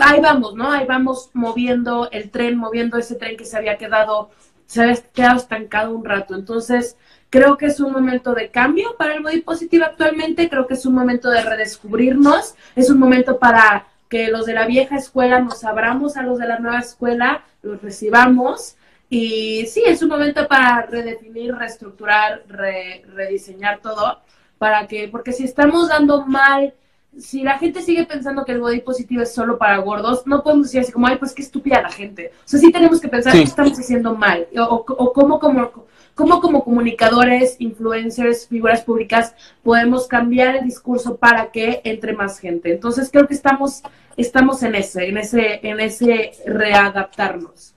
Ahí 0.00 0.20
vamos, 0.20 0.54
¿no? 0.54 0.70
Ahí 0.70 0.86
vamos 0.86 1.30
moviendo 1.32 2.08
el 2.12 2.30
tren, 2.30 2.56
moviendo 2.56 2.98
ese 2.98 3.16
tren 3.16 3.36
que 3.36 3.44
se 3.44 3.56
había 3.56 3.78
quedado 3.78 4.30
se 4.66 4.80
había 4.80 4.96
quedado 5.12 5.36
estancado 5.36 5.94
un 5.94 6.04
rato. 6.04 6.34
Entonces, 6.34 6.96
creo 7.28 7.58
que 7.58 7.66
es 7.66 7.78
un 7.80 7.92
momento 7.92 8.32
de 8.34 8.50
cambio 8.50 8.96
para 8.96 9.14
el 9.14 9.22
body 9.22 9.42
positivo 9.42 9.84
actualmente, 9.84 10.48
creo 10.48 10.66
que 10.66 10.74
es 10.74 10.86
un 10.86 10.94
momento 10.94 11.28
de 11.28 11.42
redescubrirnos, 11.42 12.54
es 12.74 12.88
un 12.88 12.98
momento 12.98 13.38
para 13.38 13.86
que 14.08 14.28
los 14.28 14.46
de 14.46 14.54
la 14.54 14.66
vieja 14.66 14.96
escuela 14.96 15.40
nos 15.40 15.64
abramos 15.64 16.16
a 16.16 16.22
los 16.22 16.38
de 16.38 16.46
la 16.46 16.58
nueva 16.58 16.78
escuela, 16.78 17.44
los 17.62 17.82
recibamos 17.82 18.76
y 19.14 19.66
sí, 19.66 19.82
es 19.84 20.00
un 20.00 20.08
momento 20.08 20.48
para 20.48 20.86
redefinir, 20.86 21.54
reestructurar, 21.54 22.44
rediseñar 22.48 23.80
todo, 23.82 24.20
para 24.56 24.86
que, 24.86 25.06
porque 25.08 25.34
si 25.34 25.44
estamos 25.44 25.90
dando 25.90 26.24
mal, 26.24 26.72
si 27.18 27.42
la 27.42 27.58
gente 27.58 27.82
sigue 27.82 28.06
pensando 28.06 28.42
que 28.42 28.52
el 28.52 28.60
body 28.62 28.80
positivo 28.80 29.20
es 29.20 29.34
solo 29.34 29.58
para 29.58 29.76
gordos, 29.76 30.26
no 30.26 30.42
podemos 30.42 30.68
decir 30.68 30.80
así 30.80 30.92
como, 30.92 31.08
ay, 31.08 31.16
pues 31.18 31.34
qué 31.34 31.42
estúpida 31.42 31.82
la 31.82 31.90
gente. 31.90 32.32
O 32.38 32.48
sea, 32.48 32.58
sí 32.58 32.72
tenemos 32.72 33.02
que 33.02 33.08
pensar 33.08 33.34
que 33.34 33.42
estamos 33.42 33.78
haciendo 33.78 34.16
mal, 34.16 34.48
o, 34.56 34.82
o 34.88 35.12
cómo, 35.12 35.38
como, 35.38 35.70
cómo 36.14 36.40
como 36.40 36.64
comunicadores, 36.64 37.56
influencers, 37.58 38.48
figuras 38.48 38.80
públicas, 38.80 39.34
podemos 39.62 40.06
cambiar 40.06 40.56
el 40.56 40.64
discurso 40.64 41.18
para 41.18 41.50
que 41.50 41.82
entre 41.84 42.14
más 42.14 42.38
gente. 42.38 42.72
Entonces 42.72 43.10
creo 43.12 43.28
que 43.28 43.34
estamos, 43.34 43.82
estamos 44.16 44.62
en 44.62 44.74
ese, 44.74 45.06
en 45.06 45.18
ese, 45.18 45.60
en 45.62 45.80
ese 45.80 46.32
readaptarnos. 46.46 47.74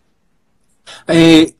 Eh, 1.07 1.55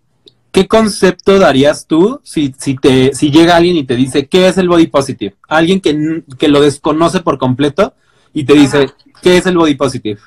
¿Qué 0.56 0.70
concepto 0.70 1.38
darías 1.38 1.86
tú 1.86 2.22
si, 2.24 2.56
si, 2.58 2.76
te, 2.76 3.14
si 3.14 3.30
llega 3.30 3.58
alguien 3.58 3.76
y 3.76 3.84
te 3.84 3.96
dice, 3.96 4.28
¿qué 4.28 4.48
es 4.48 4.58
el 4.58 4.70
body 4.70 4.88
positive? 4.88 5.36
Alguien 5.50 5.82
que, 5.82 6.24
que 6.40 6.48
lo 6.48 6.62
desconoce 6.62 7.20
por 7.20 7.38
completo 7.38 7.94
y 8.32 8.46
te 8.46 8.54
dice, 8.54 8.90
¿qué 9.22 9.36
es 9.36 9.46
el 9.48 9.58
body 9.58 9.76
positive? 9.76 10.22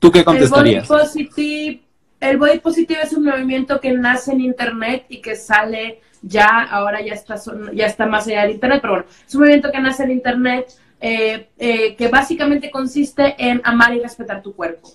¿Tú 0.00 0.10
qué 0.10 0.24
contestarías? 0.24 0.82
El 0.82 0.88
body, 0.88 1.02
positive, 1.02 1.82
el 2.18 2.36
body 2.36 2.58
positive 2.58 3.00
es 3.00 3.12
un 3.12 3.24
movimiento 3.26 3.80
que 3.80 3.92
nace 3.92 4.32
en 4.32 4.40
Internet 4.40 5.06
y 5.08 5.20
que 5.20 5.36
sale 5.36 6.00
ya, 6.20 6.64
ahora 6.64 7.00
ya 7.00 7.14
está, 7.14 7.36
ya 7.72 7.86
está 7.86 8.06
más 8.06 8.26
allá 8.26 8.42
del 8.42 8.52
Internet, 8.52 8.80
pero 8.82 8.94
bueno, 8.94 9.06
es 9.24 9.34
un 9.36 9.40
movimiento 9.42 9.70
que 9.70 9.80
nace 9.80 10.02
en 10.02 10.10
Internet 10.10 10.66
eh, 11.00 11.48
eh, 11.58 11.94
que 11.94 12.08
básicamente 12.08 12.72
consiste 12.72 13.36
en 13.38 13.60
amar 13.64 13.94
y 13.94 14.00
respetar 14.00 14.42
tu 14.42 14.52
cuerpo. 14.52 14.90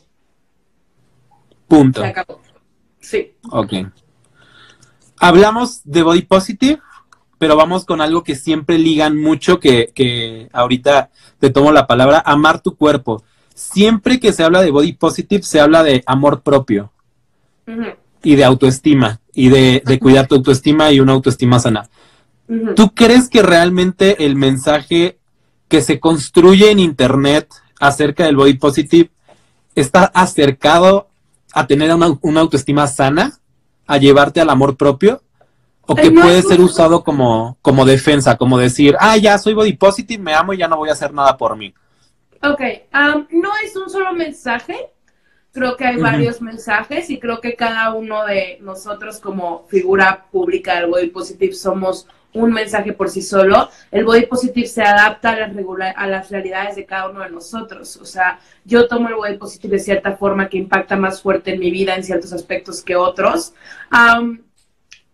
Punto. 1.67 2.01
Se 2.01 2.07
acabó. 2.07 2.41
Sí. 3.05 3.33
Ok. 3.51 3.73
Hablamos 5.19 5.81
de 5.83 6.01
body 6.01 6.23
positive, 6.23 6.81
pero 7.37 7.55
vamos 7.55 7.85
con 7.85 8.01
algo 8.01 8.23
que 8.23 8.35
siempre 8.35 8.79
ligan 8.79 9.15
mucho, 9.15 9.59
que, 9.59 9.91
que 9.93 10.49
ahorita 10.51 11.11
te 11.39 11.51
tomo 11.51 11.71
la 11.71 11.85
palabra, 11.85 12.23
amar 12.25 12.61
tu 12.61 12.75
cuerpo. 12.75 13.23
Siempre 13.53 14.19
que 14.19 14.33
se 14.33 14.43
habla 14.43 14.61
de 14.61 14.71
body 14.71 14.93
positive, 14.93 15.43
se 15.43 15.59
habla 15.59 15.83
de 15.83 16.03
amor 16.07 16.41
propio 16.41 16.91
y 18.23 18.35
de 18.35 18.43
autoestima 18.43 19.21
y 19.33 19.49
de, 19.49 19.99
cuidar 20.01 20.27
tu 20.27 20.35
autoestima 20.35 20.91
y 20.91 20.99
una 20.99 21.13
autoestima 21.13 21.59
sana. 21.59 21.89
¿Tú 22.75 22.93
crees 22.93 23.29
que 23.29 23.41
realmente 23.41 24.25
el 24.25 24.35
mensaje 24.35 25.19
que 25.67 25.81
se 25.81 25.99
construye 25.99 26.71
en 26.71 26.79
Internet 26.79 27.49
acerca 27.79 28.25
del 28.25 28.35
body 28.35 28.55
positive 28.55 29.09
está 29.75 30.05
acercado 30.05 31.09
a 31.55 31.65
tener 31.65 31.89
una, 31.95 32.41
autoestima 32.41 32.85
sana, 32.85 33.39
a 33.87 33.97
llevarte 33.97 34.41
al 34.41 34.49
amor 34.49 34.75
propio, 34.75 35.21
o 35.83 35.95
que 35.95 36.11
puede 36.11 36.41
ser 36.41 36.59
usado 36.59 37.01
como, 37.01 37.57
como 37.61 37.85
defensa, 37.85 38.35
como 38.35 38.57
decir, 38.57 38.97
ah, 38.99 39.15
ya 39.15 39.37
soy 39.37 39.53
body 39.53 39.71
positive, 39.71 40.21
me 40.21 40.33
amo 40.33 40.51
y 40.51 40.57
ya 40.57 40.67
no 40.67 40.75
voy 40.75 40.89
a 40.89 40.91
hacer 40.91 41.13
nada 41.13 41.37
por 41.37 41.55
mí. 41.55 41.73
Ok, 42.43 42.59
no 43.31 43.51
es 43.63 43.73
un 43.77 43.89
solo 43.89 44.11
mensaje, 44.11 44.89
creo 45.53 45.77
que 45.77 45.85
hay 45.85 45.95
varios 45.95 46.41
mensajes 46.41 47.09
y 47.09 47.19
creo 47.19 47.39
que 47.39 47.55
cada 47.55 47.93
uno 47.93 48.25
de 48.25 48.57
nosotros 48.61 49.21
como 49.21 49.65
figura 49.69 50.25
pública 50.29 50.75
del 50.75 50.89
body 50.89 51.07
positive 51.07 51.53
somos 51.53 52.05
un 52.35 52.51
mensaje 52.51 52.93
por 52.93 53.09
sí 53.09 53.21
solo, 53.21 53.69
el 53.91 54.05
body 54.05 54.25
positive 54.25 54.67
se 54.67 54.83
adapta 54.83 55.31
a 55.31 55.39
las, 55.39 55.51
a 55.95 56.07
las 56.07 56.29
realidades 56.29 56.75
de 56.75 56.85
cada 56.85 57.09
uno 57.09 57.21
de 57.21 57.29
nosotros. 57.29 57.97
O 57.97 58.05
sea, 58.05 58.39
yo 58.63 58.87
tomo 58.87 59.09
el 59.09 59.15
body 59.15 59.37
positive 59.37 59.77
de 59.77 59.83
cierta 59.83 60.15
forma 60.15 60.49
que 60.49 60.57
impacta 60.57 60.95
más 60.95 61.21
fuerte 61.21 61.53
en 61.53 61.59
mi 61.59 61.71
vida 61.71 61.95
en 61.95 62.03
ciertos 62.03 62.33
aspectos 62.33 62.83
que 62.83 62.95
otros. 62.95 63.53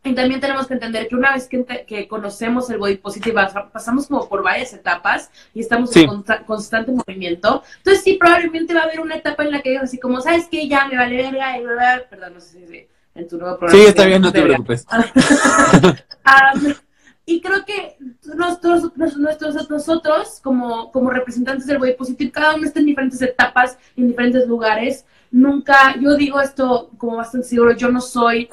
y 0.03 0.15
también 0.15 0.41
tenemos 0.41 0.67
que 0.67 0.73
entender 0.73 1.07
que 1.07 1.15
una 1.15 1.33
vez 1.33 1.47
que, 1.47 2.07
conocemos 2.07 2.69
el 2.71 2.79
body 2.79 2.97
positive, 2.97 3.39
pasamos 3.71 4.07
como 4.07 4.27
por 4.27 4.43
varias 4.43 4.73
etapas 4.73 5.29
y 5.53 5.61
estamos 5.61 5.95
en 5.95 6.23
constante 6.45 6.91
movimiento. 6.91 7.63
Entonces, 7.77 8.03
sí, 8.03 8.17
probablemente 8.19 8.73
va 8.73 8.81
a 8.81 8.83
haber 8.85 8.99
una 8.99 9.15
etapa 9.15 9.43
en 9.43 9.51
la 9.51 9.61
que 9.61 9.69
digo 9.69 9.83
así 9.83 9.99
como, 9.99 10.21
¿sabes 10.21 10.47
qué? 10.49 10.67
Ya 10.67 10.87
me 10.87 10.97
vale 10.97 11.17
verga 11.17 11.57
y 11.57 11.63
Perdón, 12.09 12.33
no 12.33 12.41
sé 12.41 12.65
si 12.65 12.87
en 13.15 13.27
tu 13.27 13.37
nuevo 13.37 13.57
programa. 13.57 13.83
Sí, 13.83 13.89
está 13.89 14.05
bien, 14.05 14.21
no 14.21 14.31
te 14.31 14.41
preocupes. 14.41 14.85
Y 17.25 17.39
creo 17.39 17.63
que 17.65 17.97
nosotros, 18.35 18.91
nosotros, 18.95 19.69
nosotros 19.69 20.39
como, 20.41 20.91
como 20.91 21.09
representantes 21.11 21.67
del 21.67 21.77
body 21.77 21.93
positivo, 21.93 22.31
cada 22.33 22.55
uno 22.55 22.65
está 22.65 22.79
en 22.79 22.87
diferentes 22.87 23.21
etapas, 23.21 23.77
en 23.95 24.07
diferentes 24.07 24.47
lugares. 24.47 25.05
Nunca, 25.29 25.95
yo 25.99 26.15
digo 26.15 26.41
esto 26.41 26.89
como 26.97 27.17
bastante 27.17 27.47
seguro, 27.47 27.73
yo 27.73 27.89
no 27.89 28.01
soy, 28.01 28.49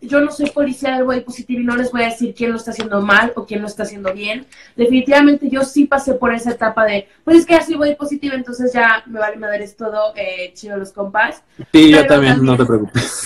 yo 0.00 0.20
no 0.20 0.30
soy 0.30 0.48
policía 0.50 0.94
del 0.94 1.04
body 1.04 1.20
positivo 1.20 1.60
y 1.60 1.64
no 1.64 1.76
les 1.76 1.90
voy 1.90 2.02
a 2.02 2.06
decir 2.06 2.34
quién 2.34 2.52
lo 2.52 2.56
está 2.56 2.70
haciendo 2.70 3.02
mal 3.02 3.32
o 3.34 3.44
quién 3.44 3.60
lo 3.60 3.66
está 3.66 3.82
haciendo 3.82 4.14
bien. 4.14 4.46
Definitivamente 4.76 5.50
yo 5.50 5.62
sí 5.62 5.84
pasé 5.84 6.14
por 6.14 6.32
esa 6.32 6.52
etapa 6.52 6.84
de, 6.84 7.08
pues 7.24 7.38
es 7.38 7.46
que 7.46 7.54
ya 7.54 7.62
soy 7.62 7.74
body 7.74 7.96
positivo, 7.96 8.34
entonces 8.34 8.72
ya 8.72 9.02
me 9.06 9.18
vale 9.18 9.36
madre 9.36 9.64
es 9.64 9.76
todo, 9.76 10.14
eh, 10.14 10.52
chido 10.54 10.78
los 10.78 10.92
compas. 10.92 11.42
Sí, 11.72 11.90
yo 11.90 12.06
también, 12.06 12.42
no 12.44 12.56
te 12.56 12.64
preocupes. 12.64 13.24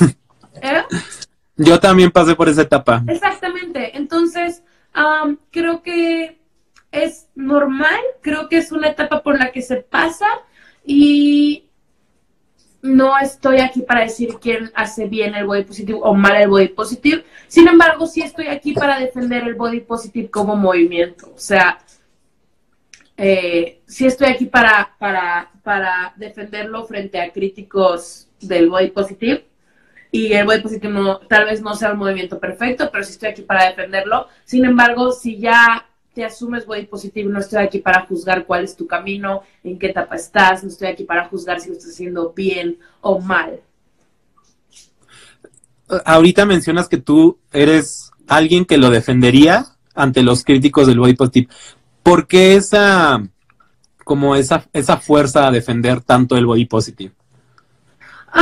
¿Eh? 0.63 0.83
Yo 1.63 1.79
también 1.79 2.11
pasé 2.11 2.35
por 2.35 2.49
esa 2.49 2.63
etapa. 2.63 3.03
Exactamente. 3.07 3.97
Entonces, 3.97 4.63
creo 5.51 5.83
que 5.83 6.41
es 6.91 7.29
normal, 7.35 8.01
creo 8.23 8.49
que 8.49 8.57
es 8.57 8.73
una 8.73 8.89
etapa 8.89 9.23
por 9.23 9.39
la 9.39 9.53
que 9.53 9.61
se 9.61 9.77
pasa 9.77 10.27
y 10.85 11.67
no 12.83 13.19
estoy 13.19 13.59
aquí 13.61 13.83
para 13.83 14.01
decir 14.01 14.39
quién 14.41 14.73
hace 14.75 15.07
bien 15.07 15.35
el 15.35 15.47
body 15.47 15.65
positive 15.65 15.99
o 16.03 16.15
mal 16.15 16.37
el 16.37 16.49
body 16.49 16.69
positive. 16.69 17.25
Sin 17.47 17.69
embargo, 17.69 18.07
sí 18.07 18.23
estoy 18.23 18.47
aquí 18.47 18.73
para 18.73 18.99
defender 18.99 19.43
el 19.43 19.55
body 19.55 19.81
positive 19.81 20.31
como 20.31 20.57
movimiento. 20.57 21.31
O 21.35 21.39
sea, 21.39 21.79
eh, 23.19 23.83
sí 23.87 24.07
estoy 24.07 24.29
aquí 24.29 24.47
para, 24.47 24.97
para, 24.99 25.51
para 25.63 26.15
defenderlo 26.17 26.87
frente 26.87 27.21
a 27.21 27.31
críticos 27.31 28.29
del 28.41 28.71
body 28.71 28.93
positive 28.93 29.50
y 30.13 30.33
el 30.33 30.45
body 30.45 30.61
positivo 30.61 30.93
no, 30.93 31.19
tal 31.21 31.45
vez 31.45 31.63
no 31.63 31.75
sea 31.75 31.93
un 31.93 31.99
movimiento 31.99 32.39
perfecto, 32.39 32.91
pero 32.91 33.05
sí 33.05 33.13
estoy 33.13 33.31
aquí 33.31 33.43
para 33.43 33.67
defenderlo. 33.67 34.27
Sin 34.45 34.65
embargo, 34.65 35.13
si 35.13 35.39
ya 35.39 35.87
te 36.13 36.25
asumes 36.25 36.67
body 36.67 36.87
positivo, 36.87 37.31
no 37.31 37.39
estoy 37.39 37.63
aquí 37.63 37.79
para 37.79 38.03
juzgar 38.03 38.45
cuál 38.45 38.65
es 38.65 38.77
tu 38.77 38.87
camino, 38.87 39.43
en 39.63 39.79
qué 39.79 39.89
etapa 39.89 40.17
estás, 40.17 40.65
no 40.65 40.71
estoy 40.71 40.89
aquí 40.89 41.05
para 41.05 41.29
juzgar 41.29 41.61
si 41.61 41.69
lo 41.69 41.75
estás 41.75 41.93
haciendo 41.93 42.33
bien 42.33 42.79
o 43.01 43.21
mal. 43.21 43.61
Ahorita 46.05 46.45
mencionas 46.45 46.89
que 46.89 46.99
tú 46.99 47.39
eres 47.53 48.11
alguien 48.27 48.65
que 48.65 48.79
lo 48.79 48.91
defendería 48.91 49.67
ante 49.95 50.23
los 50.23 50.45
críticos 50.45 50.87
del 50.87 50.99
body 50.99 51.15
positive. 51.15 51.53
¿Por 52.03 52.27
qué 52.27 52.55
esa 52.57 53.23
como 54.05 54.35
esa, 54.35 54.65
esa 54.73 54.97
fuerza 54.97 55.47
a 55.47 55.53
defender 55.53 56.01
tanto 56.01 56.37
el 56.37 56.47
body 56.47 56.65
positive? 56.65 57.13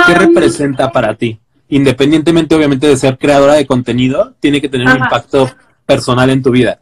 ¿Qué 0.06 0.14
representa 0.14 0.90
para 0.90 1.14
ti? 1.14 1.40
Independientemente, 1.68 2.54
obviamente, 2.54 2.86
de 2.86 2.96
ser 2.96 3.18
creadora 3.18 3.54
de 3.54 3.66
contenido, 3.66 4.34
tiene 4.40 4.60
que 4.60 4.68
tener 4.68 4.86
un 4.88 5.02
impacto 5.02 5.50
personal 5.84 6.30
en 6.30 6.42
tu 6.42 6.50
vida. 6.50 6.78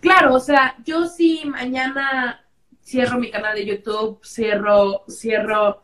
Claro, 0.00 0.34
o 0.34 0.40
sea, 0.40 0.76
yo 0.84 1.08
sí 1.08 1.42
mañana 1.46 2.40
cierro 2.82 3.18
mi 3.18 3.30
canal 3.30 3.56
de 3.56 3.66
YouTube, 3.66 4.20
cierro, 4.24 5.04
cierro, 5.08 5.82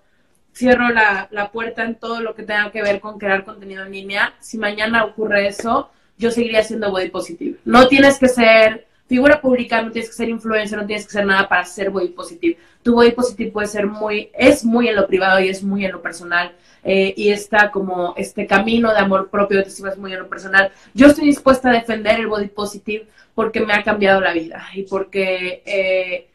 cierro 0.52 0.90
la, 0.90 1.28
la 1.32 1.50
puerta 1.50 1.84
en 1.84 1.96
todo 1.96 2.20
lo 2.20 2.34
que 2.34 2.44
tenga 2.44 2.70
que 2.70 2.82
ver 2.82 3.00
con 3.00 3.18
crear 3.18 3.44
contenido 3.44 3.84
en 3.84 3.92
línea. 3.92 4.34
Si 4.38 4.58
mañana 4.58 5.04
ocurre 5.04 5.48
eso, 5.48 5.90
yo 6.18 6.30
seguiría 6.30 6.62
siendo 6.62 6.90
body 6.90 7.08
positive. 7.08 7.58
No 7.64 7.88
tienes 7.88 8.18
que 8.18 8.28
ser 8.28 8.86
figura 9.12 9.42
pública, 9.42 9.82
no 9.82 9.90
tienes 9.90 10.08
que 10.08 10.16
ser 10.16 10.30
influencer, 10.30 10.78
no 10.78 10.86
tienes 10.86 11.04
que 11.04 11.12
ser 11.12 11.26
nada 11.26 11.46
para 11.46 11.66
ser 11.66 11.90
body 11.90 12.08
positive. 12.08 12.56
Tu 12.82 12.94
body 12.94 13.10
positive 13.10 13.50
puede 13.50 13.66
ser 13.66 13.86
muy, 13.86 14.30
es 14.32 14.64
muy 14.64 14.88
en 14.88 14.96
lo 14.96 15.06
privado 15.06 15.38
y 15.38 15.50
es 15.50 15.62
muy 15.62 15.84
en 15.84 15.92
lo 15.92 16.00
personal. 16.00 16.54
Eh, 16.82 17.12
y 17.14 17.28
está 17.28 17.70
como 17.70 18.14
este 18.16 18.46
camino 18.46 18.90
de 18.90 19.00
amor 19.00 19.28
propio, 19.28 19.58
de 19.58 19.64
es 19.64 19.98
muy 19.98 20.14
en 20.14 20.20
lo 20.20 20.30
personal. 20.30 20.72
Yo 20.94 21.08
estoy 21.08 21.26
dispuesta 21.26 21.68
a 21.68 21.74
defender 21.74 22.20
el 22.20 22.26
body 22.26 22.48
positive 22.48 23.06
porque 23.34 23.60
me 23.60 23.74
ha 23.74 23.82
cambiado 23.82 24.18
la 24.22 24.32
vida 24.32 24.66
y 24.72 24.84
porque, 24.84 25.62
eh, 25.66 26.28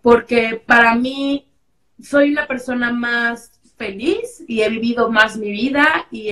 porque 0.00 0.58
para 0.64 0.94
mí 0.94 1.46
soy 2.02 2.32
una 2.32 2.46
persona 2.46 2.90
más 2.92 3.60
feliz 3.76 4.42
y 4.48 4.62
he 4.62 4.70
vivido 4.70 5.10
más 5.10 5.36
mi 5.36 5.50
vida 5.50 6.06
y, 6.10 6.30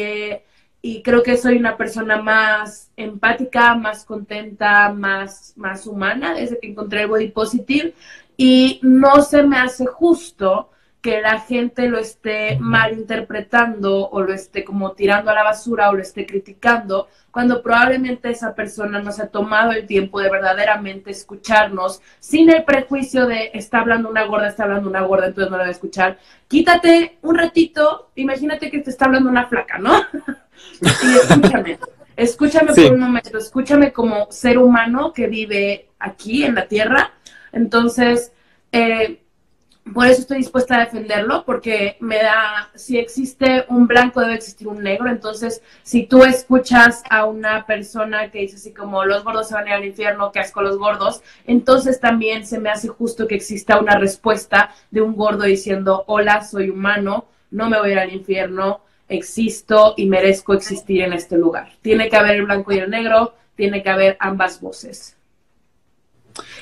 y 0.81 1.03
creo 1.03 1.23
que 1.23 1.37
soy 1.37 1.57
una 1.57 1.77
persona 1.77 2.23
más 2.23 2.91
empática, 2.97 3.75
más 3.75 4.05
contenta, 4.05 4.93
más, 4.93 5.53
más 5.57 5.87
humana 5.87 6.35
desde 6.35 6.59
que 6.59 6.69
encontré 6.69 7.03
el 7.03 7.09
body 7.09 7.29
positive. 7.29 7.95
Y 8.37 8.79
no 8.83 9.23
se 9.23 9.43
me 9.43 9.59
hace 9.59 9.87
justo 9.87 10.71
que 11.01 11.21
la 11.21 11.39
gente 11.39 11.89
lo 11.89 11.99
esté 11.99 12.59
malinterpretando 12.59 14.09
o 14.11 14.21
lo 14.21 14.33
esté 14.33 14.65
como 14.65 14.93
tirando 14.93 15.31
a 15.31 15.35
la 15.35 15.45
basura 15.45 15.91
o 15.91 15.95
lo 15.95 16.03
esté 16.03 16.27
criticando, 16.27 17.09
cuando 17.31 17.63
probablemente 17.63 18.31
esa 18.31 18.55
persona 18.55 19.01
no 19.01 19.13
se 19.13 19.23
ha 19.23 19.29
tomado 19.29 19.71
el 19.71 19.87
tiempo 19.87 20.21
de 20.21 20.29
verdaderamente 20.29 21.11
escucharnos 21.13 22.01
sin 22.19 22.51
el 22.51 22.65
prejuicio 22.65 23.27
de 23.27 23.53
está 23.55 23.81
hablando 23.81 24.11
una 24.11 24.25
gorda, 24.25 24.49
está 24.49 24.65
hablando 24.65 24.91
una 24.91 25.03
gorda, 25.03 25.27
entonces 25.27 25.51
no 25.51 25.57
la 25.57 25.65
voy 25.65 25.69
a 25.69 25.73
escuchar. 25.73 26.19
Quítate 26.49 27.19
un 27.23 27.39
ratito, 27.39 28.11
imagínate 28.17 28.71
que 28.71 28.81
te 28.81 28.91
está 28.91 29.05
hablando 29.05 29.31
una 29.31 29.47
flaca, 29.47 29.79
¿no? 29.79 29.93
y 30.81 31.17
escúchame, 31.17 31.79
escúchame 32.17 32.75
por 32.75 32.93
un 32.93 33.01
momento, 33.01 33.39
escúchame 33.39 33.93
como 33.93 34.27
ser 34.33 34.59
humano 34.59 35.13
que 35.13 35.29
vive 35.29 35.91
aquí 36.01 36.43
en 36.43 36.57
la 36.57 36.67
tierra. 36.67 37.13
Entonces, 37.53 38.33
eh, 38.73 39.23
por 39.93 40.07
eso 40.07 40.23
estoy 40.23 40.39
dispuesta 40.39 40.77
a 40.77 40.81
defenderlo, 40.81 41.45
porque 41.45 41.97
me 42.01 42.17
da, 42.17 42.71
si 42.75 42.99
existe 42.99 43.65
un 43.69 43.87
blanco, 43.87 44.21
debe 44.21 44.35
existir 44.35 44.69
un 44.69 44.83
negro. 44.83 45.09
Entonces, 45.09 45.63
si 45.83 46.07
tú 46.07 46.25
escuchas 46.25 47.03
a 47.11 47.25
una 47.27 47.67
persona 47.67 48.31
que 48.31 48.41
dice 48.41 48.57
así 48.57 48.73
como 48.73 49.05
los 49.05 49.25
gordos 49.25 49.49
se 49.49 49.55
van 49.55 49.67
a 49.67 49.71
ir 49.71 49.75
al 49.75 49.85
infierno, 49.85 50.33
que 50.33 50.41
asco 50.41 50.63
los 50.63 50.79
gordos, 50.79 51.23
entonces 51.47 52.01
también 52.01 52.47
se 52.47 52.59
me 52.59 52.71
hace 52.71 52.89
justo 52.89 53.27
que 53.27 53.35
exista 53.35 53.79
una 53.79 53.99
respuesta 53.99 54.75
de 54.91 55.03
un 55.03 55.15
gordo 55.17 55.45
diciendo, 55.45 56.05
hola, 56.07 56.43
soy 56.45 56.71
humano, 56.71 57.27
no 57.51 57.69
me 57.69 57.79
voy 57.79 57.91
a 57.91 57.93
ir 57.93 57.99
al 57.99 58.13
infierno, 58.13 58.81
existo 59.09 59.95
y 59.97 60.07
merezco 60.07 60.55
existir 60.55 61.03
en 61.03 61.13
este 61.13 61.37
lugar. 61.37 61.73
Tiene 61.83 62.09
que 62.09 62.17
haber 62.17 62.37
el 62.37 62.45
blanco 62.45 62.73
y 62.73 62.79
el 62.79 62.91
negro, 62.91 63.35
tiene 63.57 63.83
que 63.83 63.91
haber 63.91 64.17
ambas 64.21 64.61
voces. 64.61 65.18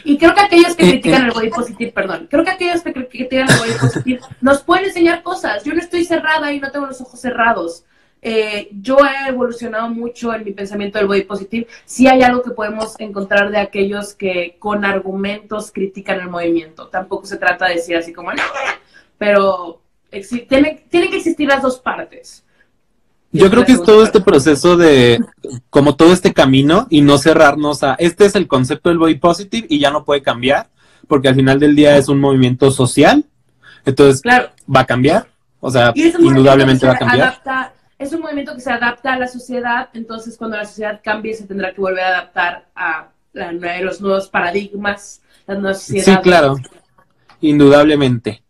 Y 0.05 0.19
creo 0.19 0.35
que 0.35 0.41
aquellos 0.41 0.75
que 0.75 0.85
eh, 0.85 0.91
critican 0.93 1.23
eh. 1.23 1.27
el 1.27 1.33
body 1.33 1.51
positive, 1.51 1.93
perdón, 1.93 2.29
creo 2.31 2.45
que 2.45 2.51
aquellos 2.51 2.83
que 2.83 2.93
critican 2.93 3.49
el 3.51 3.59
body 3.59 3.79
positive 3.81 4.21
nos 4.41 4.63
pueden 4.63 4.87
enseñar 4.87 5.23
cosas. 5.23 5.65
Yo 5.65 5.73
no 5.75 5.81
estoy 5.81 6.05
cerrada 6.05 6.53
y 6.53 6.61
no 6.61 6.71
tengo 6.71 6.87
los 6.87 7.01
ojos 7.01 7.21
cerrados. 7.21 7.85
Eh, 8.23 8.71
yo 8.81 8.99
he 8.99 9.29
evolucionado 9.29 9.89
mucho 9.89 10.35
en 10.35 10.45
mi 10.45 10.53
pensamiento 10.53 10.99
del 10.99 11.07
body 11.07 11.23
positive. 11.23 11.67
Sí 11.85 12.09
hay 12.09 12.23
algo 12.23 12.43
que 12.43 12.51
podemos 12.51 12.99
encontrar 12.99 13.51
de 13.51 13.59
aquellos 13.59 14.15
que 14.15 14.57
con 14.59 14.85
argumentos 14.85 15.71
critican 15.71 16.21
el 16.21 16.29
movimiento. 16.29 16.89
Tampoco 16.89 17.27
se 17.27 17.37
trata 17.37 17.67
de 17.69 17.75
decir 17.75 17.97
así 17.97 18.13
como, 18.13 18.33
no, 18.33 18.43
pero 19.19 19.83
tiene, 20.49 20.87
tiene 20.89 21.11
que 21.11 21.19
existir 21.19 21.49
las 21.49 21.63
dos 21.63 21.79
partes. 21.79 22.46
Yo 23.37 23.51
creo 23.51 23.65
que 23.65 23.73
es 23.73 23.83
todo 23.83 24.03
este 24.03 24.21
proceso 24.21 24.77
de, 24.77 25.21
como 25.71 25.97
todo 25.97 26.13
este 26.13 26.33
camino 26.33 26.87
y 26.91 27.01
no 27.01 27.19
cerrarnos 27.19 27.83
a, 27.83 27.95
este 27.99 28.27
es 28.27 28.35
el 28.35 28.47
concepto 28.47 28.89
del 28.89 28.99
body 28.99 29.17
positive 29.17 29.67
y 29.69 29.79
ya 29.79 29.91
no 29.91 30.05
puede 30.05 30.23
cambiar, 30.23 30.69
porque 31.07 31.29
al 31.29 31.35
final 31.35 31.61
del 31.61 31.77
día 31.77 31.97
es 31.97 32.09
un 32.09 32.21
movimiento 32.21 32.71
social, 32.71 33.25
entonces 33.85 34.23
va 34.25 34.81
a 34.81 34.85
cambiar, 34.87 35.29
o 35.61 35.71
sea, 35.71 35.93
indudablemente 35.95 36.87
va 36.87 36.93
a 36.93 36.99
cambiar. 36.99 37.41
es 37.99 38.13
un 38.13 38.21
movimiento 38.21 38.55
que 38.55 38.61
se 38.61 38.73
adapta 38.73 39.15
a 39.15 39.19
la 39.19 39.29
sociedad, 39.29 39.89
entonces 39.95 40.37
cuando 40.37 40.57
la 40.57 40.65
sociedad 40.65 41.01
cambie 41.03 41.35
se 41.35 41.47
tendrá 41.47 41.73
que 41.73 41.81
volver 41.81 42.05
a 42.05 42.09
adaptar 42.09 42.67
a 42.75 43.09
los 43.33 44.01
nuevos 44.01 44.29
paradigmas, 44.29 45.21
las 45.47 45.59
nuevas 45.59 45.81
sociedades. 45.83 46.15
Sí, 46.15 46.23
claro, 46.23 46.57
indudablemente. 47.41 48.43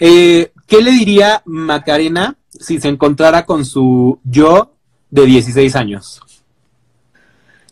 Eh, 0.00 0.52
¿Qué 0.68 0.80
le 0.80 0.92
diría 0.92 1.42
Macarena 1.44 2.37
si 2.58 2.80
se 2.80 2.88
encontrara 2.88 3.44
con 3.44 3.64
su 3.64 4.18
yo 4.24 4.74
de 5.10 5.26
16 5.26 5.76
años? 5.76 6.20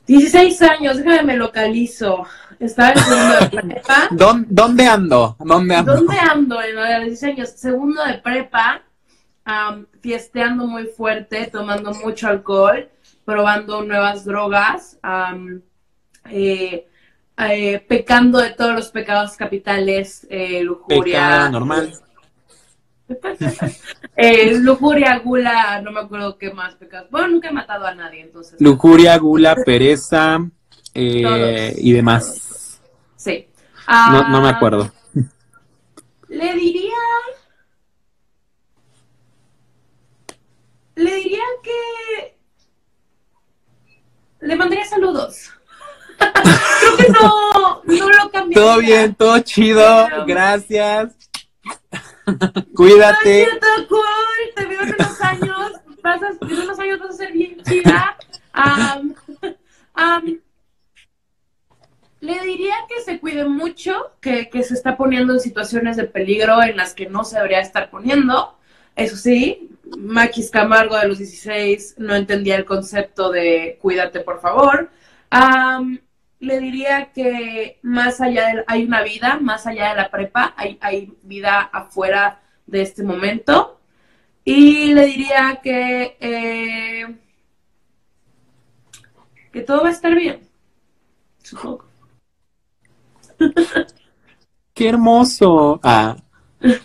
16 0.07 0.63
años, 0.63 0.99
déjame 0.99 1.23
me 1.25 1.37
localizo. 1.37 2.25
Estaba 2.61 2.93
en 2.93 2.99
segundo 2.99 3.35
de 3.41 3.63
prepa. 3.63 4.09
¿Dónde, 4.49 4.87
ando? 4.87 5.37
¿Dónde 5.39 5.75
ando? 5.75 5.95
¿Dónde 5.95 6.19
ando? 6.19 6.63
En 6.63 6.77
los 6.77 6.87
16 7.07 7.35
años. 7.35 7.51
Segundo 7.51 8.05
de 8.05 8.15
prepa, 8.15 8.83
fiesteando 10.01 10.67
muy 10.67 10.87
fuerte, 10.87 11.49
tomando 11.53 11.93
mucho 11.93 12.29
alcohol, 12.29 12.89
probando 13.25 13.83
nuevas 13.83 14.25
drogas, 14.25 14.99
eh, 16.31 16.87
eh, 17.39 17.85
pecando 17.87 18.39
de 18.39 18.51
todos 18.51 18.75
los 18.75 18.89
pecados 18.91 19.37
capitales, 19.37 20.27
eh, 20.31 20.63
lujuria. 20.63 21.49
normal. 21.49 21.93
eh, 24.17 24.59
lujuria, 24.59 25.19
gula, 25.19 25.81
no 25.81 25.93
me 25.93 26.01
acuerdo 26.01 26.37
qué 26.39 26.53
más 26.53 26.75
pecados. 26.75 27.11
Bueno, 27.11 27.29
nunca 27.29 27.49
he 27.49 27.53
matado 27.53 27.87
a 27.87 27.95
nadie, 27.95 28.23
entonces. 28.23 28.61
Lujuria, 28.61 29.17
gula, 29.19 29.55
pereza 29.55 30.39
eh, 30.95 31.75
y 31.77 31.93
demás. 31.93 32.81
Sí. 33.17 33.49
no, 33.89 34.29
no 34.29 34.41
me 34.41 34.49
ah, 34.49 34.53
acuerdo. 34.53 34.93
Le 36.29 36.55
diría. 36.55 36.95
Le 40.97 41.15
diría 41.15 41.43
que. 41.63 42.37
Le 44.41 44.57
mandaría 44.57 44.85
saludos. 44.85 45.51
Creo 46.19 46.97
que 46.97 47.09
no, 47.11 47.83
no 47.85 48.11
lo 48.11 48.31
cambié. 48.31 48.55
Todo 48.55 48.79
bien, 48.79 49.15
todo 49.15 49.39
chido, 49.41 50.09
gracias. 50.27 51.26
Cuídate. 52.75 53.47
Ay, 53.47 53.87
cool. 53.89 54.03
Te 54.55 54.67
veo 54.67 54.81
unos 54.83 55.21
años. 55.21 55.73
Vas 56.03 56.23
a, 56.23 56.29
en 56.29 56.59
unos 56.59 56.79
años 56.79 56.99
vas 57.01 57.11
a 57.11 57.13
ser 57.13 57.33
bien 57.33 57.63
chida. 57.63 58.17
le 62.21 62.41
diría 62.41 62.75
que 62.89 63.03
se 63.03 63.21
cuide 63.21 63.45
mucho, 63.45 64.13
que, 64.21 64.49
que 64.51 64.63
se 64.63 64.75
está 64.75 64.97
poniendo 64.97 65.35
en 65.35 65.41
situaciones 65.41 65.97
de 65.97 66.05
peligro 66.05 66.63
en 66.63 66.77
las 66.77 66.95
que 66.95 67.07
no 67.07 67.25
se 67.25 67.37
debería 67.37 67.61
estar 67.61 67.91
poniendo. 67.91 68.57
Eso 68.97 69.17
sí, 69.17 69.71
Maquis 69.99 70.51
Camargo 70.51 70.97
de 70.97 71.09
los 71.09 71.19
16 71.19 71.97
no 71.99 72.15
entendía 72.15 72.57
el 72.57 72.65
concepto 72.65 73.31
de 73.31 73.79
cuídate, 73.81 74.21
por 74.21 74.41
favor. 74.41 74.91
Um, 75.31 75.99
le 76.41 76.61
diría 76.61 77.13
que 77.13 77.79
más 77.83 78.21
allá 78.21 78.49
de, 78.49 78.65
hay 78.67 78.85
una 78.85 79.03
vida, 79.03 79.39
más 79.41 79.67
allá 79.67 79.91
de 79.91 79.97
la 79.97 80.11
prepa, 80.11 80.55
hay, 80.57 80.79
hay 80.81 81.13
vida 81.23 81.61
afuera 81.61 82.41
de 82.67 82.83
este 82.83 83.03
momento. 83.03 83.81
Y 84.45 84.95
le 84.95 85.07
diría 85.07 85.61
que, 85.63 86.17
eh, 86.21 87.17
que 89.53 89.63
todo 89.63 89.83
va 89.83 89.89
a 89.89 89.93
estar 89.93 90.15
bien, 90.15 90.41
supongo. 91.43 91.85
Qué 94.75 94.89
hermoso. 94.89 95.81
Ah, 95.83 96.17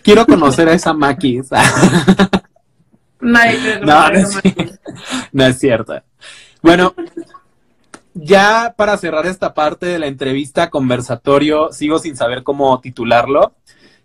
quiero 0.02 0.24
conocer 0.26 0.68
a 0.68 0.72
esa 0.72 0.92
Maquis. 0.94 1.50
no, 3.20 3.38
no 5.32 5.44
es 5.46 5.58
cierto. 5.58 6.02
Bueno, 6.62 6.94
ya 8.14 8.74
para 8.76 8.96
cerrar 8.96 9.26
esta 9.26 9.54
parte 9.54 9.86
de 9.86 9.98
la 9.98 10.06
entrevista 10.06 10.70
conversatorio, 10.70 11.72
sigo 11.72 11.98
sin 11.98 12.16
saber 12.16 12.42
cómo 12.42 12.80
titularlo. 12.80 13.54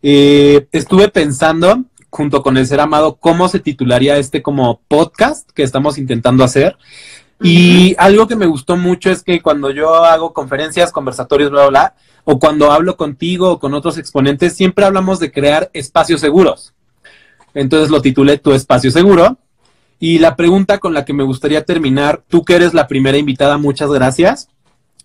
Eh, 0.01 0.67
estuve 0.71 1.09
pensando, 1.09 1.83
junto 2.09 2.41
con 2.43 2.57
el 2.57 2.67
ser 2.67 2.79
amado, 2.79 3.15
cómo 3.15 3.49
se 3.49 3.59
titularía 3.59 4.17
este 4.17 4.41
como 4.41 4.81
podcast 4.87 5.49
que 5.51 5.63
estamos 5.63 5.97
intentando 5.97 6.43
hacer. 6.43 6.77
Y 7.41 7.95
algo 7.99 8.27
que 8.27 8.35
me 8.35 8.47
gustó 8.47 8.77
mucho 8.77 9.11
es 9.11 9.21
que 9.21 9.41
cuando 9.41 9.69
yo 9.69 10.03
hago 10.03 10.33
conferencias, 10.33 10.91
conversatorios, 10.91 11.51
bla, 11.51 11.67
bla, 11.67 11.69
bla, 11.69 11.95
o 12.23 12.39
cuando 12.39 12.71
hablo 12.71 12.97
contigo 12.97 13.51
o 13.51 13.59
con 13.59 13.73
otros 13.73 13.97
exponentes, 13.97 14.55
siempre 14.55 14.85
hablamos 14.85 15.19
de 15.19 15.31
crear 15.31 15.69
espacios 15.73 16.19
seguros. 16.19 16.73
Entonces 17.53 17.89
lo 17.89 18.01
titulé 18.01 18.37
Tu 18.37 18.53
espacio 18.53 18.91
seguro. 18.91 19.37
Y 19.99 20.19
la 20.19 20.35
pregunta 20.35 20.77
con 20.77 20.93
la 20.93 21.05
que 21.05 21.13
me 21.13 21.23
gustaría 21.23 21.65
terminar, 21.65 22.23
tú 22.27 22.45
que 22.45 22.55
eres 22.55 22.73
la 22.73 22.87
primera 22.87 23.17
invitada, 23.17 23.57
muchas 23.57 23.89
gracias. 23.89 24.49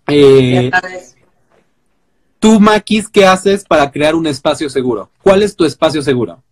Eh, 0.08 0.70
tú, 2.38 2.60
Maquis, 2.60 3.08
¿qué 3.08 3.24
haces 3.24 3.64
para 3.64 3.90
crear 3.90 4.14
un 4.14 4.26
espacio 4.26 4.68
seguro? 4.68 5.10
¿Cuál 5.22 5.42
es 5.42 5.56
tu 5.56 5.64
espacio 5.64 6.02
seguro? 6.02 6.42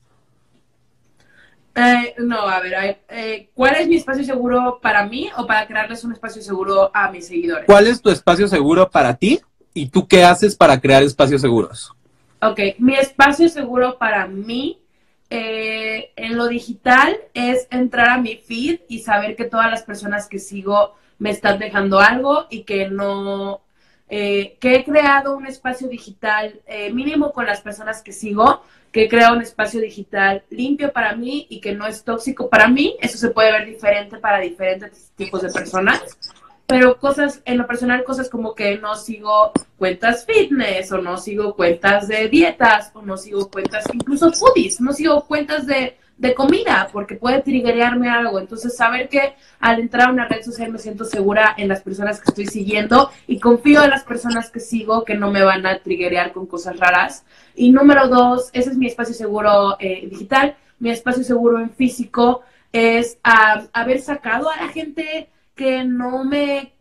Eh, 1.75 2.15
no, 2.19 2.41
a 2.41 2.61
ver, 2.61 3.01
eh, 3.09 3.51
¿cuál 3.55 3.77
es 3.77 3.89
mi 3.89 3.97
espacio 3.97 4.25
seguro 4.25 4.81
para 4.83 5.07
mí 5.07 5.31
o 5.37 5.47
para 5.47 5.67
crearles 5.67 6.03
un 6.05 6.13
espacio 6.13 6.43
seguro 6.43 6.91
a 6.93 7.11
mis 7.11 7.27
seguidores? 7.27 7.67
¿Cuál 7.67 7.87
es 7.87 8.01
tu 8.01 8.11
espacio 8.11 8.49
seguro 8.49 8.91
para 8.91 9.15
ti 9.15 9.41
y 9.73 9.89
tú 9.89 10.09
qué 10.09 10.25
haces 10.25 10.57
para 10.57 10.81
crear 10.81 11.03
espacios 11.03 11.41
seguros? 11.41 11.93
Ok, 12.43 12.59
mi 12.79 12.95
espacio 12.95 13.49
seguro 13.49 13.99
para 13.99 14.27
mí 14.27 14.80
eh, 15.31 16.13
en 16.17 16.37
lo 16.37 16.49
digital 16.49 17.17
es 17.35 17.67
entrar 17.71 18.11
a 18.11 18.19
mi 18.19 18.37
feed 18.37 18.81
y 18.89 19.01
saber 19.01 19.37
que 19.37 19.45
todas 19.45 19.71
las 19.71 19.83
personas 19.83 20.27
que 20.29 20.39
sigo 20.39 20.95
me 21.19 21.31
están 21.31 21.59
dejando 21.59 22.01
algo 22.01 22.47
y 22.51 22.65
que 22.65 22.89
no, 22.89 23.63
que 24.09 24.59
he 24.61 24.85
creado 24.85 25.37
un 25.37 25.47
espacio 25.47 25.87
digital 25.89 26.61
mínimo 26.93 27.33
con 27.33 27.47
las 27.47 27.61
personas 27.61 28.03
que 28.03 28.13
sigo 28.13 28.63
que 28.93 29.09
crea 29.09 29.33
un 29.33 29.43
espacio 29.43 29.81
digital 29.81 30.43
limpio 30.51 30.93
para 30.93 31.15
mí 31.15 31.47
y 31.49 31.61
que 31.61 31.73
no 31.73 31.87
es 31.87 32.03
tóxico 32.03 32.49
para 32.49 32.69
mí. 32.69 32.97
Eso 33.01 33.19
se 33.19 33.31
puede 33.31 33.53
ver 33.53 33.67
diferente 33.67 34.19
para 34.19 34.41
diferentes 34.41 35.13
tipos 35.17 35.43
de 35.43 35.51
personas. 35.51 36.03
Pero 36.71 36.99
cosas, 36.99 37.43
en 37.45 37.59
lo 37.59 37.67
personal, 37.67 38.05
cosas 38.05 38.31
como 38.31 38.55
que 38.55 38.79
no 38.79 38.95
sigo 38.95 39.53
cuentas 39.77 40.25
fitness 40.25 40.93
o 40.93 40.99
no 40.99 41.19
sigo 41.19 41.55
cuentas 41.55 42.09
de 42.09 42.29
dietas 42.29 42.91
o 42.95 43.03
no 43.03 43.17
sigo 43.17 43.51
cuentas, 43.51 43.85
incluso 43.93 44.33
foodies, 44.33 44.81
no 44.81 44.93
sigo 44.93 45.27
cuentas 45.27 45.67
de 45.67 45.97
de 46.21 46.35
comida, 46.35 46.87
porque 46.93 47.15
puede 47.15 47.41
triggerearme 47.41 48.11
algo. 48.11 48.39
Entonces, 48.39 48.77
saber 48.77 49.09
que 49.09 49.37
al 49.59 49.81
entrar 49.81 50.09
a 50.09 50.13
una 50.13 50.29
red 50.29 50.43
social 50.43 50.71
me 50.71 50.79
siento 50.79 51.07
segura 51.07 51.55
en 51.57 51.67
las 51.67 51.81
personas 51.81 52.21
que 52.21 52.29
estoy 52.29 52.47
siguiendo 52.47 53.11
y 53.27 53.41
confío 53.41 53.83
en 53.83 53.89
las 53.89 54.05
personas 54.05 54.51
que 54.51 54.61
sigo 54.61 55.03
que 55.07 55.15
no 55.15 55.31
me 55.31 55.43
van 55.43 55.65
a 55.65 55.79
triggerear 55.79 56.33
con 56.33 56.45
cosas 56.45 56.79
raras. 56.79 57.25
Y 57.55 57.73
número 57.73 58.07
dos, 58.09 58.51
ese 58.53 58.69
es 58.69 58.77
mi 58.77 58.87
espacio 58.87 59.15
seguro 59.15 59.79
eh, 59.81 60.07
digital. 60.11 60.57
Mi 60.79 60.91
espacio 60.91 61.25
seguro 61.25 61.59
en 61.59 61.71
físico 61.71 62.43
es 62.71 63.19
ah, 63.25 63.63
haber 63.73 64.03
sacado 64.03 64.51
a 64.51 64.57
la 64.59 64.69
gente 64.69 65.31
que 65.61 65.85
no 65.85 66.25
me 66.25 66.73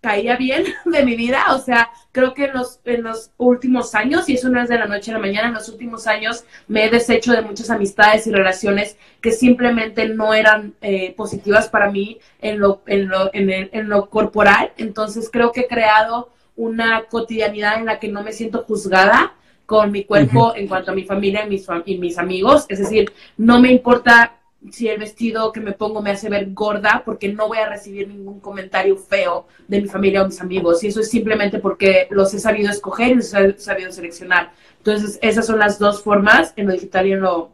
caía 0.00 0.36
bien 0.36 0.64
de 0.84 1.04
mi 1.04 1.16
vida, 1.16 1.46
o 1.50 1.58
sea, 1.58 1.90
creo 2.12 2.34
que 2.34 2.44
en 2.44 2.52
los, 2.52 2.78
en 2.84 3.02
los 3.02 3.32
últimos 3.36 3.96
años, 3.96 4.28
y 4.28 4.34
eso 4.34 4.48
no 4.48 4.62
es 4.62 4.68
de 4.68 4.78
la 4.78 4.86
noche 4.86 5.10
a 5.10 5.14
la 5.14 5.20
mañana, 5.20 5.48
en 5.48 5.54
los 5.54 5.68
últimos 5.68 6.06
años 6.06 6.44
me 6.68 6.84
he 6.84 6.90
deshecho 6.90 7.32
de 7.32 7.42
muchas 7.42 7.68
amistades 7.68 8.28
y 8.28 8.30
relaciones 8.30 8.96
que 9.20 9.32
simplemente 9.32 10.08
no 10.08 10.34
eran 10.34 10.74
eh, 10.82 11.14
positivas 11.16 11.68
para 11.68 11.90
mí 11.90 12.20
en 12.40 12.60
lo, 12.60 12.82
en, 12.86 13.08
lo, 13.08 13.28
en, 13.34 13.50
en 13.50 13.88
lo 13.88 14.08
corporal, 14.08 14.70
entonces 14.76 15.28
creo 15.28 15.50
que 15.50 15.62
he 15.62 15.66
creado 15.66 16.30
una 16.54 17.06
cotidianidad 17.06 17.78
en 17.78 17.86
la 17.86 17.98
que 17.98 18.06
no 18.06 18.22
me 18.22 18.32
siento 18.32 18.62
juzgada 18.62 19.34
con 19.66 19.90
mi 19.90 20.04
cuerpo 20.04 20.54
en 20.54 20.68
cuanto 20.68 20.92
a 20.92 20.94
mi 20.94 21.02
familia 21.02 21.44
y 21.44 21.48
mis, 21.48 21.66
y 21.86 21.98
mis 21.98 22.18
amigos, 22.18 22.66
es 22.68 22.78
decir, 22.78 23.12
no 23.36 23.60
me 23.60 23.72
importa 23.72 24.36
si 24.70 24.88
el 24.88 24.98
vestido 24.98 25.52
que 25.52 25.60
me 25.60 25.72
pongo 25.72 26.02
me 26.02 26.10
hace 26.10 26.28
ver 26.28 26.52
gorda, 26.52 27.02
porque 27.04 27.32
no 27.32 27.48
voy 27.48 27.58
a 27.58 27.68
recibir 27.68 28.08
ningún 28.08 28.40
comentario 28.40 28.96
feo 28.96 29.46
de 29.66 29.80
mi 29.80 29.88
familia 29.88 30.22
o 30.22 30.26
mis 30.26 30.40
amigos. 30.40 30.82
Y 30.84 30.88
eso 30.88 31.00
es 31.00 31.10
simplemente 31.10 31.58
porque 31.58 32.06
los 32.10 32.32
he 32.34 32.38
sabido 32.38 32.70
escoger 32.70 33.12
y 33.12 33.14
los 33.16 33.34
he 33.34 33.58
sabido 33.58 33.92
seleccionar. 33.92 34.52
Entonces, 34.78 35.18
esas 35.22 35.46
son 35.46 35.58
las 35.58 35.78
dos 35.78 36.02
formas, 36.02 36.52
en 36.56 36.66
lo 36.66 36.72
digital 36.72 37.06
y 37.06 37.12
en 37.12 37.20
lo, 37.20 37.52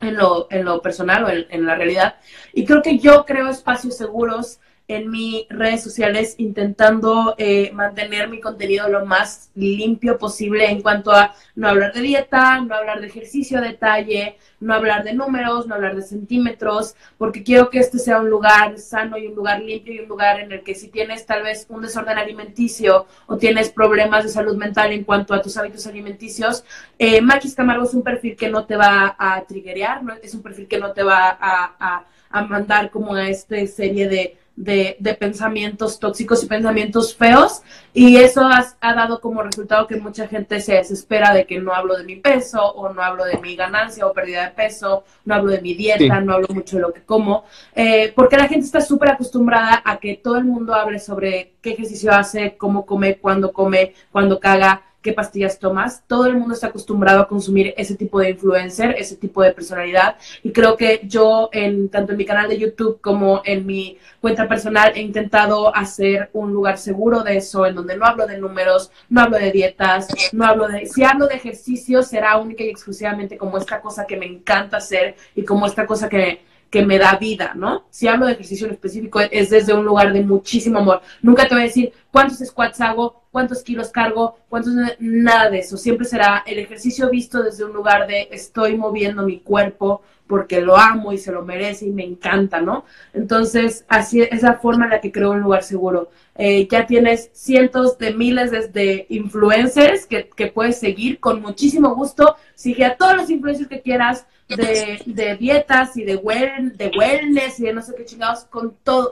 en 0.00 0.16
lo, 0.16 0.46
en 0.50 0.64
lo 0.64 0.80
personal 0.80 1.24
o 1.24 1.28
en, 1.28 1.46
en 1.50 1.66
la 1.66 1.74
realidad. 1.74 2.16
Y 2.52 2.64
creo 2.64 2.82
que 2.82 2.98
yo 2.98 3.24
creo 3.26 3.48
espacios 3.48 3.96
seguros 3.96 4.60
en 4.88 5.10
mis 5.10 5.46
redes 5.50 5.82
sociales 5.82 6.34
intentando 6.38 7.34
eh, 7.36 7.70
mantener 7.74 8.28
mi 8.30 8.40
contenido 8.40 8.88
lo 8.88 9.04
más 9.04 9.50
limpio 9.54 10.16
posible 10.16 10.70
en 10.70 10.80
cuanto 10.80 11.12
a 11.12 11.34
no 11.54 11.68
hablar 11.68 11.92
de 11.92 12.00
dieta, 12.00 12.60
no 12.62 12.74
hablar 12.74 13.02
de 13.02 13.08
ejercicio 13.08 13.58
a 13.58 13.60
detalle, 13.60 14.38
no 14.60 14.72
hablar 14.72 15.04
de 15.04 15.12
números, 15.12 15.66
no 15.66 15.74
hablar 15.74 15.94
de 15.94 16.00
centímetros, 16.00 16.96
porque 17.18 17.42
quiero 17.42 17.68
que 17.68 17.80
este 17.80 17.98
sea 17.98 18.18
un 18.18 18.30
lugar 18.30 18.78
sano 18.78 19.18
y 19.18 19.26
un 19.26 19.34
lugar 19.34 19.60
limpio 19.60 19.92
y 19.92 20.00
un 20.00 20.08
lugar 20.08 20.40
en 20.40 20.52
el 20.52 20.62
que 20.62 20.74
si 20.74 20.88
tienes 20.88 21.26
tal 21.26 21.42
vez 21.42 21.66
un 21.68 21.82
desorden 21.82 22.16
alimenticio 22.16 23.06
o 23.26 23.36
tienes 23.36 23.68
problemas 23.68 24.24
de 24.24 24.30
salud 24.30 24.56
mental 24.56 24.92
en 24.92 25.04
cuanto 25.04 25.34
a 25.34 25.42
tus 25.42 25.58
hábitos 25.58 25.86
alimenticios, 25.86 26.64
eh, 26.98 27.20
Maquis 27.20 27.54
Camargo 27.54 27.84
es 27.84 27.92
un 27.92 28.02
perfil 28.02 28.36
que 28.36 28.48
no 28.48 28.64
te 28.64 28.76
va 28.76 29.14
a 29.18 29.42
triggerear, 29.42 30.00
es 30.22 30.34
un 30.34 30.42
perfil 30.42 30.66
que 30.66 30.78
no 30.78 30.92
te 30.92 31.02
va 31.02 31.28
a, 31.28 31.74
a, 31.78 32.06
a 32.30 32.44
mandar 32.44 32.90
como 32.90 33.14
a 33.14 33.28
esta 33.28 33.54
serie 33.66 34.08
de 34.08 34.38
de, 34.58 35.16
pensamientos 35.18 36.00
tóxicos 36.00 36.42
y 36.42 36.46
pensamientos 36.46 37.14
feos 37.14 37.62
y 37.94 38.16
eso 38.16 38.42
ha, 38.42 38.94
dado 38.94 39.20
como 39.20 39.42
resultado 39.42 39.86
que 39.86 39.96
mucha 39.96 40.26
gente 40.26 40.60
se 40.60 40.74
desespera 40.74 41.32
de 41.32 41.46
que 41.46 41.60
no 41.60 41.72
hablo 41.72 41.96
de 41.96 42.04
mi 42.04 42.16
peso 42.16 42.60
o 42.62 42.92
no 42.92 43.02
hablo 43.02 43.24
de 43.24 43.38
mi 43.38 43.54
ganancia 43.54 44.06
o 44.06 44.12
pérdida 44.12 44.44
de 44.44 44.50
peso, 44.50 45.04
no 45.24 45.34
hablo 45.34 45.52
de 45.52 45.60
mi 45.60 45.74
dieta, 45.74 46.20
no 46.20 46.34
hablo 46.34 46.48
mucho 46.50 46.76
de 46.76 46.82
lo 46.82 46.92
que 46.92 47.02
como, 47.02 47.44
eh, 47.74 48.12
porque 48.14 48.36
la 48.36 48.48
gente 48.48 48.66
está 48.66 48.80
súper 48.80 49.10
acostumbrada 49.10 49.80
a 49.84 49.98
que 49.98 50.16
todo 50.16 50.36
el 50.36 50.44
mundo 50.44 50.74
hable 50.74 50.98
sobre 50.98 51.54
qué 51.60 51.70
ejercicio 51.70 52.12
hace, 52.12 52.56
cómo 52.56 52.84
come, 52.84 53.18
cuándo 53.18 53.52
come, 53.52 53.94
cuándo 54.10 54.40
caga, 54.40 54.82
qué 55.02 55.12
pastillas 55.12 55.58
tomas. 55.58 56.02
Todo 56.06 56.26
el 56.26 56.36
mundo 56.36 56.54
está 56.54 56.68
acostumbrado 56.68 57.20
a 57.20 57.28
consumir 57.28 57.74
ese 57.76 57.94
tipo 57.94 58.20
de 58.20 58.30
influencer, 58.30 58.94
ese 58.98 59.16
tipo 59.16 59.42
de 59.42 59.52
personalidad. 59.52 60.16
Y 60.42 60.52
creo 60.52 60.76
que 60.76 61.00
yo, 61.04 61.48
en, 61.52 61.88
tanto 61.88 62.12
en 62.12 62.18
mi 62.18 62.24
canal 62.24 62.48
de 62.48 62.58
YouTube 62.58 63.00
como 63.00 63.42
en 63.44 63.64
mi 63.66 63.98
cuenta 64.20 64.48
personal, 64.48 64.92
he 64.94 65.00
intentado 65.00 65.74
hacer 65.74 66.30
un 66.32 66.52
lugar 66.52 66.78
seguro 66.78 67.22
de 67.22 67.36
eso, 67.36 67.66
en 67.66 67.74
donde 67.74 67.96
no 67.96 68.06
hablo 68.06 68.26
de 68.26 68.38
números, 68.38 68.90
no 69.08 69.20
hablo 69.20 69.38
de 69.38 69.52
dietas, 69.52 70.08
no 70.32 70.44
hablo 70.44 70.68
de... 70.68 70.86
Si 70.86 71.04
hablo 71.04 71.26
de 71.26 71.36
ejercicio, 71.36 72.02
será 72.02 72.36
única 72.38 72.64
y 72.64 72.68
exclusivamente 72.68 73.38
como 73.38 73.58
esta 73.58 73.80
cosa 73.80 74.06
que 74.06 74.16
me 74.16 74.26
encanta 74.26 74.78
hacer 74.78 75.16
y 75.34 75.44
como 75.44 75.66
esta 75.66 75.86
cosa 75.86 76.08
que 76.08 76.47
que 76.70 76.84
me 76.84 76.98
da 76.98 77.16
vida, 77.16 77.52
¿no? 77.54 77.86
Si 77.90 78.06
hablo 78.08 78.26
de 78.26 78.32
ejercicio 78.32 78.66
en 78.66 78.74
específico, 78.74 79.20
es 79.20 79.50
desde 79.50 79.72
un 79.72 79.84
lugar 79.84 80.12
de 80.12 80.22
muchísimo 80.22 80.80
amor. 80.80 81.00
Nunca 81.22 81.48
te 81.48 81.54
voy 81.54 81.62
a 81.62 81.66
decir 81.66 81.92
cuántos 82.10 82.38
squats 82.38 82.80
hago, 82.80 83.22
cuántos 83.30 83.62
kilos 83.62 83.90
cargo, 83.90 84.36
cuántos... 84.48 84.74
Nada 84.98 85.50
de 85.50 85.60
eso. 85.60 85.76
Siempre 85.76 86.06
será 86.06 86.44
el 86.46 86.58
ejercicio 86.58 87.08
visto 87.10 87.42
desde 87.42 87.64
un 87.64 87.72
lugar 87.72 88.06
de 88.06 88.28
estoy 88.30 88.76
moviendo 88.76 89.22
mi 89.22 89.40
cuerpo 89.40 90.02
porque 90.28 90.60
lo 90.60 90.76
amo 90.76 91.12
y 91.12 91.18
se 91.18 91.32
lo 91.32 91.42
merece 91.44 91.86
y 91.86 91.90
me 91.90 92.04
encanta, 92.04 92.60
¿no? 92.60 92.84
Entonces, 93.14 93.84
así 93.88 94.20
es 94.20 94.42
la 94.42 94.54
forma 94.54 94.84
en 94.84 94.90
la 94.90 95.00
que 95.00 95.10
creo 95.10 95.32
un 95.32 95.40
lugar 95.40 95.64
seguro. 95.64 96.10
Eh, 96.36 96.68
ya 96.70 96.86
tienes 96.86 97.30
cientos 97.32 97.98
de 97.98 98.14
miles 98.14 98.72
de, 98.72 99.06
influencers 99.08 100.06
que, 100.06 100.46
puedes 100.54 100.78
seguir 100.78 101.18
con 101.18 101.40
muchísimo 101.40 101.94
gusto. 101.94 102.36
Sigue 102.54 102.84
a 102.84 102.96
todos 102.96 103.16
los 103.16 103.30
influencers 103.30 103.68
que 103.68 103.80
quieras 103.80 104.26
de, 104.48 105.36
dietas 105.38 105.96
y 105.96 106.04
de, 106.04 106.16
well, 106.16 106.76
de 106.76 106.92
wellness 106.96 107.58
y 107.58 107.64
de 107.64 107.72
no 107.72 107.82
sé 107.82 107.94
qué 107.96 108.04
chingados, 108.04 108.44
con 108.44 108.76
todo, 108.84 109.10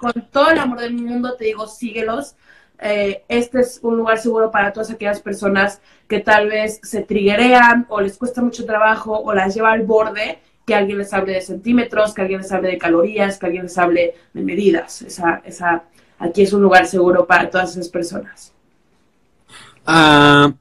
con 0.00 0.12
todo 0.30 0.50
el 0.50 0.58
amor 0.58 0.80
del 0.80 0.94
mundo 0.94 1.34
te 1.36 1.46
digo, 1.46 1.66
síguelos. 1.66 2.36
Eh, 2.80 3.24
este 3.28 3.60
es 3.60 3.80
un 3.82 3.96
lugar 3.96 4.18
seguro 4.18 4.50
para 4.50 4.72
todas 4.72 4.90
aquellas 4.90 5.20
personas 5.20 5.80
que 6.06 6.20
tal 6.20 6.48
vez 6.48 6.80
se 6.82 7.02
triguerean 7.02 7.86
o 7.88 8.00
les 8.00 8.16
cuesta 8.16 8.40
mucho 8.40 8.64
trabajo 8.64 9.18
o 9.18 9.34
las 9.34 9.54
lleva 9.54 9.72
al 9.72 9.84
borde, 9.84 10.38
que 10.64 10.74
alguien 10.74 10.98
les 10.98 11.12
hable 11.12 11.32
de 11.32 11.40
centímetros, 11.40 12.14
que 12.14 12.22
alguien 12.22 12.40
les 12.42 12.52
hable 12.52 12.68
de 12.68 12.78
calorías, 12.78 13.38
que 13.38 13.46
alguien 13.46 13.64
les 13.64 13.78
hable 13.78 14.14
de 14.32 14.42
medidas. 14.42 15.02
Esa, 15.02 15.42
esa, 15.44 15.84
aquí 16.18 16.42
es 16.42 16.52
un 16.52 16.62
lugar 16.62 16.86
seguro 16.86 17.26
para 17.26 17.50
todas 17.50 17.70
esas 17.70 17.88
personas. 17.88 18.52
Ah, 19.86 20.52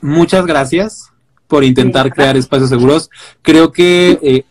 muchas 0.00 0.46
gracias 0.46 1.12
por 1.48 1.64
intentar 1.64 2.12
crear 2.12 2.36
espacios 2.36 2.70
seguros. 2.70 3.10
Creo 3.42 3.72
que 3.72 4.18
eh, 4.22 4.44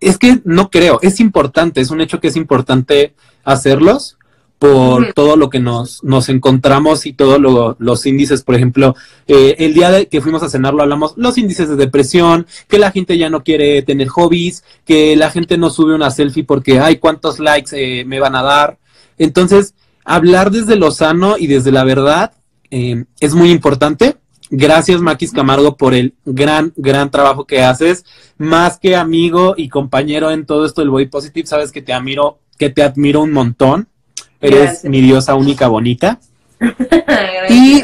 es, 0.00 0.18
que 0.18 0.40
no 0.44 0.70
creo, 0.70 0.98
es 1.02 1.20
importante, 1.20 1.80
es 1.80 1.90
un 1.90 2.00
hecho 2.00 2.20
que 2.20 2.28
es 2.28 2.36
importante 2.36 3.14
hacerlos 3.44 4.18
por 4.58 5.12
todo 5.12 5.36
lo 5.36 5.50
que 5.50 5.60
nos, 5.60 6.02
nos 6.02 6.28
encontramos 6.28 7.06
y 7.06 7.12
todos 7.12 7.76
los 7.78 8.06
índices, 8.06 8.42
por 8.42 8.54
ejemplo, 8.54 8.94
eh, 9.26 9.56
el 9.58 9.74
día 9.74 9.90
de 9.90 10.06
que 10.08 10.20
fuimos 10.20 10.42
a 10.42 10.48
cenar 10.48 10.74
lo 10.74 10.82
hablamos, 10.82 11.14
los 11.16 11.38
índices 11.38 11.68
de 11.68 11.76
depresión, 11.76 12.46
que 12.68 12.78
la 12.78 12.90
gente 12.90 13.18
ya 13.18 13.30
no 13.30 13.44
quiere 13.44 13.82
tener 13.82 14.08
hobbies, 14.08 14.64
que 14.84 15.16
la 15.16 15.30
gente 15.30 15.58
no 15.58 15.70
sube 15.70 15.94
una 15.94 16.10
selfie 16.10 16.44
porque, 16.44 16.80
ay, 16.80 16.96
cuántos 16.96 17.38
likes 17.38 17.70
eh, 17.72 18.04
me 18.04 18.20
van 18.20 18.34
a 18.34 18.42
dar. 18.42 18.78
Entonces, 19.18 19.74
hablar 20.04 20.50
desde 20.50 20.76
lo 20.76 20.90
sano 20.90 21.36
y 21.38 21.46
desde 21.46 21.72
la 21.72 21.84
verdad 21.84 22.32
es 22.68 23.32
muy 23.32 23.52
importante 23.52 24.16
Gracias, 24.50 25.00
Maquis 25.00 25.32
Camargo, 25.32 25.76
por 25.76 25.94
el 25.94 26.14
gran, 26.24 26.72
gran 26.76 27.10
trabajo 27.10 27.46
que 27.46 27.62
haces. 27.62 28.04
Más 28.38 28.78
que 28.78 28.94
amigo 28.94 29.54
y 29.56 29.68
compañero 29.68 30.30
en 30.30 30.46
todo 30.46 30.64
esto 30.64 30.82
del 30.82 30.90
Body 30.90 31.06
Positive, 31.06 31.46
sabes 31.46 31.72
que 31.72 31.82
te 31.82 31.92
admiro 31.92 32.38
que 32.56 32.70
te 32.70 32.82
admiro 32.82 33.22
un 33.22 33.32
montón. 33.32 33.88
Eres 34.40 34.84
mi 34.84 35.00
diosa 35.00 35.34
única 35.34 35.68
bonita. 35.68 36.18
y 37.50 37.82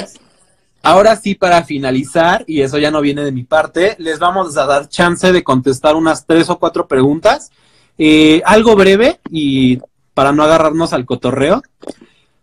ahora 0.83 1.17
sí, 1.17 1.35
para 1.35 1.65
finalizar, 1.65 2.45
y 2.47 2.61
eso 2.61 2.79
ya 2.79 2.91
no 2.91 3.01
viene 3.01 3.25
de 3.25 3.33
mi 3.33 3.45
parte, 3.45 3.97
les 3.99 4.19
vamos 4.19 4.57
a 4.57 4.67
dar 4.67 4.89
chance 4.89 5.33
de 5.33 5.43
contestar 5.43 5.97
unas 5.97 6.27
tres 6.27 6.51
o 6.51 6.59
cuatro 6.59 6.87
preguntas. 6.87 7.51
Eh, 7.99 8.43
algo 8.45 8.75
breve 8.75 9.21
y 9.31 9.79
para 10.15 10.33
no 10.33 10.43
agarrarnos 10.43 10.93
al 10.93 11.07
cotorreo. 11.07 11.63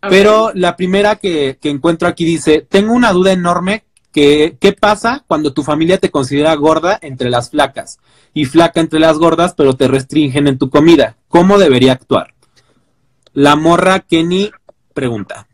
Pero 0.01 0.51
la 0.53 0.77
primera 0.77 1.17
que, 1.17 1.57
que, 1.59 1.69
encuentro 1.69 2.07
aquí 2.07 2.23
dice, 2.23 2.65
tengo 2.67 2.93
una 2.93 3.11
duda 3.11 3.33
enorme 3.33 3.83
que, 4.13 4.55
¿qué 4.59 4.71
pasa 4.71 5.23
cuando 5.27 5.53
tu 5.53 5.63
familia 5.63 5.97
te 5.97 6.09
considera 6.09 6.53
gorda 6.55 6.97
entre 7.01 7.29
las 7.29 7.49
flacas 7.49 7.99
y 8.33 8.45
flaca 8.45 8.79
entre 8.79 8.99
las 8.99 9.17
gordas, 9.17 9.53
pero 9.55 9.75
te 9.75 9.89
restringen 9.89 10.47
en 10.47 10.57
tu 10.57 10.69
comida? 10.69 11.17
¿Cómo 11.27 11.57
debería 11.57 11.91
actuar? 11.91 12.33
La 13.39 13.55
morra 13.55 14.01
Kenny 14.01 14.51
pregunta. 14.93 15.47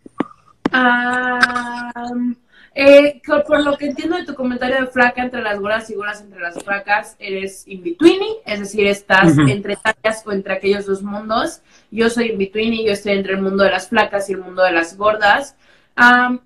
eh, 2.73 3.21
por 3.47 3.63
lo 3.63 3.77
que 3.77 3.85
entiendo 3.85 4.17
de 4.17 4.25
tu 4.25 4.33
comentario 4.33 4.81
de 4.81 4.87
flaca 4.87 5.21
entre 5.21 5.43
las 5.43 5.59
gordas 5.59 5.87
y 5.91 5.93
gordas 5.93 6.19
entre 6.21 6.41
las 6.41 6.63
flacas, 6.63 7.15
eres 7.19 7.67
in 7.67 7.83
between, 7.83 8.23
es 8.43 8.59
decir, 8.59 8.87
estás 8.87 9.37
entre 9.37 9.75
tallas 9.75 10.23
o 10.25 10.31
entre 10.31 10.53
aquellos 10.53 10.87
dos 10.87 11.03
mundos. 11.03 11.61
Yo 11.91 12.09
soy 12.09 12.31
in 12.31 12.39
between, 12.39 12.73
yo 12.83 12.91
estoy 12.91 13.11
entre 13.11 13.33
el 13.33 13.43
mundo 13.43 13.63
de 13.63 13.69
las 13.69 13.89
flacas 13.89 14.31
y 14.31 14.33
el 14.33 14.39
mundo 14.39 14.63
de 14.63 14.71
las 14.71 14.97
gordas. 14.97 15.55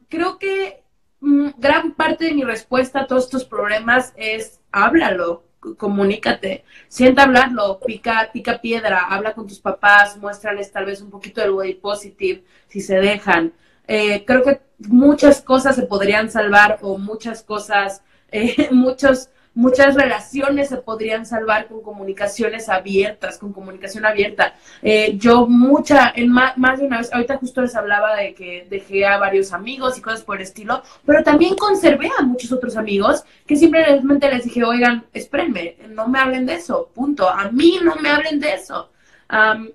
creo 0.10 0.40
que 0.40 0.84
mm, 1.22 1.52
gran 1.58 1.94
parte 1.94 2.26
de 2.26 2.34
mi 2.34 2.44
respuesta 2.44 3.00
a 3.00 3.08
todos 3.08 3.24
estos 3.24 3.46
problemas 3.46 4.12
es 4.18 4.60
háblalo, 4.74 5.46
comunícate, 5.78 6.64
sienta 6.88 7.24
hablarlo, 7.24 7.80
pica, 7.86 8.30
pica 8.32 8.62
piedra, 8.62 9.06
habla 9.10 9.34
con 9.34 9.48
tus 9.48 9.60
papás, 9.60 10.18
muéstrales 10.18 10.72
tal 10.72 10.86
vez 10.86 11.02
un 11.02 11.10
poquito 11.10 11.42
del 11.42 11.52
body 11.52 11.76
positive 11.76 12.44
si 12.68 12.82
se 12.82 12.96
dejan. 12.96 13.54
Eh, 13.88 14.24
creo 14.26 14.44
que 14.44 14.62
muchas 14.80 15.42
cosas 15.42 15.76
se 15.76 15.84
podrían 15.84 16.30
salvar 16.30 16.80
o 16.82 16.98
muchas 16.98 17.44
cosas, 17.44 18.04
eh, 18.32 18.70
muchos 18.72 19.30
muchas 19.54 19.96
relaciones 19.96 20.70
se 20.70 20.78
podrían 20.78 21.26
salvar 21.26 21.68
con 21.68 21.82
comunicaciones 21.82 22.70
abiertas, 22.70 23.38
con 23.38 23.52
comunicación 23.52 24.06
abierta. 24.06 24.56
Eh, 24.82 25.18
yo 25.18 25.48
mucha, 25.48 26.12
en 26.16 26.30
más, 26.30 26.56
de 26.80 26.86
una 26.86 27.00
vez, 27.00 27.12
ahorita 27.12 27.38
justo 27.38 27.62
les 27.62 27.76
hablaba 27.76 28.16
de 28.16 28.34
que 28.34 28.68
dejé 28.70 29.06
a 29.06 29.18
varios 29.18 29.52
amigos 29.54 29.98
y 29.98 30.02
cosas 30.02 30.24
por 30.24 30.38
el 30.38 30.44
estilo, 30.44 30.84
pero 31.06 31.24
también 31.24 31.56
conservé 31.56 32.10
a 32.18 32.24
muchos 32.24 32.52
otros 32.52 32.78
amigos 32.78 33.24
que 33.46 33.56
simplemente 33.56 34.30
les 34.30 34.46
dije, 34.46 34.64
oigan, 34.64 35.06
espérenme, 35.14 35.78
no 35.90 36.08
me 36.08 36.20
hablen 36.20 36.46
de 36.46 36.56
eso, 36.56 36.90
punto, 36.94 37.30
a 37.30 37.52
mí 37.52 37.80
no 37.84 37.96
me 37.96 38.10
hablen 38.10 38.40
de 38.40 38.54
eso. 38.54 38.92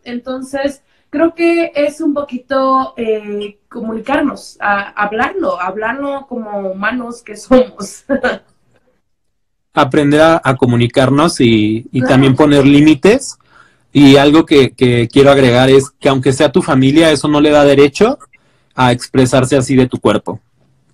entonces, 0.04 0.82
creo 1.10 1.34
que 1.34 1.72
es 1.74 2.00
un 2.00 2.14
poquito 2.14 2.94
eh, 2.96 3.58
comunicarnos, 3.68 4.56
hablarlo, 4.60 5.60
hablarlo 5.60 6.26
como 6.28 6.70
humanos 6.70 7.22
que 7.22 7.36
somos. 7.36 8.04
aprender 9.74 10.20
a, 10.20 10.56
comunicarnos 10.56 11.40
y, 11.40 11.84
también 12.08 12.36
poner 12.36 12.64
límites. 12.64 13.38
Y 13.92 14.16
algo 14.16 14.46
que, 14.46 14.72
quiero 15.10 15.30
agregar 15.30 15.68
es 15.68 15.90
que 16.00 16.08
aunque 16.08 16.32
sea 16.32 16.52
tu 16.52 16.62
familia, 16.62 17.10
eso 17.10 17.28
no 17.28 17.40
le 17.40 17.50
da 17.50 17.64
derecho 17.64 18.18
a 18.74 18.92
expresarse 18.92 19.56
así 19.56 19.76
de 19.76 19.88
tu 19.88 19.98
cuerpo. 19.98 20.40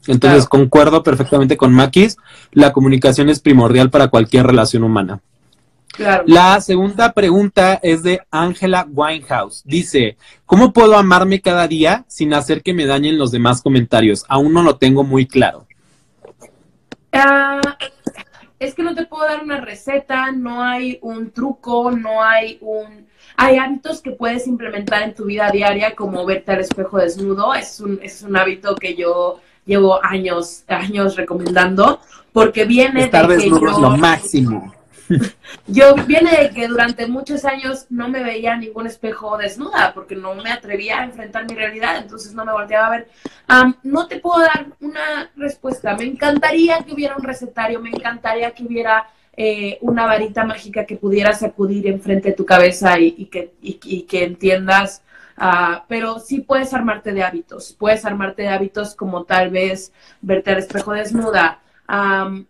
Entonces, 0.06 0.46
concuerdo 0.46 1.02
perfectamente 1.02 1.56
con 1.56 1.72
Maquis, 1.72 2.16
la 2.52 2.72
comunicación 2.72 3.28
es 3.28 3.38
primordial 3.40 3.90
para 3.90 4.08
cualquier 4.08 4.46
relación 4.46 4.82
humana. 4.82 5.20
La 6.26 6.60
segunda 6.60 7.12
pregunta 7.12 7.78
es 7.82 8.02
de 8.02 8.20
Angela 8.30 8.86
Winehouse. 8.90 9.62
Dice, 9.64 10.16
¿cómo 10.46 10.72
puedo 10.72 10.96
amarme 10.96 11.40
cada 11.40 11.68
día 11.68 12.04
sin 12.08 12.32
hacer 12.32 12.62
que 12.62 12.72
me 12.72 12.86
dañen 12.86 13.18
los 13.18 13.30
demás 13.30 13.60
comentarios? 13.60 14.24
Aún 14.28 14.54
no 14.54 14.62
lo 14.62 14.76
tengo 14.76 15.04
muy 15.04 15.26
claro. 15.26 15.66
Ah, 17.12 17.60
es 18.60 18.74
que 18.74 18.82
no 18.82 18.94
te 18.94 19.06
puedo 19.06 19.24
dar 19.24 19.42
una 19.42 19.58
receta, 19.58 20.30
no 20.32 20.62
hay 20.62 20.98
un 21.00 21.30
truco, 21.30 21.90
no 21.90 22.22
hay 22.22 22.58
un... 22.60 23.08
Hay 23.36 23.56
hábitos 23.56 24.02
que 24.02 24.10
puedes 24.10 24.46
implementar 24.46 25.02
en 25.02 25.14
tu 25.14 25.24
vida 25.24 25.50
diaria, 25.50 25.96
como 25.96 26.26
verte 26.26 26.52
al 26.52 26.60
espejo 26.60 26.98
desnudo. 26.98 27.54
Es 27.54 27.80
un, 27.80 27.98
es 28.02 28.20
un 28.22 28.36
hábito 28.36 28.74
que 28.74 28.94
yo 28.94 29.40
llevo 29.64 30.04
años, 30.04 30.64
años 30.68 31.16
recomendando, 31.16 32.00
porque 32.34 32.66
viene 32.66 33.04
Estar 33.04 33.26
de 33.28 33.36
desnudo 33.36 33.70
es 33.70 33.78
lo 33.78 33.96
máximo. 33.96 34.74
Yo 35.66 35.94
viene 36.06 36.30
de 36.36 36.50
que 36.50 36.68
durante 36.68 37.06
muchos 37.06 37.44
años 37.44 37.86
no 37.90 38.08
me 38.08 38.22
veía 38.22 38.56
ningún 38.56 38.86
espejo 38.86 39.36
desnuda 39.36 39.92
porque 39.94 40.16
no 40.16 40.34
me 40.34 40.50
atrevía 40.50 41.00
a 41.00 41.04
enfrentar 41.04 41.46
mi 41.48 41.54
realidad, 41.54 41.96
entonces 41.98 42.34
no 42.34 42.44
me 42.44 42.52
volteaba 42.52 42.86
a 42.86 42.90
ver. 42.90 43.08
no 43.82 44.06
te 44.06 44.18
puedo 44.18 44.40
dar 44.40 44.66
una 44.80 45.30
respuesta. 45.36 45.96
Me 45.96 46.04
encantaría 46.04 46.78
que 46.84 46.92
hubiera 46.92 47.16
un 47.16 47.24
recetario, 47.24 47.80
me 47.80 47.90
encantaría 47.90 48.52
que 48.52 48.64
hubiera 48.64 49.08
eh, 49.36 49.78
una 49.80 50.06
varita 50.06 50.44
mágica 50.44 50.84
que 50.84 50.96
pudieras 50.96 51.40
sacudir 51.40 51.86
enfrente 51.86 52.30
de 52.30 52.34
tu 52.34 52.44
cabeza 52.44 52.98
y, 52.98 53.26
que, 53.26 53.52
que 54.08 54.24
entiendas. 54.24 55.02
Ah, 55.42 55.86
pero 55.88 56.18
sí 56.18 56.40
puedes 56.40 56.74
armarte 56.74 57.12
de 57.12 57.22
hábitos, 57.22 57.74
puedes 57.78 58.04
armarte 58.04 58.42
de 58.42 58.48
hábitos 58.48 58.94
como 58.94 59.24
tal 59.24 59.48
vez 59.48 59.90
verte 60.20 60.50
al 60.50 60.58
espejo 60.58 60.92
desnuda, 60.92 61.60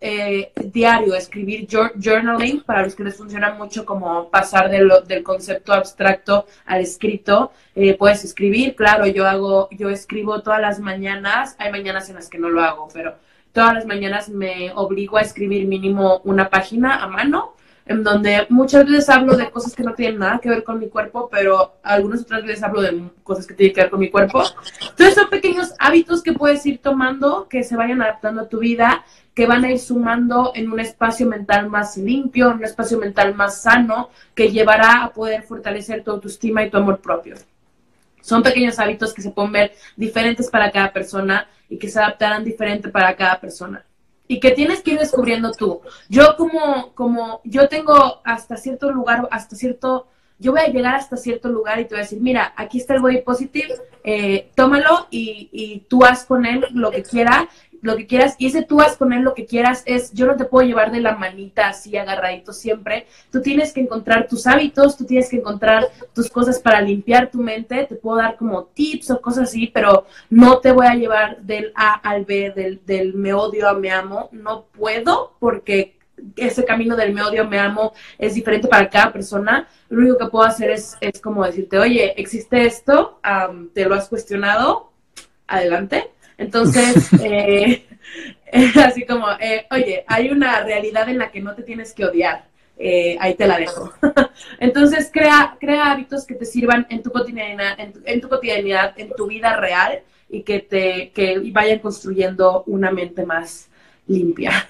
eh, 0.01 0.53
diario, 0.65 1.15
escribir 1.15 1.67
journaling, 1.67 2.63
para 2.63 2.83
los 2.83 2.95
que 2.95 3.05
les 3.05 3.17
funciona 3.17 3.55
mucho 3.55 3.87
como 3.87 4.29
pasar 4.29 4.71
del 4.71 5.23
concepto 5.23 5.73
abstracto 5.73 6.47
al 6.67 6.81
escrito, 6.81 7.53
eh, 7.75 7.95
puedes 7.95 8.25
escribir, 8.25 8.75
claro, 8.75 9.07
yo 9.07 9.27
hago, 9.27 9.69
yo 9.71 9.89
escribo 9.89 10.43
todas 10.43 10.61
las 10.61 10.81
mañanas, 10.81 11.57
hay 11.59 11.71
mañanas 11.73 12.09
en 12.11 12.17
las 12.17 12.29
que 12.29 12.39
no 12.39 12.51
lo 12.51 12.63
hago, 12.63 12.89
pero 12.93 13.15
todas 13.53 13.75
las 13.75 13.87
mañanas 13.87 14.29
me 14.29 14.73
obligo 14.75 15.17
a 15.17 15.23
escribir 15.23 15.67
mínimo 15.67 16.21
una 16.25 16.51
página 16.51 17.03
a 17.03 17.09
mano 17.09 17.55
en 17.91 18.05
donde 18.05 18.47
muchas 18.51 18.87
veces 18.87 19.09
hablo 19.09 19.37
de 19.37 19.51
cosas 19.51 19.75
que 19.75 19.83
no 19.83 19.95
tienen 19.95 20.21
nada 20.21 20.39
que 20.39 20.49
ver 20.49 20.63
con 20.63 20.79
mi 20.79 20.89
cuerpo, 20.89 21.29
pero 21.29 21.81
algunas 21.83 22.21
otras 22.21 22.45
veces 22.45 22.63
hablo 22.63 22.83
de 22.83 23.03
cosas 23.25 23.49
que 23.49 23.55
tienen 23.55 23.75
que 23.75 23.81
ver 23.81 23.91
con 23.91 23.99
mi 23.99 24.09
cuerpo. 24.09 24.45
Entonces 24.81 25.17
son 25.17 25.29
pequeños 25.29 25.75
hábitos 25.77 26.23
que 26.23 26.33
puedes 26.33 26.65
ir 26.67 26.79
tomando, 26.79 27.49
que 27.49 27.65
se 27.65 27.75
vayan 27.75 28.01
adaptando 28.01 28.43
a 28.43 28.49
tu 28.49 28.61
vida, 28.61 29.05
que 29.35 29.45
van 29.45 29.65
a 29.65 29.73
ir 29.73 29.81
sumando 29.81 30.53
en 30.55 30.71
un 30.71 30.79
espacio 30.79 31.27
mental 31.27 31.69
más 31.69 31.97
limpio, 31.97 32.53
en 32.53 32.59
un 32.59 32.65
espacio 32.65 32.97
mental 32.97 33.35
más 33.35 33.63
sano, 33.63 34.11
que 34.37 34.53
llevará 34.53 35.03
a 35.03 35.13
poder 35.13 35.43
fortalecer 35.43 36.05
tu 36.05 36.13
autoestima 36.13 36.63
y 36.63 36.71
tu 36.71 36.77
amor 36.77 37.01
propio. 37.01 37.35
Son 38.21 38.41
pequeños 38.41 38.79
hábitos 38.79 39.13
que 39.13 39.23
se 39.23 39.33
pueden 39.33 39.51
ver 39.51 39.73
diferentes 39.97 40.49
para 40.49 40.71
cada 40.71 40.93
persona 40.93 41.49
y 41.69 41.77
que 41.77 41.89
se 41.89 41.99
adaptarán 41.99 42.45
diferente 42.45 42.89
para 42.89 43.17
cada 43.17 43.41
persona 43.41 43.85
y 44.31 44.39
que 44.39 44.53
tienes 44.53 44.81
que 44.81 44.93
ir 44.93 45.01
descubriendo 45.01 45.51
tú. 45.51 45.81
Yo 46.09 46.37
como, 46.37 46.95
como, 46.95 47.41
yo 47.43 47.69
tengo 47.69 48.21
hasta 48.23 48.57
cierto 48.57 48.93
lugar, 48.93 49.27
hasta 49.33 49.57
cierto, 49.57 50.07
yo 50.39 50.53
voy 50.53 50.61
a 50.61 50.69
llegar 50.69 50.95
hasta 50.95 51.17
cierto 51.17 51.49
lugar 51.49 51.81
y 51.81 51.87
te 51.87 51.97
voy 51.97 51.99
a 51.99 52.03
decir, 52.03 52.21
mira, 52.21 52.55
aquí 52.57 52.79
está 52.79 52.95
el 52.95 53.01
body 53.01 53.23
positive, 53.23 53.75
eh, 54.05 54.53
tómalo 54.55 55.09
y, 55.11 55.49
y 55.51 55.81
tú 55.89 56.05
haz 56.05 56.25
con 56.27 56.47
él 56.47 56.65
lo 56.71 56.93
que 56.93 57.03
quiera 57.03 57.49
lo 57.83 57.97
que 57.97 58.07
quieras, 58.07 58.35
y 58.39 58.47
ese 58.47 58.63
tú 58.63 58.81
haz 58.81 58.97
con 58.97 59.13
él 59.13 59.23
lo 59.23 59.35
que 59.35 59.47
quieras, 59.47 59.83
es 59.87 60.13
yo 60.13 60.27
no 60.27 60.37
te 60.37 60.45
puedo 60.45 60.67
llevar 60.67 60.91
de 60.93 61.01
la 61.01 61.17
manita 61.17 61.69
así 61.69 61.97
agarradito 61.97 62.53
siempre, 62.53 63.07
tú 63.31 63.41
tienes 63.41 63.73
que 63.73 63.81
encontrar 63.81 64.29
tus 64.29 64.47
hábitos, 64.47 64.97
tú 64.97 65.05
tienes 65.05 65.29
que 65.29 65.37
encontrar 65.37 65.89
tus 66.15 66.31
cosas 66.31 66.59
para 66.59 66.81
limpiar 66.81 67.31
tu 67.31 67.39
mente, 67.39 67.87
te 67.87 67.95
puedo 67.95 68.19
dar 68.19 68.37
como 68.37 68.65
tips 68.65 69.11
o 69.11 69.21
cosas 69.21 69.49
así, 69.49 69.67
pero 69.69 70.07
no 70.29 70.59
te 70.59 70.73
voy 70.73 70.87
a 70.87 70.95
llevar 70.95 71.41
del 71.43 71.73
A 71.75 71.95
al 71.95 72.25
B, 72.25 72.53
del, 72.55 72.81
del 72.85 73.15
me 73.15 73.33
odio 73.33 73.69
a 73.69 73.75
me 73.75 73.91
amo, 73.91 74.29
no 74.33 74.67
puedo 74.67 75.35
porque 75.39 76.01
ese 76.37 76.65
camino 76.65 76.97
del 76.97 77.15
me 77.15 77.23
odio, 77.23 77.47
me 77.47 77.59
amo 77.59 77.93
es 78.19 78.35
diferente 78.35 78.69
para 78.69 78.89
cada 78.89 79.13
persona. 79.13 79.69
Lo 79.89 80.01
único 80.01 80.19
que 80.19 80.27
puedo 80.27 80.45
hacer 80.45 80.71
es, 80.71 80.97
es 81.01 81.21
como 81.21 81.45
decirte, 81.45 81.79
oye, 81.79 82.15
existe 82.21 82.65
esto, 82.65 83.21
te 83.75 83.87
lo 83.87 83.95
has 83.95 84.09
cuestionado, 84.09 84.93
adelante. 85.47 86.11
Entonces, 86.41 87.09
eh, 87.23 87.85
así 88.85 89.05
como, 89.05 89.27
eh, 89.39 89.67
oye, 89.71 90.05
hay 90.09 90.31
una 90.31 90.63
realidad 90.63 91.09
en 91.09 91.19
la 91.19 91.31
que 91.31 91.41
no 91.41 91.55
te 91.55 91.63
tienes 91.63 91.93
que 91.93 92.07
odiar. 92.07 92.49
Eh, 92.79 93.17
ahí 93.21 93.35
te 93.35 93.47
la 93.47 93.59
dejo. 93.59 93.93
Entonces, 94.59 95.11
crea, 95.13 95.57
crea 95.61 95.93
hábitos 95.93 96.25
que 96.27 96.35
te 96.35 96.47
sirvan 96.47 96.87
en 96.89 97.03
tu 97.03 97.11
cotidianidad, 97.11 97.79
en 97.79 98.21
tu, 98.23 98.29
cotidianidad, 98.29 98.95
en 98.97 99.11
tu 99.15 99.27
vida 99.27 99.55
real 99.57 100.01
y 100.31 100.43
que 100.43 100.61
te 100.61 101.11
que 101.11 101.39
vayan 101.53 101.81
construyendo 101.81 102.65
una 102.67 102.91
mente 102.91 103.27
más 103.27 103.69
limpia. 104.07 104.67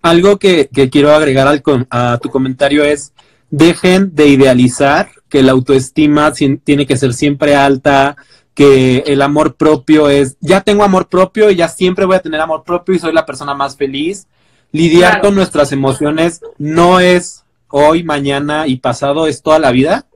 Algo 0.00 0.38
que, 0.38 0.70
que 0.72 0.88
quiero 0.88 1.12
agregar 1.12 1.46
al, 1.46 1.62
a 1.90 2.18
tu 2.22 2.30
comentario 2.30 2.82
es, 2.82 3.12
dejen 3.50 4.14
de 4.14 4.28
idealizar 4.28 5.10
que 5.28 5.42
la 5.42 5.52
autoestima 5.52 6.32
tiene 6.32 6.86
que 6.86 6.96
ser 6.96 7.12
siempre 7.12 7.54
alta, 7.54 8.16
que 8.54 8.98
el 9.06 9.22
amor 9.22 9.54
propio 9.54 10.08
es, 10.08 10.36
ya 10.40 10.60
tengo 10.60 10.84
amor 10.84 11.08
propio 11.08 11.50
y 11.50 11.56
ya 11.56 11.68
siempre 11.68 12.04
voy 12.04 12.16
a 12.16 12.22
tener 12.22 12.40
amor 12.40 12.64
propio 12.64 12.94
y 12.94 12.98
soy 12.98 13.12
la 13.12 13.26
persona 13.26 13.54
más 13.54 13.76
feliz. 13.76 14.26
Lidiar 14.72 15.20
con 15.20 15.34
nuestras 15.34 15.72
emociones 15.72 16.40
no 16.58 17.00
es 17.00 17.44
hoy, 17.68 18.04
mañana 18.04 18.66
y 18.66 18.76
pasado, 18.76 19.26
es 19.26 19.42
toda 19.42 19.58
la 19.58 19.70
vida. 19.70 20.06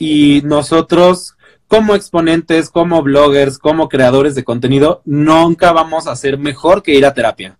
y 0.00 0.42
nosotros 0.44 1.34
como 1.68 1.94
exponentes, 1.94 2.70
como 2.70 3.02
bloggers, 3.02 3.58
como 3.58 3.88
creadores 3.88 4.34
de 4.34 4.42
contenido, 4.42 5.02
nunca 5.04 5.72
vamos 5.72 6.06
a 6.06 6.16
ser 6.16 6.38
mejor 6.38 6.82
que 6.82 6.94
ir 6.94 7.04
a 7.04 7.12
terapia. 7.12 7.58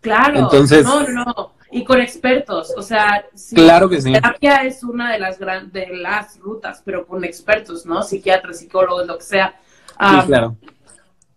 Claro, 0.00 0.38
Entonces, 0.38 0.84
no, 0.84 1.02
no, 1.08 1.52
y 1.70 1.84
con 1.84 2.00
expertos, 2.00 2.72
o 2.76 2.82
sea, 2.82 3.24
claro 3.54 3.88
que 3.88 4.00
sí. 4.00 4.12
terapia 4.12 4.64
es 4.64 4.82
una 4.82 5.12
de 5.12 5.18
las 5.18 5.38
de 5.38 5.88
las 5.92 6.38
rutas, 6.38 6.82
pero 6.84 7.06
con 7.06 7.24
expertos, 7.24 7.84
¿no? 7.84 8.02
Psiquiatras, 8.02 8.58
psicólogos, 8.60 9.06
lo 9.06 9.18
que 9.18 9.24
sea. 9.24 9.54
sí, 9.88 10.26
claro. 10.26 10.56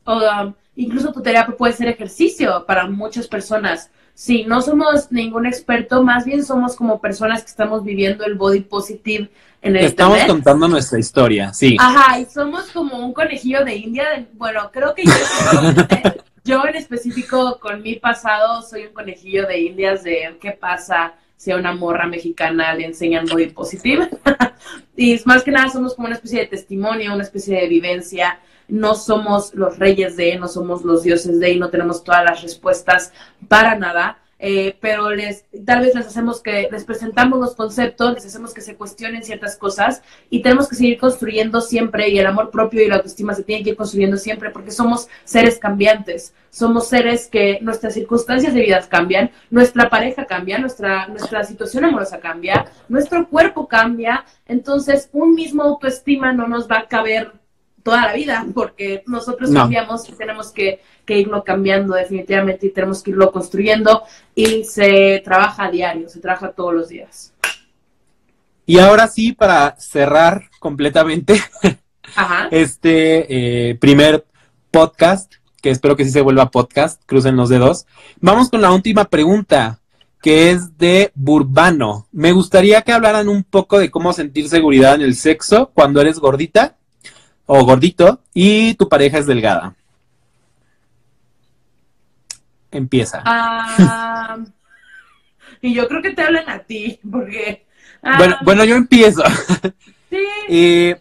O, 0.05 0.53
incluso 0.75 1.11
tu 1.11 1.21
terapia 1.21 1.55
puede 1.55 1.73
ser 1.73 1.87
ejercicio 1.87 2.65
para 2.65 2.87
muchas 2.87 3.27
personas. 3.27 3.91
Sí, 4.13 4.45
no 4.45 4.61
somos 4.61 5.11
ningún 5.11 5.45
experto, 5.45 6.03
más 6.03 6.25
bien 6.25 6.43
somos 6.45 6.75
como 6.75 7.01
personas 7.01 7.41
que 7.41 7.49
estamos 7.49 7.83
viviendo 7.83 8.25
el 8.25 8.35
body 8.35 8.61
positive 8.61 9.29
en 9.61 9.75
el 9.75 9.85
Estamos 9.85 10.19
contando 10.25 10.67
nuestra 10.67 10.99
historia, 10.99 11.53
sí. 11.53 11.77
Ajá, 11.79 12.19
y 12.19 12.25
somos 12.25 12.71
como 12.71 12.97
un 12.97 13.13
conejillo 13.13 13.63
de 13.63 13.75
India. 13.75 14.27
Bueno, 14.33 14.69
creo 14.71 14.93
que 14.95 15.05
yo, 15.05 15.11
yo 16.51 16.65
en 16.67 16.75
específico 16.75 17.59
con 17.61 17.81
mi 17.81 17.95
pasado 17.95 18.61
soy 18.61 18.87
un 18.87 18.93
conejillo 18.93 19.47
de 19.47 19.61
Indias 19.61 20.03
de 20.03 20.37
qué 20.41 20.51
pasa 20.51 21.13
si 21.37 21.49
a 21.49 21.55
una 21.55 21.73
morra 21.73 22.07
mexicana 22.07 22.73
le 22.73 22.87
enseñan 22.87 23.25
body 23.25 23.47
positive. 23.47 24.09
y 24.97 25.17
más 25.23 25.43
que 25.43 25.51
nada 25.51 25.69
somos 25.69 25.95
como 25.95 26.07
una 26.07 26.15
especie 26.15 26.41
de 26.41 26.47
testimonio, 26.47 27.13
una 27.13 27.23
especie 27.23 27.61
de 27.61 27.69
vivencia 27.69 28.37
no 28.67 28.95
somos 28.95 29.53
los 29.53 29.79
reyes 29.79 30.17
de, 30.17 30.37
no 30.37 30.49
somos 30.49 30.83
los 30.83 31.03
dioses 31.03 31.39
de, 31.39 31.51
y 31.51 31.59
no 31.59 31.69
tenemos 31.69 32.03
todas 32.03 32.25
las 32.25 32.41
respuestas 32.41 33.13
para 33.47 33.75
nada. 33.75 34.17
Eh, 34.43 34.75
pero 34.81 35.11
les, 35.11 35.45
tal 35.67 35.81
vez 35.81 35.93
les 35.93 36.07
hacemos 36.07 36.41
que, 36.41 36.67
les 36.71 36.83
presentamos 36.83 37.39
los 37.39 37.53
conceptos, 37.53 38.15
les 38.15 38.25
hacemos 38.25 38.55
que 38.55 38.61
se 38.61 38.75
cuestionen 38.75 39.23
ciertas 39.23 39.55
cosas 39.55 40.01
y 40.31 40.41
tenemos 40.41 40.67
que 40.67 40.75
seguir 40.75 40.97
construyendo 40.97 41.61
siempre 41.61 42.09
y 42.09 42.17
el 42.17 42.25
amor 42.25 42.49
propio 42.49 42.81
y 42.81 42.87
la 42.87 42.95
autoestima 42.95 43.35
se 43.35 43.43
tienen 43.43 43.63
que 43.63 43.69
ir 43.69 43.75
construyendo 43.75 44.17
siempre 44.17 44.49
porque 44.49 44.71
somos 44.71 45.07
seres 45.25 45.59
cambiantes, 45.59 46.33
somos 46.49 46.87
seres 46.87 47.27
que 47.27 47.59
nuestras 47.61 47.93
circunstancias 47.93 48.55
de 48.55 48.61
vida 48.61 48.81
cambian, 48.89 49.29
nuestra 49.51 49.91
pareja 49.91 50.25
cambia, 50.25 50.57
nuestra, 50.57 51.05
nuestra 51.05 51.43
situación 51.43 51.85
amorosa 51.85 52.19
cambia, 52.19 52.65
nuestro 52.89 53.29
cuerpo 53.29 53.67
cambia, 53.67 54.25
entonces 54.47 55.07
un 55.13 55.35
mismo 55.35 55.61
autoestima 55.61 56.33
no 56.33 56.47
nos 56.47 56.67
va 56.67 56.79
a 56.79 56.87
caber 56.87 57.31
toda 57.83 58.07
la 58.07 58.13
vida, 58.13 58.45
porque 58.53 59.03
nosotros 59.07 59.51
cambiamos 59.51 60.07
y 60.09 60.13
tenemos 60.13 60.51
que, 60.51 60.81
irlo 61.07 61.43
cambiando 61.43 61.93
definitivamente 61.93 62.67
y 62.67 62.69
tenemos 62.69 63.03
que 63.03 63.11
irlo 63.11 63.33
construyendo 63.33 64.03
y 64.33 64.63
se 64.63 65.21
trabaja 65.25 65.65
a 65.65 65.71
diario, 65.71 66.07
se 66.07 66.21
trabaja 66.21 66.53
todos 66.53 66.73
los 66.73 66.87
días. 66.87 67.33
Y 68.65 68.79
ahora 68.79 69.09
sí, 69.09 69.33
para 69.33 69.75
cerrar 69.77 70.43
completamente 70.59 71.41
este 72.51 73.71
eh, 73.71 73.75
primer 73.75 74.25
podcast, 74.71 75.33
que 75.61 75.69
espero 75.69 75.97
que 75.97 76.05
sí 76.05 76.11
se 76.11 76.21
vuelva 76.21 76.49
podcast, 76.49 77.01
crucen 77.05 77.35
los 77.35 77.49
dedos, 77.49 77.85
vamos 78.21 78.49
con 78.49 78.61
la 78.61 78.71
última 78.71 79.03
pregunta 79.05 79.81
que 80.21 80.51
es 80.51 80.77
de 80.77 81.11
Burbano. 81.15 82.07
Me 82.11 82.31
gustaría 82.31 82.83
que 82.83 82.93
hablaran 82.93 83.27
un 83.27 83.43
poco 83.43 83.79
de 83.79 83.91
cómo 83.91 84.13
sentir 84.13 84.47
seguridad 84.47 84.95
en 84.95 85.01
el 85.01 85.15
sexo 85.15 85.71
cuando 85.73 85.99
eres 85.99 86.19
gordita 86.19 86.77
o 87.53 87.65
gordito 87.65 88.21
y 88.33 88.75
tu 88.75 88.87
pareja 88.87 89.17
es 89.17 89.25
delgada. 89.25 89.75
Empieza. 92.71 93.21
Ah, 93.25 94.37
y 95.61 95.73
yo 95.73 95.85
creo 95.89 96.01
que 96.01 96.11
te 96.11 96.21
hablan 96.21 96.49
a 96.49 96.59
ti, 96.59 96.97
porque... 97.11 97.65
Ah, 98.01 98.15
bueno, 98.17 98.37
bueno, 98.43 98.63
yo 98.63 98.75
empiezo. 98.75 99.23
Sí. 100.09 100.17
Eh, 100.49 100.99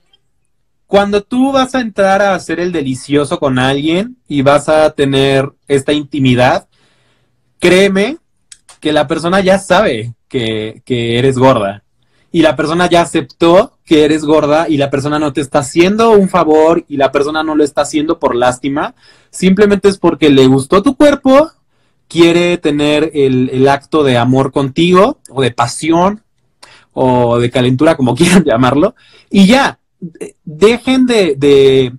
cuando 0.86 1.20
tú 1.20 1.50
vas 1.50 1.74
a 1.74 1.80
entrar 1.80 2.22
a 2.22 2.36
hacer 2.36 2.60
el 2.60 2.70
delicioso 2.70 3.40
con 3.40 3.58
alguien 3.58 4.18
y 4.28 4.42
vas 4.42 4.68
a 4.68 4.88
tener 4.90 5.50
esta 5.66 5.92
intimidad, 5.92 6.68
créeme 7.58 8.18
que 8.78 8.92
la 8.92 9.08
persona 9.08 9.40
ya 9.40 9.58
sabe 9.58 10.14
que, 10.28 10.80
que 10.84 11.18
eres 11.18 11.36
gorda 11.36 11.82
y 12.32 12.42
la 12.42 12.56
persona 12.56 12.88
ya 12.88 13.02
aceptó 13.02 13.78
que 13.84 14.04
eres 14.04 14.24
gorda 14.24 14.68
y 14.68 14.76
la 14.76 14.90
persona 14.90 15.18
no 15.18 15.32
te 15.32 15.40
está 15.40 15.60
haciendo 15.60 16.12
un 16.12 16.28
favor 16.28 16.84
y 16.88 16.96
la 16.96 17.10
persona 17.10 17.42
no 17.42 17.54
lo 17.54 17.64
está 17.64 17.82
haciendo 17.82 18.18
por 18.18 18.36
lástima, 18.36 18.94
simplemente 19.30 19.88
es 19.88 19.98
porque 19.98 20.30
le 20.30 20.46
gustó 20.46 20.82
tu 20.82 20.96
cuerpo, 20.96 21.50
quiere 22.08 22.58
tener 22.58 23.10
el, 23.14 23.66
acto 23.68 24.04
de 24.04 24.16
amor 24.16 24.52
contigo 24.52 25.18
o 25.28 25.42
de 25.42 25.50
pasión 25.50 26.22
o 26.92 27.38
de 27.38 27.50
calentura, 27.50 27.96
como 27.96 28.14
quieran 28.16 28.44
llamarlo, 28.44 28.94
y 29.30 29.46
ya, 29.46 29.78
dejen 30.44 31.06
de 31.06 31.92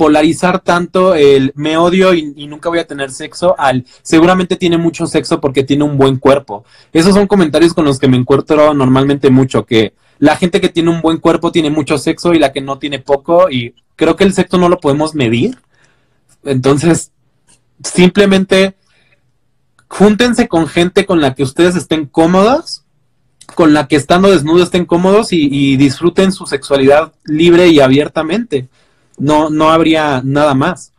polarizar 0.00 0.60
tanto 0.60 1.14
el 1.14 1.52
me 1.56 1.76
odio 1.76 2.14
y, 2.14 2.46
nunca 2.46 2.70
voy 2.70 2.78
a 2.78 2.86
tener 2.86 3.10
sexo 3.10 3.54
al 3.58 3.84
seguramente 4.00 4.56
tiene 4.56 4.78
mucho 4.78 5.06
sexo 5.06 5.42
porque 5.42 5.62
tiene 5.62 5.84
un 5.84 5.98
buen 5.98 6.16
cuerpo. 6.16 6.64
Esos 6.90 7.12
son 7.12 7.26
comentarios 7.26 7.74
con 7.74 7.84
los 7.84 7.98
que 7.98 8.08
me 8.08 8.16
encuentro 8.16 8.72
normalmente 8.72 9.28
mucho, 9.28 9.66
que 9.66 9.92
la 10.18 10.36
gente 10.36 10.58
que 10.58 10.70
tiene 10.70 10.88
un 10.88 11.02
buen 11.02 11.18
cuerpo 11.18 11.52
tiene 11.52 11.68
mucho 11.68 11.98
sexo 11.98 12.32
y 12.32 12.38
la 12.38 12.50
que 12.50 12.62
no 12.62 12.78
tiene 12.78 13.00
poco 13.00 13.50
y 13.50 13.74
creo 13.94 14.16
que 14.16 14.24
el 14.24 14.32
sexo 14.32 14.56
no 14.56 14.70
lo 14.70 14.80
podemos 14.80 15.14
medir. 15.14 15.58
Entonces, 16.44 17.12
simplemente 17.84 18.76
júntense 19.86 20.48
con 20.48 20.66
gente 20.66 21.04
con 21.04 21.20
la 21.20 21.34
que 21.34 21.42
ustedes 21.42 21.76
estén 21.76 22.06
cómodos, 22.06 22.86
con 23.54 23.74
la 23.74 23.86
que 23.86 23.96
estando 23.96 24.30
desnudos 24.30 24.62
estén 24.62 24.86
cómodos 24.86 25.28
y 25.34 25.76
disfruten 25.76 26.32
su 26.32 26.46
sexualidad 26.46 27.12
libre 27.26 27.68
y 27.68 27.80
abiertamente 27.80 28.70
no, 29.20 29.50
no 29.50 29.70
habría 29.70 30.22
nada 30.24 30.54
más. 30.54 30.92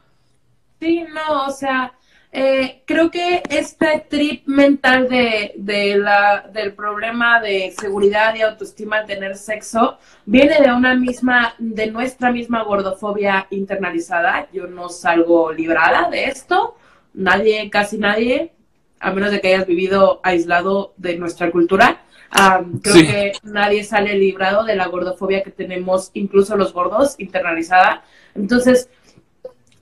Sí, 0.79 1.03
no, 1.13 1.45
o 1.45 1.51
sea, 1.51 1.93
eh, 2.31 2.83
creo 2.85 3.11
que 3.11 3.43
este 3.49 4.05
trip 4.09 4.47
mental 4.47 5.09
de, 5.09 5.53
de 5.57 5.97
la, 5.97 6.49
del 6.53 6.73
problema 6.73 7.41
de 7.41 7.73
seguridad 7.77 8.33
y 8.35 8.41
autoestima 8.41 8.99
al 8.99 9.05
tener 9.05 9.35
sexo 9.35 9.97
viene 10.25 10.61
de 10.61 10.71
una 10.71 10.95
misma, 10.95 11.53
de 11.57 11.87
nuestra 11.91 12.31
misma 12.31 12.63
gordofobia 12.63 13.47
internalizada. 13.49 14.47
Yo 14.53 14.67
no 14.67 14.87
salgo 14.89 15.51
librada 15.51 16.09
de 16.09 16.25
esto, 16.25 16.77
nadie, 17.13 17.69
casi 17.69 17.97
nadie, 17.97 18.53
a 18.99 19.11
menos 19.11 19.31
de 19.31 19.41
que 19.41 19.53
hayas 19.53 19.67
vivido 19.67 20.21
aislado 20.23 20.93
de 20.97 21.17
nuestra 21.17 21.51
cultura 21.51 22.01
creo 22.31 22.93
que 22.93 23.31
nadie 23.43 23.83
sale 23.83 24.15
librado 24.15 24.63
de 24.63 24.75
la 24.75 24.87
gordofobia 24.87 25.43
que 25.43 25.51
tenemos, 25.51 26.11
incluso 26.13 26.55
los 26.55 26.73
gordos, 26.73 27.15
internalizada. 27.17 28.03
Entonces, 28.35 28.89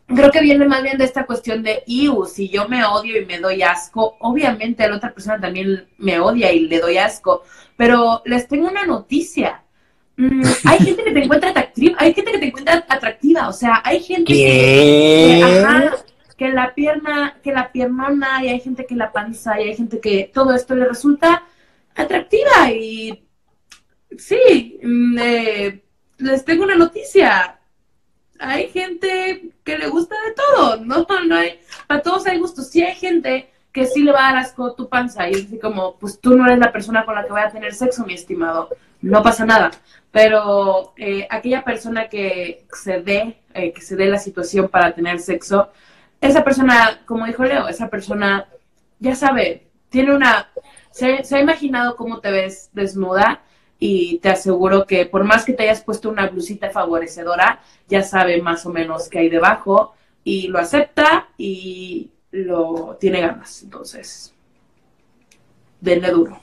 creo 0.07 0.31
que 0.31 0.41
viene 0.41 0.67
más 0.67 0.81
bien 0.81 0.97
de 0.97 1.05
esta 1.05 1.25
cuestión 1.25 1.63
de, 1.63 1.83
Iu, 1.85 2.25
si 2.25 2.49
yo 2.49 2.67
me 2.67 2.83
odio 2.83 3.21
y 3.21 3.25
me 3.25 3.39
doy 3.39 3.61
asco, 3.61 4.17
obviamente 4.19 4.83
a 4.83 4.89
la 4.89 4.97
otra 4.97 5.13
persona 5.13 5.39
también 5.39 5.87
me 5.97 6.19
odia 6.19 6.51
y 6.51 6.67
le 6.67 6.79
doy 6.79 6.97
asco. 6.97 7.43
Pero 7.77 8.21
les 8.25 8.47
tengo 8.47 8.67
una 8.67 8.85
noticia. 8.85 9.63
Mm, 10.17 10.41
hay 10.65 10.79
gente 10.85 11.03
que 11.03 11.11
te 11.11 11.23
encuentra 11.23 11.51
atractiva, 11.51 11.97
hay 11.99 12.13
gente 12.13 12.31
que 12.31 12.39
te 12.39 12.47
encuentra 12.47 12.85
atractiva, 12.89 13.47
o 13.47 13.53
sea, 13.53 13.81
hay 13.85 14.01
gente 14.01 14.33
que, 14.33 15.41
que 16.35 16.49
la 16.49 16.73
pierna, 16.73 17.37
que 17.43 17.53
la 17.53 17.71
piernona, 17.71 18.43
y 18.43 18.49
hay 18.49 18.59
gente 18.59 18.85
que 18.85 18.95
la 18.95 19.11
panza, 19.11 19.61
y 19.61 19.69
hay 19.69 19.75
gente 19.75 19.99
que 19.99 20.29
todo 20.33 20.53
esto 20.53 20.75
le 20.75 20.85
resulta 20.85 21.43
atractiva 22.01 22.71
y 22.71 23.27
sí, 24.17 24.79
mm, 24.83 25.17
eh, 25.19 25.83
les 26.17 26.45
tengo 26.45 26.63
una 26.63 26.75
noticia. 26.75 27.59
Hay 28.39 28.69
gente 28.69 29.51
que 29.63 29.77
le 29.77 29.87
gusta 29.87 30.15
de 30.25 30.33
todo, 30.33 30.77
no, 30.77 31.05
no 31.27 31.35
hay, 31.35 31.59
para 31.87 32.01
todos 32.01 32.25
hay 32.27 32.39
gustos. 32.39 32.69
Sí 32.69 32.81
hay 32.81 32.95
gente 32.95 33.49
que 33.71 33.85
sí 33.85 34.01
le 34.01 34.11
va 34.11 34.29
a 34.29 34.33
dar 34.33 34.43
asco 34.43 34.73
tu 34.73 34.89
panza 34.89 35.29
y 35.29 35.33
así 35.35 35.59
como, 35.59 35.97
pues 35.97 36.19
tú 36.19 36.35
no 36.35 36.45
eres 36.45 36.59
la 36.59 36.71
persona 36.71 37.05
con 37.05 37.15
la 37.15 37.23
que 37.25 37.31
voy 37.31 37.41
a 37.41 37.51
tener 37.51 37.73
sexo, 37.73 38.05
mi 38.05 38.15
estimado, 38.15 38.69
no 39.01 39.21
pasa 39.23 39.45
nada. 39.45 39.71
Pero 40.11 40.93
eh, 40.97 41.27
aquella 41.29 41.63
persona 41.63 42.09
que 42.09 42.65
se 42.73 43.01
dé, 43.01 43.41
eh, 43.53 43.71
que 43.73 43.81
se 43.81 43.95
dé 43.95 44.07
la 44.07 44.17
situación 44.17 44.69
para 44.69 44.93
tener 44.93 45.19
sexo, 45.19 45.69
esa 46.21 46.43
persona, 46.43 47.01
como 47.05 47.25
dijo 47.25 47.43
Leo, 47.43 47.67
esa 47.67 47.89
persona 47.89 48.47
ya 48.99 49.15
sabe, 49.15 49.68
tiene 49.89 50.15
una 50.15 50.49
se, 50.91 51.35
ha 51.35 51.39
imaginado 51.39 51.95
cómo 51.95 52.19
te 52.19 52.31
ves 52.31 52.69
desnuda 52.73 53.41
y 53.79 54.17
te 54.19 54.29
aseguro 54.29 54.85
que 54.85 55.05
por 55.05 55.23
más 55.23 55.45
que 55.45 55.53
te 55.53 55.63
hayas 55.63 55.81
puesto 55.81 56.09
una 56.09 56.27
blusita 56.27 56.69
favorecedora, 56.69 57.61
ya 57.87 58.03
sabe 58.03 58.41
más 58.41 58.65
o 58.65 58.69
menos 58.69 59.07
qué 59.07 59.19
hay 59.19 59.29
debajo 59.29 59.93
y 60.23 60.47
lo 60.49 60.59
acepta 60.59 61.29
y 61.37 62.11
lo 62.31 62.97
tiene 62.99 63.21
ganas. 63.21 63.63
Entonces, 63.63 64.33
denle 65.79 66.11
duro. 66.11 66.39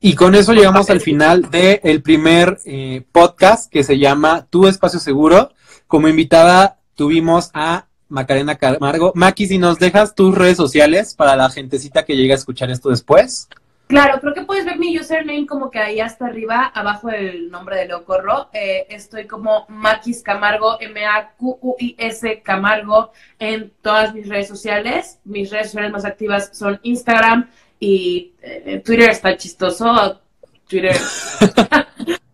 Y 0.00 0.14
con 0.14 0.34
eso 0.34 0.54
llegamos 0.54 0.90
al 0.90 1.00
final 1.00 1.50
del 1.50 2.02
primer 2.02 2.58
eh, 2.64 3.04
podcast 3.12 3.70
que 3.70 3.84
se 3.84 3.98
llama 3.98 4.46
Tu 4.48 4.66
Espacio 4.66 4.98
Seguro. 4.98 5.52
Como 5.86 6.08
invitada 6.08 6.78
tuvimos 6.94 7.50
a 7.54 7.86
Macarena 8.10 8.56
Camargo. 8.56 9.12
Maki, 9.14 9.46
si 9.46 9.58
nos 9.58 9.78
dejas 9.78 10.14
tus 10.14 10.36
redes 10.36 10.56
sociales 10.58 11.14
para 11.14 11.36
la 11.36 11.48
gentecita 11.48 12.04
que 12.04 12.16
llegue 12.16 12.32
a 12.32 12.36
escuchar 12.36 12.70
esto 12.70 12.90
después. 12.90 13.48
Claro, 13.90 14.20
creo 14.20 14.34
que 14.34 14.42
puedes 14.42 14.64
ver 14.64 14.78
mi 14.78 14.96
username 14.96 15.48
como 15.48 15.68
que 15.68 15.80
ahí 15.80 15.98
hasta 15.98 16.26
arriba, 16.26 16.64
abajo 16.64 17.08
del 17.08 17.50
nombre 17.50 17.76
de 17.76 17.86
Leo 17.88 18.04
Corro. 18.04 18.48
Eh, 18.52 18.86
estoy 18.88 19.26
como 19.26 19.66
Maquis 19.68 20.22
Camargo, 20.22 20.80
M-A-Q-U-I-S 20.80 22.40
Camargo 22.42 23.10
en 23.40 23.72
todas 23.82 24.14
mis 24.14 24.28
redes 24.28 24.46
sociales. 24.46 25.18
Mis 25.24 25.50
redes 25.50 25.66
sociales 25.66 25.90
más 25.90 26.04
activas 26.04 26.50
son 26.52 26.78
Instagram 26.84 27.50
y 27.80 28.32
eh, 28.42 28.80
Twitter 28.84 29.10
está 29.10 29.36
chistoso. 29.36 30.20
Twitter. 30.68 30.96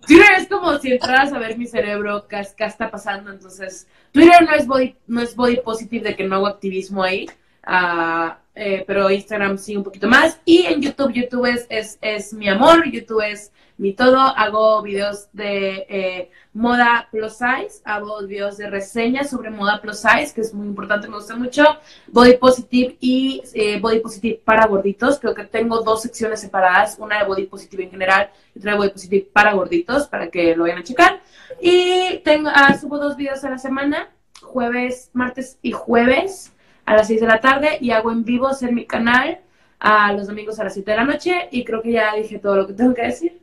Twitter 0.07 0.33
es 0.39 0.49
como 0.49 0.79
si 0.79 0.93
entraras 0.93 1.33
a 1.33 1.39
ver 1.39 1.59
mi 1.59 1.67
cerebro, 1.67 2.27
qué, 2.29 2.41
está 2.41 2.91
pasando. 2.91 3.33
Entonces, 3.33 3.89
Twitter 4.13 4.43
no 4.43 4.55
es 4.55 4.67
body, 4.67 4.97
no 5.07 5.21
es 5.21 5.35
body 5.35 5.57
positive 5.57 6.11
de 6.11 6.17
que 6.17 6.25
no 6.25 6.37
hago 6.37 6.47
activismo 6.47 7.03
ahí. 7.03 7.29
Uh, 7.67 8.33
eh, 8.59 8.85
pero 8.87 9.11
Instagram 9.11 9.59
sí 9.59 9.77
un 9.77 9.85
poquito 9.85 10.09
más. 10.09 10.41
Y 10.47 10.65
en 10.65 10.81
YouTube, 10.81 11.13
YouTube 11.13 11.45
es, 11.69 11.99
es, 12.01 12.33
mi 12.33 12.49
amor, 12.49 12.91
YouTube 12.91 13.21
es 13.21 13.53
mi 13.77 13.93
todo. 13.93 14.19
Hago 14.19 14.81
videos 14.81 15.29
de 15.35 15.87
eh, 15.91 16.31
moda 16.55 17.07
plus 17.11 17.35
size, 17.35 17.83
hago 17.85 18.27
videos 18.27 18.57
de 18.57 18.71
reseñas 18.71 19.29
sobre 19.29 19.51
moda 19.51 19.83
plus 19.83 19.99
size, 19.99 20.33
que 20.35 20.41
es 20.41 20.55
muy 20.55 20.69
importante, 20.69 21.07
me 21.07 21.17
gusta 21.17 21.37
mucho. 21.37 21.65
Body 22.07 22.39
positive 22.39 22.97
y 22.99 23.43
eh, 23.53 23.79
body 23.79 24.01
positive 24.01 24.41
para 24.43 24.67
gorditos. 24.67 25.19
Creo 25.19 25.35
que 25.35 25.45
tengo 25.45 25.83
dos 25.83 26.01
secciones 26.01 26.41
separadas, 26.41 26.97
una 26.99 27.19
de 27.19 27.27
body 27.27 27.45
positive 27.45 27.85
en 27.85 27.91
general 27.91 28.31
y 28.55 28.59
otra 28.59 28.73
de 28.73 28.79
body 28.79 28.91
positive 28.91 29.29
para 29.35 29.53
gorditos, 29.53 30.09
para 30.09 30.31
que 30.31 30.57
lo 30.57 30.63
vayan 30.63 30.79
a 30.79 30.83
checar. 30.83 31.21
Y 31.61 32.23
tengo, 32.25 32.49
ah, 32.55 32.75
subo 32.81 32.97
dos 32.97 33.19
videos 33.19 33.45
a 33.45 33.51
la 33.51 33.59
semana, 33.59 34.09
jueves, 34.41 35.11
martes 35.13 35.59
y 35.61 35.73
jueves 35.73 36.53
a 36.87 36.95
las 36.95 37.09
6 37.09 37.21
de 37.21 37.27
la 37.27 37.41
tarde 37.41 37.79
y 37.81 37.91
hago 37.91 38.11
en 38.11 38.25
vivos 38.25 38.63
en 38.63 38.75
mi 38.75 38.87
canal 38.87 39.41
a 39.79 40.13
los 40.13 40.29
domingos 40.29 40.59
a 40.59 40.65
las 40.65 40.75
7 40.75 40.91
de 40.91 40.97
la 40.97 41.05
noche 41.05 41.49
y 41.51 41.65
creo 41.65 41.83
que 41.83 41.93
ya 41.93 42.15
dije 42.15 42.39
todo 42.39 42.57
lo 42.57 42.67
que 42.67 42.73
tengo 42.73 42.95
que 42.95 43.03
decir. 43.03 43.39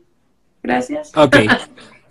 Gracias. 0.64 1.12
Ok. 1.16 1.38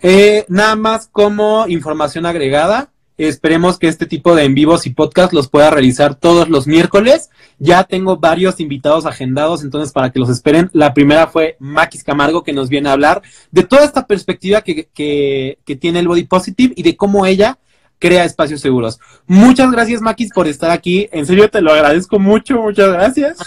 Eh, 0.05 0.43
nada 0.49 0.75
más 0.75 1.07
como 1.07 1.65
información 1.69 2.25
agregada, 2.25 2.91
esperemos 3.17 3.79
que 3.79 3.87
este 3.87 4.05
tipo 4.05 4.35
de 4.35 4.43
en 4.43 4.53
vivos 4.53 4.85
y 4.85 4.89
podcast 4.89 5.31
los 5.31 5.47
pueda 5.47 5.69
realizar 5.69 6.15
todos 6.15 6.49
los 6.49 6.67
miércoles. 6.67 7.29
Ya 7.57 7.85
tengo 7.85 8.17
varios 8.17 8.59
invitados 8.59 9.05
agendados, 9.05 9.63
entonces 9.63 9.93
para 9.93 10.11
que 10.11 10.19
los 10.19 10.29
esperen. 10.29 10.69
La 10.73 10.93
primera 10.93 11.27
fue 11.27 11.55
Maquis 11.59 12.03
Camargo, 12.03 12.43
que 12.43 12.51
nos 12.51 12.67
viene 12.67 12.89
a 12.89 12.91
hablar 12.91 13.21
de 13.51 13.63
toda 13.63 13.85
esta 13.85 14.05
perspectiva 14.05 14.61
que, 14.61 14.89
que, 14.93 15.59
que 15.63 15.75
tiene 15.77 15.99
el 15.99 16.09
Body 16.09 16.25
Positive 16.25 16.73
y 16.75 16.83
de 16.83 16.97
cómo 16.97 17.25
ella 17.25 17.59
crea 18.03 18.25
espacios 18.25 18.59
seguros. 18.59 18.99
Muchas 19.27 19.71
gracias, 19.71 20.01
Maquis, 20.01 20.29
por 20.33 20.45
estar 20.45 20.71
aquí. 20.71 21.07
En 21.13 21.25
serio, 21.25 21.49
te 21.49 21.61
lo 21.61 21.71
agradezco 21.71 22.19
mucho. 22.19 22.61
Muchas 22.61 22.91
gracias. 22.91 23.37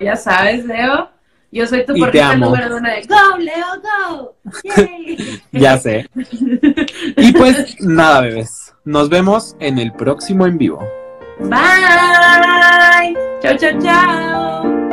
ya 0.00 0.16
sabes, 0.16 0.64
Leo. 0.64 1.08
Yo 1.52 1.64
soy 1.68 1.86
tu 1.86 1.94
porrita 1.94 2.34
número 2.34 2.76
uno 2.76 2.88
de 2.88 3.06
Go, 3.06 3.38
Leo, 3.38 3.66
go. 3.80 4.34
ya 5.52 5.78
sé. 5.78 6.10
Y 7.16 7.32
pues 7.32 7.76
nada, 7.80 8.22
bebés. 8.22 8.74
Nos 8.84 9.08
vemos 9.08 9.54
en 9.60 9.78
el 9.78 9.92
próximo 9.92 10.46
en 10.46 10.58
vivo. 10.58 10.84
Bye. 11.38 13.14
Chao, 13.40 13.56
chao, 13.56 13.80
chao. 13.80 14.83